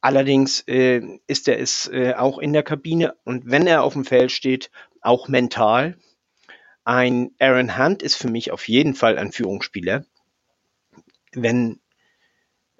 [0.00, 4.30] Allerdings äh, ist er es auch in der Kabine und wenn er auf dem Feld
[4.30, 4.70] steht,
[5.00, 5.98] auch mental.
[6.84, 10.04] Ein Aaron Hunt ist für mich auf jeden Fall ein Führungsspieler.
[11.32, 11.80] Wenn,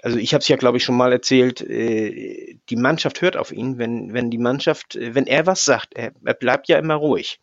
[0.03, 3.53] also ich habe es ja glaube ich schon mal erzählt, äh, die Mannschaft hört auf
[3.53, 6.95] ihn, wenn, wenn die Mannschaft, äh, wenn er was sagt, er, er bleibt ja immer
[6.95, 7.41] ruhig.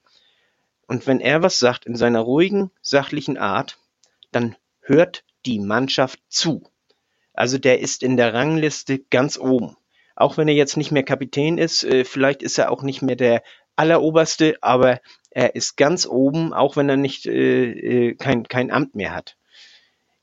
[0.87, 3.79] Und wenn er was sagt in seiner ruhigen, sachlichen Art,
[4.31, 6.69] dann hört die Mannschaft zu.
[7.33, 9.75] Also der ist in der Rangliste ganz oben.
[10.15, 13.15] Auch wenn er jetzt nicht mehr Kapitän ist, äh, vielleicht ist er auch nicht mehr
[13.17, 13.43] der
[13.75, 15.01] alleroberste, aber
[15.31, 19.35] er ist ganz oben, auch wenn er nicht äh, äh kein, kein Amt mehr hat.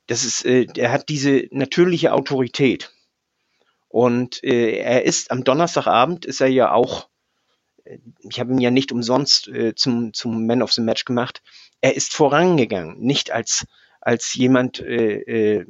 [0.07, 2.91] Das ist, äh, er hat diese natürliche Autorität.
[3.87, 7.07] Und äh, er ist am Donnerstagabend ist er ja auch
[8.19, 11.41] ich habe ihn ja nicht umsonst äh, zum, zum Man of the Match gemacht.
[11.81, 13.65] Er ist vorangegangen, nicht als,
[13.99, 15.65] als jemand, äh, äh,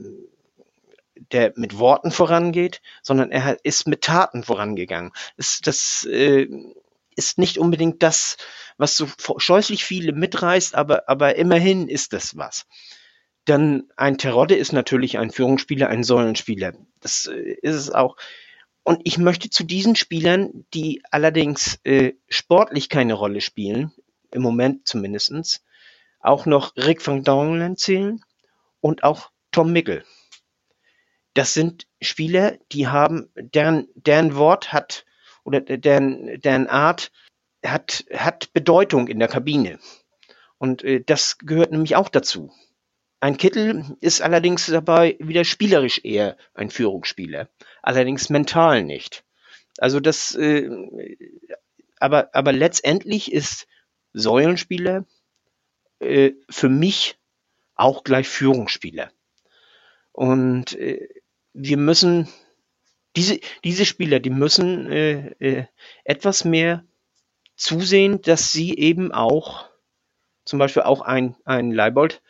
[1.32, 5.12] der mit Worten vorangeht, sondern er ist mit Taten vorangegangen.
[5.38, 6.48] Das, das äh,
[7.16, 8.38] ist nicht unbedingt das,
[8.78, 9.08] was so
[9.38, 12.66] scheußlich viele mitreißt, aber, aber immerhin ist das was.
[13.46, 16.74] Dann ein Terodde ist natürlich ein Führungsspieler, ein Säulenspieler.
[17.02, 18.16] Das äh, ist es auch.
[18.84, 23.94] Und ich möchte zu diesen Spielern, die allerdings äh, sportlich keine Rolle spielen,
[24.32, 25.64] im Moment zumindestens,
[26.20, 28.22] auch noch Rick van Dongelen zählen
[28.82, 30.04] und auch Tom Mickel.
[31.34, 35.06] Das sind Spieler, die haben, deren, deren Wort hat
[35.44, 37.12] oder deren, deren Art
[37.66, 39.80] hat, hat Bedeutung in der Kabine.
[40.58, 42.52] Und äh, das gehört nämlich auch dazu.
[43.24, 47.48] Ein Kittel ist allerdings dabei wieder spielerisch eher ein Führungsspieler,
[47.82, 49.24] allerdings mental nicht.
[49.78, 50.70] Also das, äh,
[52.02, 53.70] aber, aber letztendlich ist
[54.12, 55.06] Säulenspieler
[56.00, 57.18] äh, für mich
[57.76, 59.10] auch gleich Führungsspieler.
[60.12, 61.08] Und äh,
[61.54, 62.28] wir müssen,
[63.16, 65.66] diese, diese Spieler, die müssen äh, äh,
[66.04, 66.84] etwas mehr
[67.56, 69.70] zusehen, dass sie eben auch,
[70.44, 72.22] zum Beispiel auch ein, ein Leibold,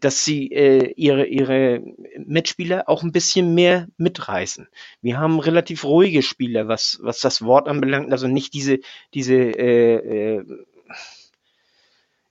[0.00, 1.82] dass sie äh, ihre, ihre
[2.18, 4.68] Mitspieler auch ein bisschen mehr mitreißen.
[5.02, 8.78] Wir haben relativ ruhige Spieler, was, was das Wort anbelangt, also nicht diese,
[9.14, 10.44] diese äh, äh,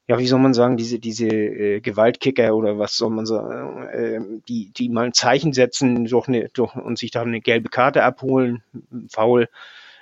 [0.09, 4.19] ja, wie soll man sagen, diese, diese äh, Gewaltkicker oder was soll man sagen, äh,
[4.47, 8.03] die, die mal ein Zeichen setzen durch eine, durch, und sich da eine gelbe Karte
[8.03, 8.63] abholen,
[9.09, 9.49] faul,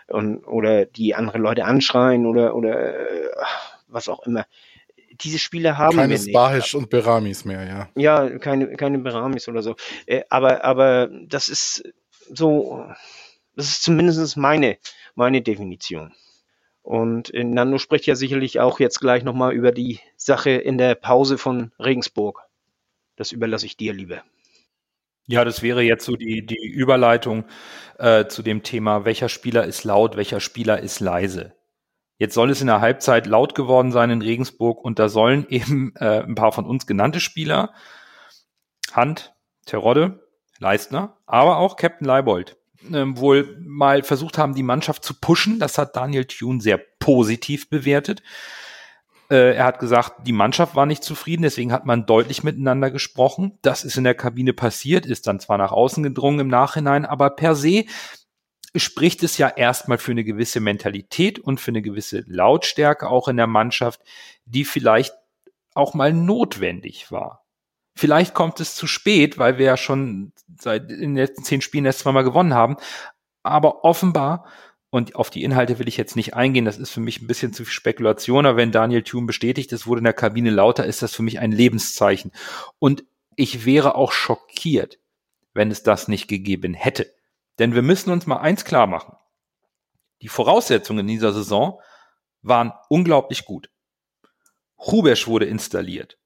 [0.08, 3.30] und, oder die andere Leute anschreien oder, oder äh,
[3.88, 4.46] was auch immer
[5.22, 7.90] diese Spieler haben keine Spahisch und Beramis mehr, ja.
[7.96, 9.76] Ja, keine, keine Beramis oder so.
[10.06, 11.84] Äh, aber, aber das ist
[12.34, 12.86] so,
[13.56, 14.78] das ist zumindest meine,
[15.16, 16.14] meine Definition.
[16.82, 20.96] Und äh, Nando spricht ja sicherlich auch jetzt gleich nochmal über die Sache in der
[20.96, 22.42] Pause von Regensburg.
[23.16, 24.24] Das überlasse ich dir lieber.
[25.28, 27.46] Ja, das wäre jetzt so die, die Überleitung
[27.98, 31.54] äh, zu dem Thema, welcher Spieler ist laut, welcher Spieler ist leise.
[32.18, 35.94] Jetzt soll es in der Halbzeit laut geworden sein in Regensburg und da sollen eben
[35.96, 37.74] äh, ein paar von uns genannte Spieler,
[38.92, 39.34] Hand,
[39.66, 40.26] Terodde,
[40.60, 42.58] Leistner, aber auch Captain Leibold,
[42.92, 45.60] äh, wohl mal versucht haben, die Mannschaft zu pushen.
[45.60, 48.24] Das hat Daniel Thune sehr positiv bewertet.
[49.30, 53.58] Äh, er hat gesagt, die Mannschaft war nicht zufrieden, deswegen hat man deutlich miteinander gesprochen.
[53.62, 57.32] Das ist in der Kabine passiert, ist dann zwar nach außen gedrungen im Nachhinein, aber
[57.32, 57.86] per se
[58.76, 63.38] spricht es ja erstmal für eine gewisse Mentalität und für eine gewisse Lautstärke auch in
[63.38, 64.02] der Mannschaft,
[64.46, 65.14] die vielleicht
[65.74, 67.46] auch mal notwendig war.
[67.98, 71.86] Vielleicht kommt es zu spät, weil wir ja schon seit in den letzten zehn Spielen
[71.86, 72.78] erst zweimal gewonnen haben.
[73.44, 74.46] Aber offenbar,
[74.90, 77.54] und auf die Inhalte will ich jetzt nicht eingehen, das ist für mich ein bisschen
[77.54, 81.02] zu viel Spekulation, aber wenn Daniel Thune bestätigt, es wurde in der Kabine lauter, ist
[81.02, 82.32] das für mich ein Lebenszeichen.
[82.80, 83.04] Und
[83.36, 85.00] ich wäre auch schockiert,
[85.54, 87.14] wenn es das nicht gegeben hätte.
[87.60, 89.16] Denn wir müssen uns mal eins klar machen.
[90.22, 91.82] Die Voraussetzungen in dieser Saison
[92.42, 93.70] waren unglaublich gut.
[94.78, 96.18] Rubesch wurde installiert.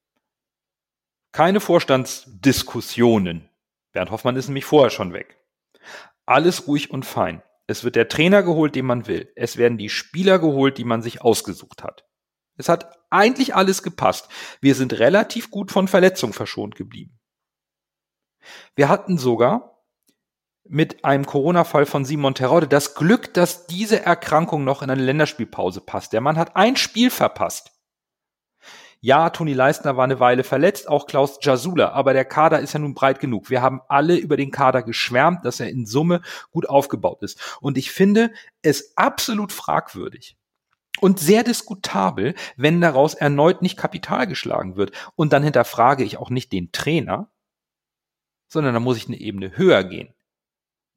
[1.32, 3.48] Keine Vorstandsdiskussionen.
[3.92, 5.38] Bernd Hoffmann ist nämlich vorher schon weg.
[6.26, 7.42] Alles ruhig und fein.
[7.66, 9.32] Es wird der Trainer geholt, den man will.
[9.36, 12.04] Es werden die Spieler geholt, die man sich ausgesucht hat.
[12.56, 14.28] Es hat eigentlich alles gepasst.
[14.60, 17.18] Wir sind relativ gut von Verletzungen verschont geblieben.
[18.74, 19.79] Wir hatten sogar
[20.68, 25.80] mit einem Corona-Fall von Simon Terode das Glück, dass diese Erkrankung noch in eine Länderspielpause
[25.80, 26.12] passt.
[26.12, 27.72] Der Mann hat ein Spiel verpasst.
[29.02, 32.80] Ja, Toni Leistner war eine Weile verletzt, auch Klaus Jasula, aber der Kader ist ja
[32.80, 33.48] nun breit genug.
[33.48, 36.20] Wir haben alle über den Kader geschwärmt, dass er in Summe
[36.50, 37.58] gut aufgebaut ist.
[37.62, 38.30] Und ich finde
[38.60, 40.36] es absolut fragwürdig,
[41.00, 44.92] und sehr diskutabel, wenn daraus erneut nicht Kapital geschlagen wird.
[45.16, 47.30] Und dann hinterfrage ich auch nicht den Trainer,
[48.48, 50.12] sondern da muss ich eine Ebene höher gehen.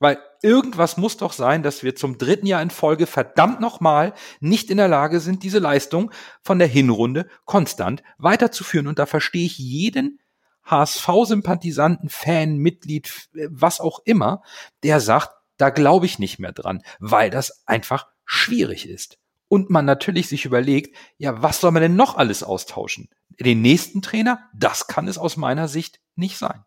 [0.04, 4.70] Weil irgendwas muss doch sein, dass wir zum dritten Jahr in Folge verdammt nochmal nicht
[4.70, 6.12] in der Lage sind, diese Leistung
[6.42, 8.88] von der Hinrunde konstant weiterzuführen.
[8.88, 10.20] Und da verstehe ich jeden
[10.66, 14.42] HSV-Sympathisanten, Fan, Mitglied, was auch immer,
[14.84, 19.20] der sagt, da glaube ich nicht mehr dran, weil das einfach schwierig ist.
[19.48, 23.08] Und man natürlich sich überlegt, ja, was soll man denn noch alles austauschen?
[23.40, 24.50] Den nächsten Trainer?
[24.54, 26.66] Das kann es aus meiner Sicht nicht sein.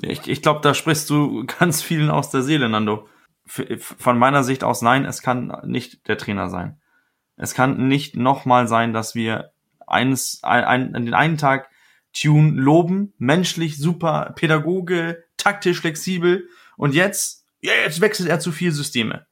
[0.00, 3.08] Ich, ich glaube, da sprichst du ganz vielen aus der Seele, Nando.
[3.44, 6.80] Von meiner Sicht aus, nein, es kann nicht der Trainer sein.
[7.36, 9.52] Es kann nicht nochmal sein, dass wir
[9.86, 11.68] eines, ein, an den einen Tag
[12.12, 18.72] Tune loben, menschlich super, Pädagoge, taktisch flexibel und jetzt, ja, jetzt wechselt er zu viel
[18.72, 19.26] Systeme.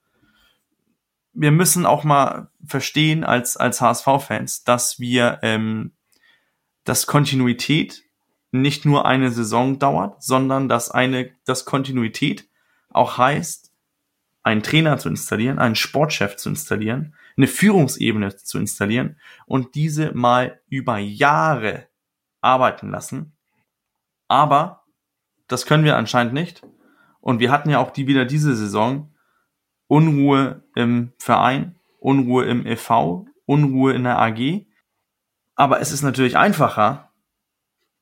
[1.33, 5.93] Wir müssen auch mal verstehen als, als HSV-Fans, dass wir, ähm,
[6.85, 8.03] dass Kontinuität
[8.53, 12.49] nicht nur eine Saison dauert, sondern dass eine, dass Kontinuität
[12.91, 13.73] auch heißt,
[14.43, 20.61] einen Trainer zu installieren, einen Sportchef zu installieren, eine Führungsebene zu installieren und diese mal
[20.69, 21.89] über Jahre
[22.41, 23.37] arbeiten lassen.
[24.29, 24.85] Aber
[25.47, 26.63] das können wir anscheinend nicht.
[27.21, 29.15] Und wir hatten ja auch die wieder diese Saison
[29.87, 34.67] Unruhe im Verein, Unruhe im EV, Unruhe in der AG.
[35.57, 37.10] Aber es ist natürlich einfacher,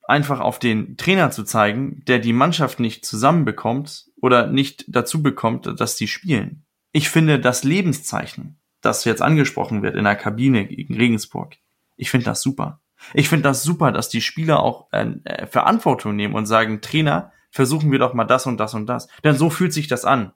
[0.09, 5.80] einfach auf den Trainer zu zeigen, der die Mannschaft nicht zusammenbekommt oder nicht dazu bekommt,
[5.80, 6.64] dass die spielen.
[6.93, 11.56] Ich finde das Lebenszeichen, das jetzt angesprochen wird in der Kabine gegen Regensburg,
[11.98, 12.80] ich finde das super.
[13.12, 17.93] Ich finde das super, dass die Spieler auch äh, Verantwortung nehmen und sagen, Trainer, versuchen
[17.93, 19.09] wir doch mal das und das und das.
[19.24, 20.32] Denn so fühlt sich das an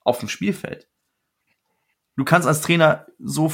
[0.00, 0.88] auf dem Spielfeld.
[2.16, 3.52] Du kannst als Trainer so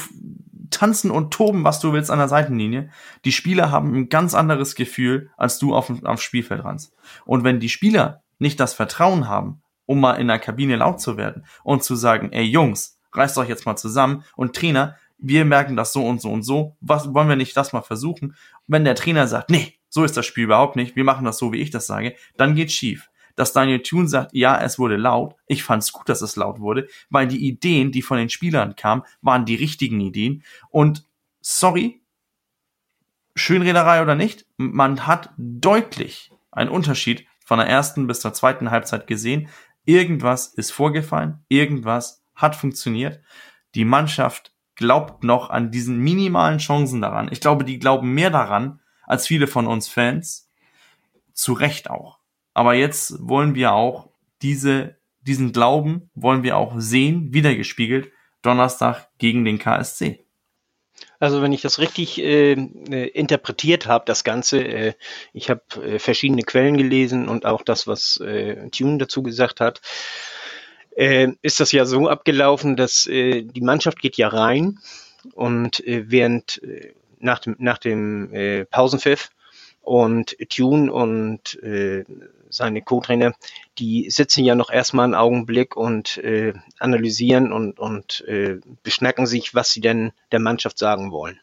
[0.70, 2.90] tanzen und toben, was du willst an der Seitenlinie.
[3.24, 6.94] Die Spieler haben ein ganz anderes Gefühl, als du auf dem, Spielfeld rannst.
[7.24, 11.16] Und wenn die Spieler nicht das Vertrauen haben, um mal in der Kabine laut zu
[11.16, 15.76] werden und zu sagen, ey Jungs, reißt euch jetzt mal zusammen und Trainer, wir merken
[15.76, 18.36] das so und so und so, was wollen wir nicht das mal versuchen?
[18.66, 21.52] Wenn der Trainer sagt, nee, so ist das Spiel überhaupt nicht, wir machen das so,
[21.52, 23.09] wie ich das sage, dann geht's schief
[23.40, 25.34] dass Daniel Thune sagt, ja, es wurde laut.
[25.46, 28.76] Ich fand es gut, dass es laut wurde, weil die Ideen, die von den Spielern
[28.76, 30.44] kamen, waren die richtigen Ideen.
[30.68, 31.06] Und
[31.40, 32.02] sorry,
[33.34, 39.06] Schönrederei oder nicht, man hat deutlich einen Unterschied von der ersten bis zur zweiten Halbzeit
[39.06, 39.48] gesehen.
[39.86, 43.20] Irgendwas ist vorgefallen, irgendwas hat funktioniert.
[43.74, 47.30] Die Mannschaft glaubt noch an diesen minimalen Chancen daran.
[47.32, 50.50] Ich glaube, die glauben mehr daran als viele von uns Fans.
[51.32, 52.19] Zu Recht auch.
[52.54, 54.10] Aber jetzt wollen wir auch
[54.42, 58.10] diese, diesen Glauben wollen wir auch sehen, wiedergespiegelt,
[58.42, 60.24] Donnerstag gegen den KSC.
[61.18, 64.94] Also wenn ich das richtig äh, äh, interpretiert habe, das Ganze, äh,
[65.32, 69.82] ich habe äh, verschiedene Quellen gelesen und auch das, was äh, Tune dazu gesagt hat,
[70.96, 74.78] äh, ist das ja so abgelaufen, dass äh, die Mannschaft geht ja rein
[75.34, 79.30] und äh, während äh, nach dem, nach dem äh, Pausenpfiff
[79.80, 82.04] und Tune und äh,
[82.48, 83.34] seine Co-Trainer,
[83.78, 89.54] die sitzen ja noch erstmal einen Augenblick und äh, analysieren und, und äh, beschnacken sich,
[89.54, 91.40] was sie denn der Mannschaft sagen wollen.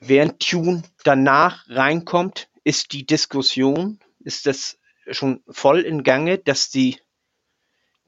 [0.00, 4.78] Während Tune danach reinkommt, ist die Diskussion, ist das
[5.10, 6.98] schon voll in Gange, dass die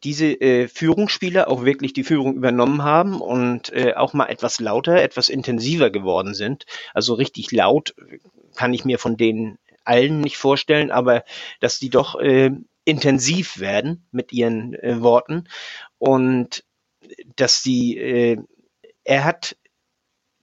[0.04, 5.02] diese äh, Führungsspieler auch wirklich die Führung übernommen haben und äh, auch mal etwas lauter,
[5.02, 6.66] etwas intensiver geworden sind.
[6.92, 7.94] Also richtig laut
[8.56, 11.24] kann ich mir von denen allen nicht vorstellen, aber
[11.60, 12.50] dass die doch äh,
[12.84, 15.48] intensiv werden mit ihren äh, Worten
[15.98, 16.64] und
[17.36, 18.38] dass die, äh,
[19.04, 19.56] er hat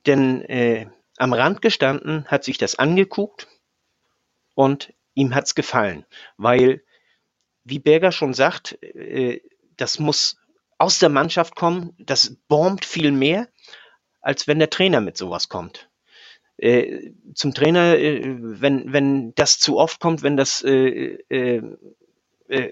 [0.06, 0.88] denn äh,
[1.18, 3.48] am Rand gestanden, hat sich das angeguckt
[4.56, 6.06] und ihm hat's gefallen,
[6.38, 6.84] weil
[7.66, 9.42] wie Berger schon sagt, äh,
[9.78, 10.38] das muss
[10.78, 13.48] aus der Mannschaft kommen, das bombt viel mehr
[14.24, 15.90] als wenn der Trainer mit sowas kommt.
[16.58, 21.62] Äh, zum Trainer, äh, wenn, wenn das zu oft kommt, wenn das, äh, äh,
[22.48, 22.72] äh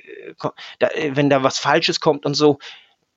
[0.79, 2.59] da, äh, wenn da was Falsches kommt und so,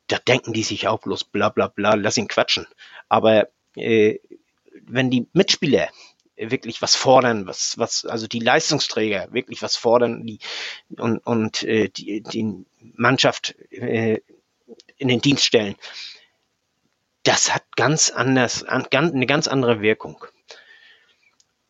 [0.07, 2.67] da denken die sich auch bloß bla bla bla, lass ihn quatschen.
[3.09, 5.89] Aber wenn die Mitspieler
[6.37, 10.39] wirklich was fordern, was, was, also die Leistungsträger wirklich was fordern die,
[10.99, 14.21] und, und äh, die, die Mannschaft äh,
[14.97, 15.77] in den Dienst stellen,
[17.23, 20.25] das hat ganz anders, eine ganz andere Wirkung.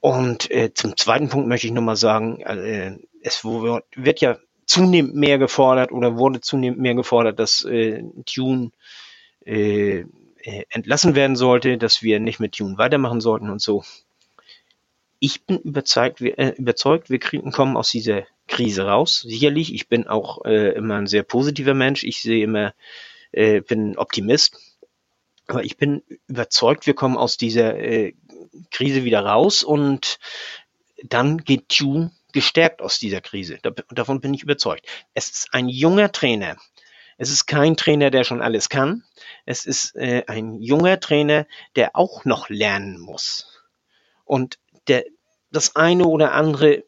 [0.04, 4.36] Und äh, zum zweiten Punkt möchte ich nochmal sagen, äh, es wird ja
[4.66, 8.72] zunehmend mehr gefordert oder wurde zunehmend mehr gefordert, dass äh, Tune
[9.46, 10.00] äh,
[10.42, 13.82] äh, entlassen werden sollte, dass wir nicht mit Tune weitermachen sollten und so.
[15.20, 19.24] Ich bin überzeugt, wir, äh, überzeugt, wir kriegen, kommen aus dieser Krise raus.
[19.26, 22.04] Sicherlich, ich bin auch äh, immer ein sehr positiver Mensch.
[22.04, 22.74] Ich sehe immer,
[23.32, 24.73] äh, bin Optimist.
[25.46, 28.14] Aber ich bin überzeugt, wir kommen aus dieser äh,
[28.70, 30.18] Krise wieder raus und
[31.02, 33.58] dann geht Tune gestärkt aus dieser Krise.
[33.90, 34.86] davon bin ich überzeugt.
[35.12, 36.56] Es ist ein junger Trainer.
[37.16, 39.04] Es ist kein Trainer, der schon alles kann.
[39.44, 41.46] Es ist äh, ein junger Trainer,
[41.76, 43.62] der auch noch lernen muss.
[44.24, 44.58] Und
[44.88, 45.04] der
[45.52, 46.84] das eine oder andere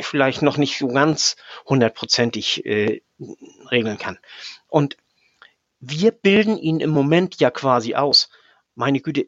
[0.00, 1.36] vielleicht noch nicht so ganz
[1.66, 3.02] hundertprozentig äh,
[3.70, 4.18] regeln kann.
[4.68, 4.96] Und
[5.82, 8.30] wir bilden ihn im Moment ja quasi aus.
[8.76, 9.26] Meine Güte,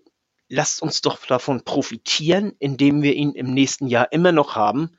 [0.48, 4.96] lasst uns doch davon profitieren, indem wir ihn im nächsten Jahr immer noch haben,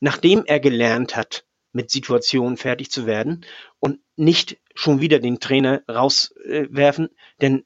[0.00, 3.46] nachdem er gelernt hat, mit Situationen fertig zu werden
[3.78, 7.08] und nicht schon wieder den Trainer rauswerfen,
[7.40, 7.64] denn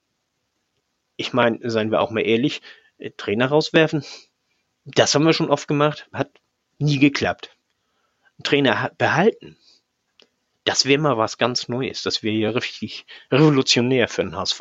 [1.16, 2.62] ich meine, seien wir auch mal ehrlich,
[2.98, 4.05] äh, Trainer rauswerfen,
[4.85, 6.31] das haben wir schon oft gemacht, hat
[6.78, 7.56] nie geklappt.
[8.44, 9.56] Trainer behalten,
[10.64, 12.02] das wäre mal was ganz Neues.
[12.02, 14.60] Das wäre ja richtig revolutionär für den HSV.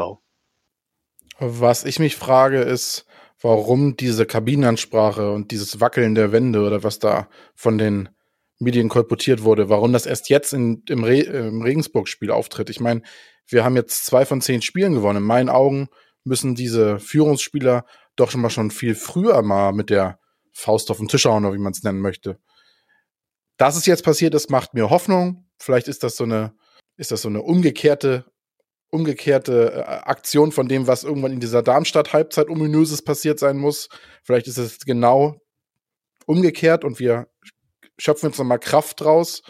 [1.39, 3.05] Was ich mich frage, ist,
[3.41, 8.09] warum diese Kabinenansprache und dieses Wackeln der Wände oder was da von den
[8.59, 12.69] Medien kolportiert wurde, warum das erst jetzt in, im, Re im Regensburg-Spiel auftritt.
[12.69, 13.01] Ich meine,
[13.47, 15.17] wir haben jetzt zwei von zehn Spielen gewonnen.
[15.17, 15.89] In meinen Augen
[16.23, 20.19] müssen diese Führungsspieler doch schon mal schon viel früher mal mit der
[20.53, 22.37] Faust auf den Tisch hauen, oder wie man es nennen möchte.
[23.57, 25.47] Dass es jetzt passiert ist, macht mir Hoffnung.
[25.61, 26.53] Vielleicht ist das so eine,
[26.97, 28.25] ist das so eine umgekehrte
[28.91, 33.89] umgekehrte äh, Aktion von dem, was irgendwann in dieser Darmstadt-Halbzeit ominöses passiert sein muss.
[34.23, 35.41] Vielleicht ist es genau
[36.25, 37.27] umgekehrt und wir
[37.97, 39.41] schöpfen jetzt nochmal Kraft draus,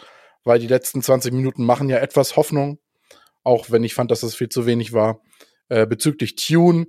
[0.44, 2.78] weil die letzten 20 Minuten machen ja etwas Hoffnung,
[3.42, 5.20] auch wenn ich fand, dass das viel zu wenig war.
[5.68, 6.86] Äh, bezüglich Tune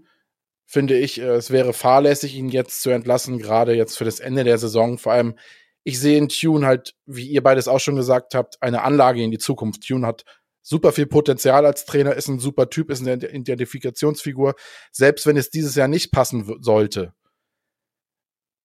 [0.65, 4.43] finde ich, äh, es wäre fahrlässig, ihn jetzt zu entlassen, gerade jetzt für das Ende
[4.43, 4.97] der Saison.
[4.97, 5.35] Vor allem,
[5.83, 9.31] ich sehe in Tune halt, wie ihr beides auch schon gesagt habt, eine Anlage in
[9.31, 9.85] die Zukunft.
[9.85, 10.23] Tune hat
[10.61, 14.55] super viel Potenzial als Trainer, ist ein super Typ, ist eine Identifikationsfigur.
[14.91, 17.13] Selbst wenn es dieses Jahr nicht passen sollte,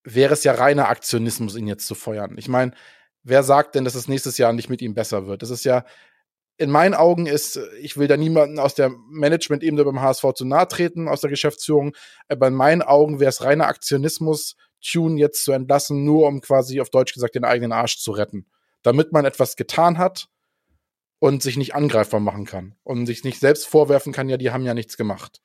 [0.04, 2.36] wäre es ja reiner Aktionismus, ihn jetzt zu feuern.
[2.38, 2.72] Ich meine,
[3.24, 5.42] wer sagt denn, dass es nächstes Jahr nicht mit ihm besser wird?
[5.42, 5.84] Das ist ja,
[6.56, 10.66] in meinen Augen ist, ich will da niemanden aus der Management-Ebene beim HSV zu nahe
[10.66, 11.94] treten, aus der Geschäftsführung,
[12.28, 16.80] aber in meinen Augen wäre es reiner Aktionismus, Tune jetzt zu entlassen, nur um quasi
[16.80, 18.46] auf Deutsch gesagt den eigenen Arsch zu retten.
[18.82, 20.28] Damit man etwas getan hat,
[21.18, 24.64] und sich nicht angreifbar machen kann und sich nicht selbst vorwerfen kann, ja, die haben
[24.64, 25.42] ja nichts gemacht.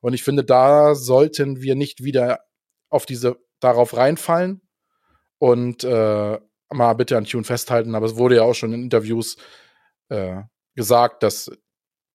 [0.00, 2.40] Und ich finde, da sollten wir nicht wieder
[2.90, 4.60] auf diese darauf reinfallen
[5.38, 6.38] und äh,
[6.70, 7.94] mal bitte an Tune festhalten.
[7.94, 9.36] Aber es wurde ja auch schon in Interviews
[10.10, 10.42] äh,
[10.74, 11.50] gesagt, dass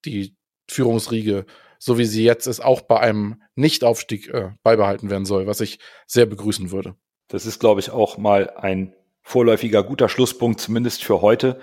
[0.05, 0.37] die
[0.69, 1.45] Führungsriege,
[1.79, 5.79] so wie sie jetzt ist, auch bei einem Nichtaufstieg äh, beibehalten werden soll, was ich
[6.05, 6.95] sehr begrüßen würde.
[7.29, 11.59] Das ist, glaube ich, auch mal ein vorläufiger guter Schlusspunkt, zumindest für heute.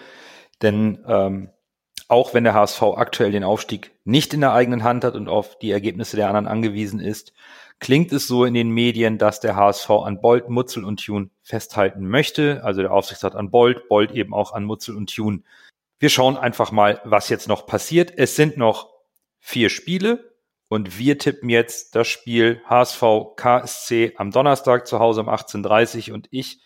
[0.63, 1.51] Denn ähm,
[2.09, 5.59] auch wenn der HSV aktuell den Aufstieg nicht in der eigenen Hand hat und auf
[5.59, 7.33] die Ergebnisse der anderen angewiesen ist,
[7.79, 12.09] klingt es so in den Medien, dass der HSV an Bolt, Mutzel und Tune festhalten
[12.09, 12.63] möchte.
[12.65, 15.43] Also der Aufsichtsrat an Bolt, Bolt eben auch an Mutzel und Tune.
[15.99, 18.13] Wir schauen einfach mal, was jetzt noch passiert.
[18.17, 18.96] Es sind noch
[19.47, 20.35] vier Spiele
[20.67, 26.27] und wir tippen jetzt das Spiel HSV KSC am Donnerstag zu Hause um 18.30 und
[26.33, 26.61] ich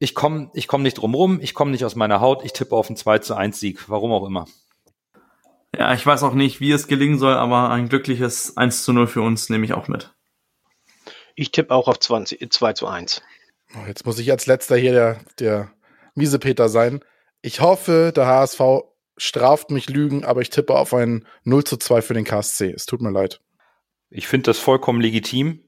[0.00, 2.74] ich komme ich komm nicht drum rum, ich komme nicht aus meiner Haut, ich tippe
[2.74, 4.48] auf einen 2 zu 1 Sieg, warum auch immer.
[5.78, 9.06] Ja, ich weiß auch nicht, wie es gelingen soll, aber ein glückliches 1 zu 0
[9.06, 10.12] für uns nehme ich auch mit.
[11.36, 13.22] Ich tippe auch auf 20, 2 zu 1.
[13.86, 15.70] Jetzt muss ich als letzter hier der, der
[16.16, 17.04] Miesepeter sein.
[17.42, 18.60] Ich hoffe, der HSV
[19.16, 22.70] straft mich Lügen, aber ich tippe auf ein 0 zu 2 für den KSC.
[22.70, 23.40] Es tut mir leid.
[24.10, 25.62] Ich finde das vollkommen legitim.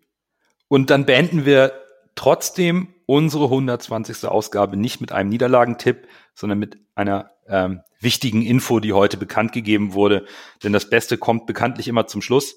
[0.69, 1.73] Und dann beenden wir
[2.14, 4.24] trotzdem unsere 120.
[4.27, 9.93] Ausgabe nicht mit einem Niederlagentipp, sondern mit einer ähm, wichtigen Info, die heute bekannt gegeben
[9.93, 10.27] wurde.
[10.62, 12.56] Denn das Beste kommt bekanntlich immer zum Schluss.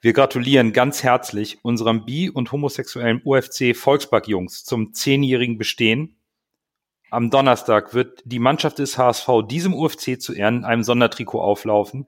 [0.00, 6.15] Wir gratulieren ganz herzlich unserem bi- und homosexuellen UFC Volkspark Jungs zum zehnjährigen Bestehen.
[7.10, 12.06] Am Donnerstag wird die Mannschaft des HSV diesem UFC zu Ehren in einem Sondertrikot auflaufen.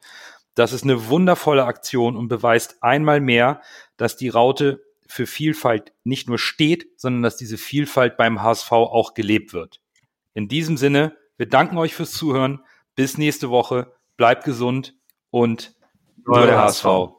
[0.55, 3.63] Das ist eine wundervolle Aktion und beweist einmal mehr,
[3.97, 9.15] dass die Raute für Vielfalt nicht nur steht, sondern dass diese Vielfalt beim HSV auch
[9.15, 9.81] gelebt wird.
[10.35, 12.65] In diesem Sinne, wir danken euch fürs Zuhören.
[12.95, 13.93] Bis nächste Woche.
[14.17, 14.95] Bleibt gesund
[15.31, 15.75] und
[16.27, 17.18] nur der HSV.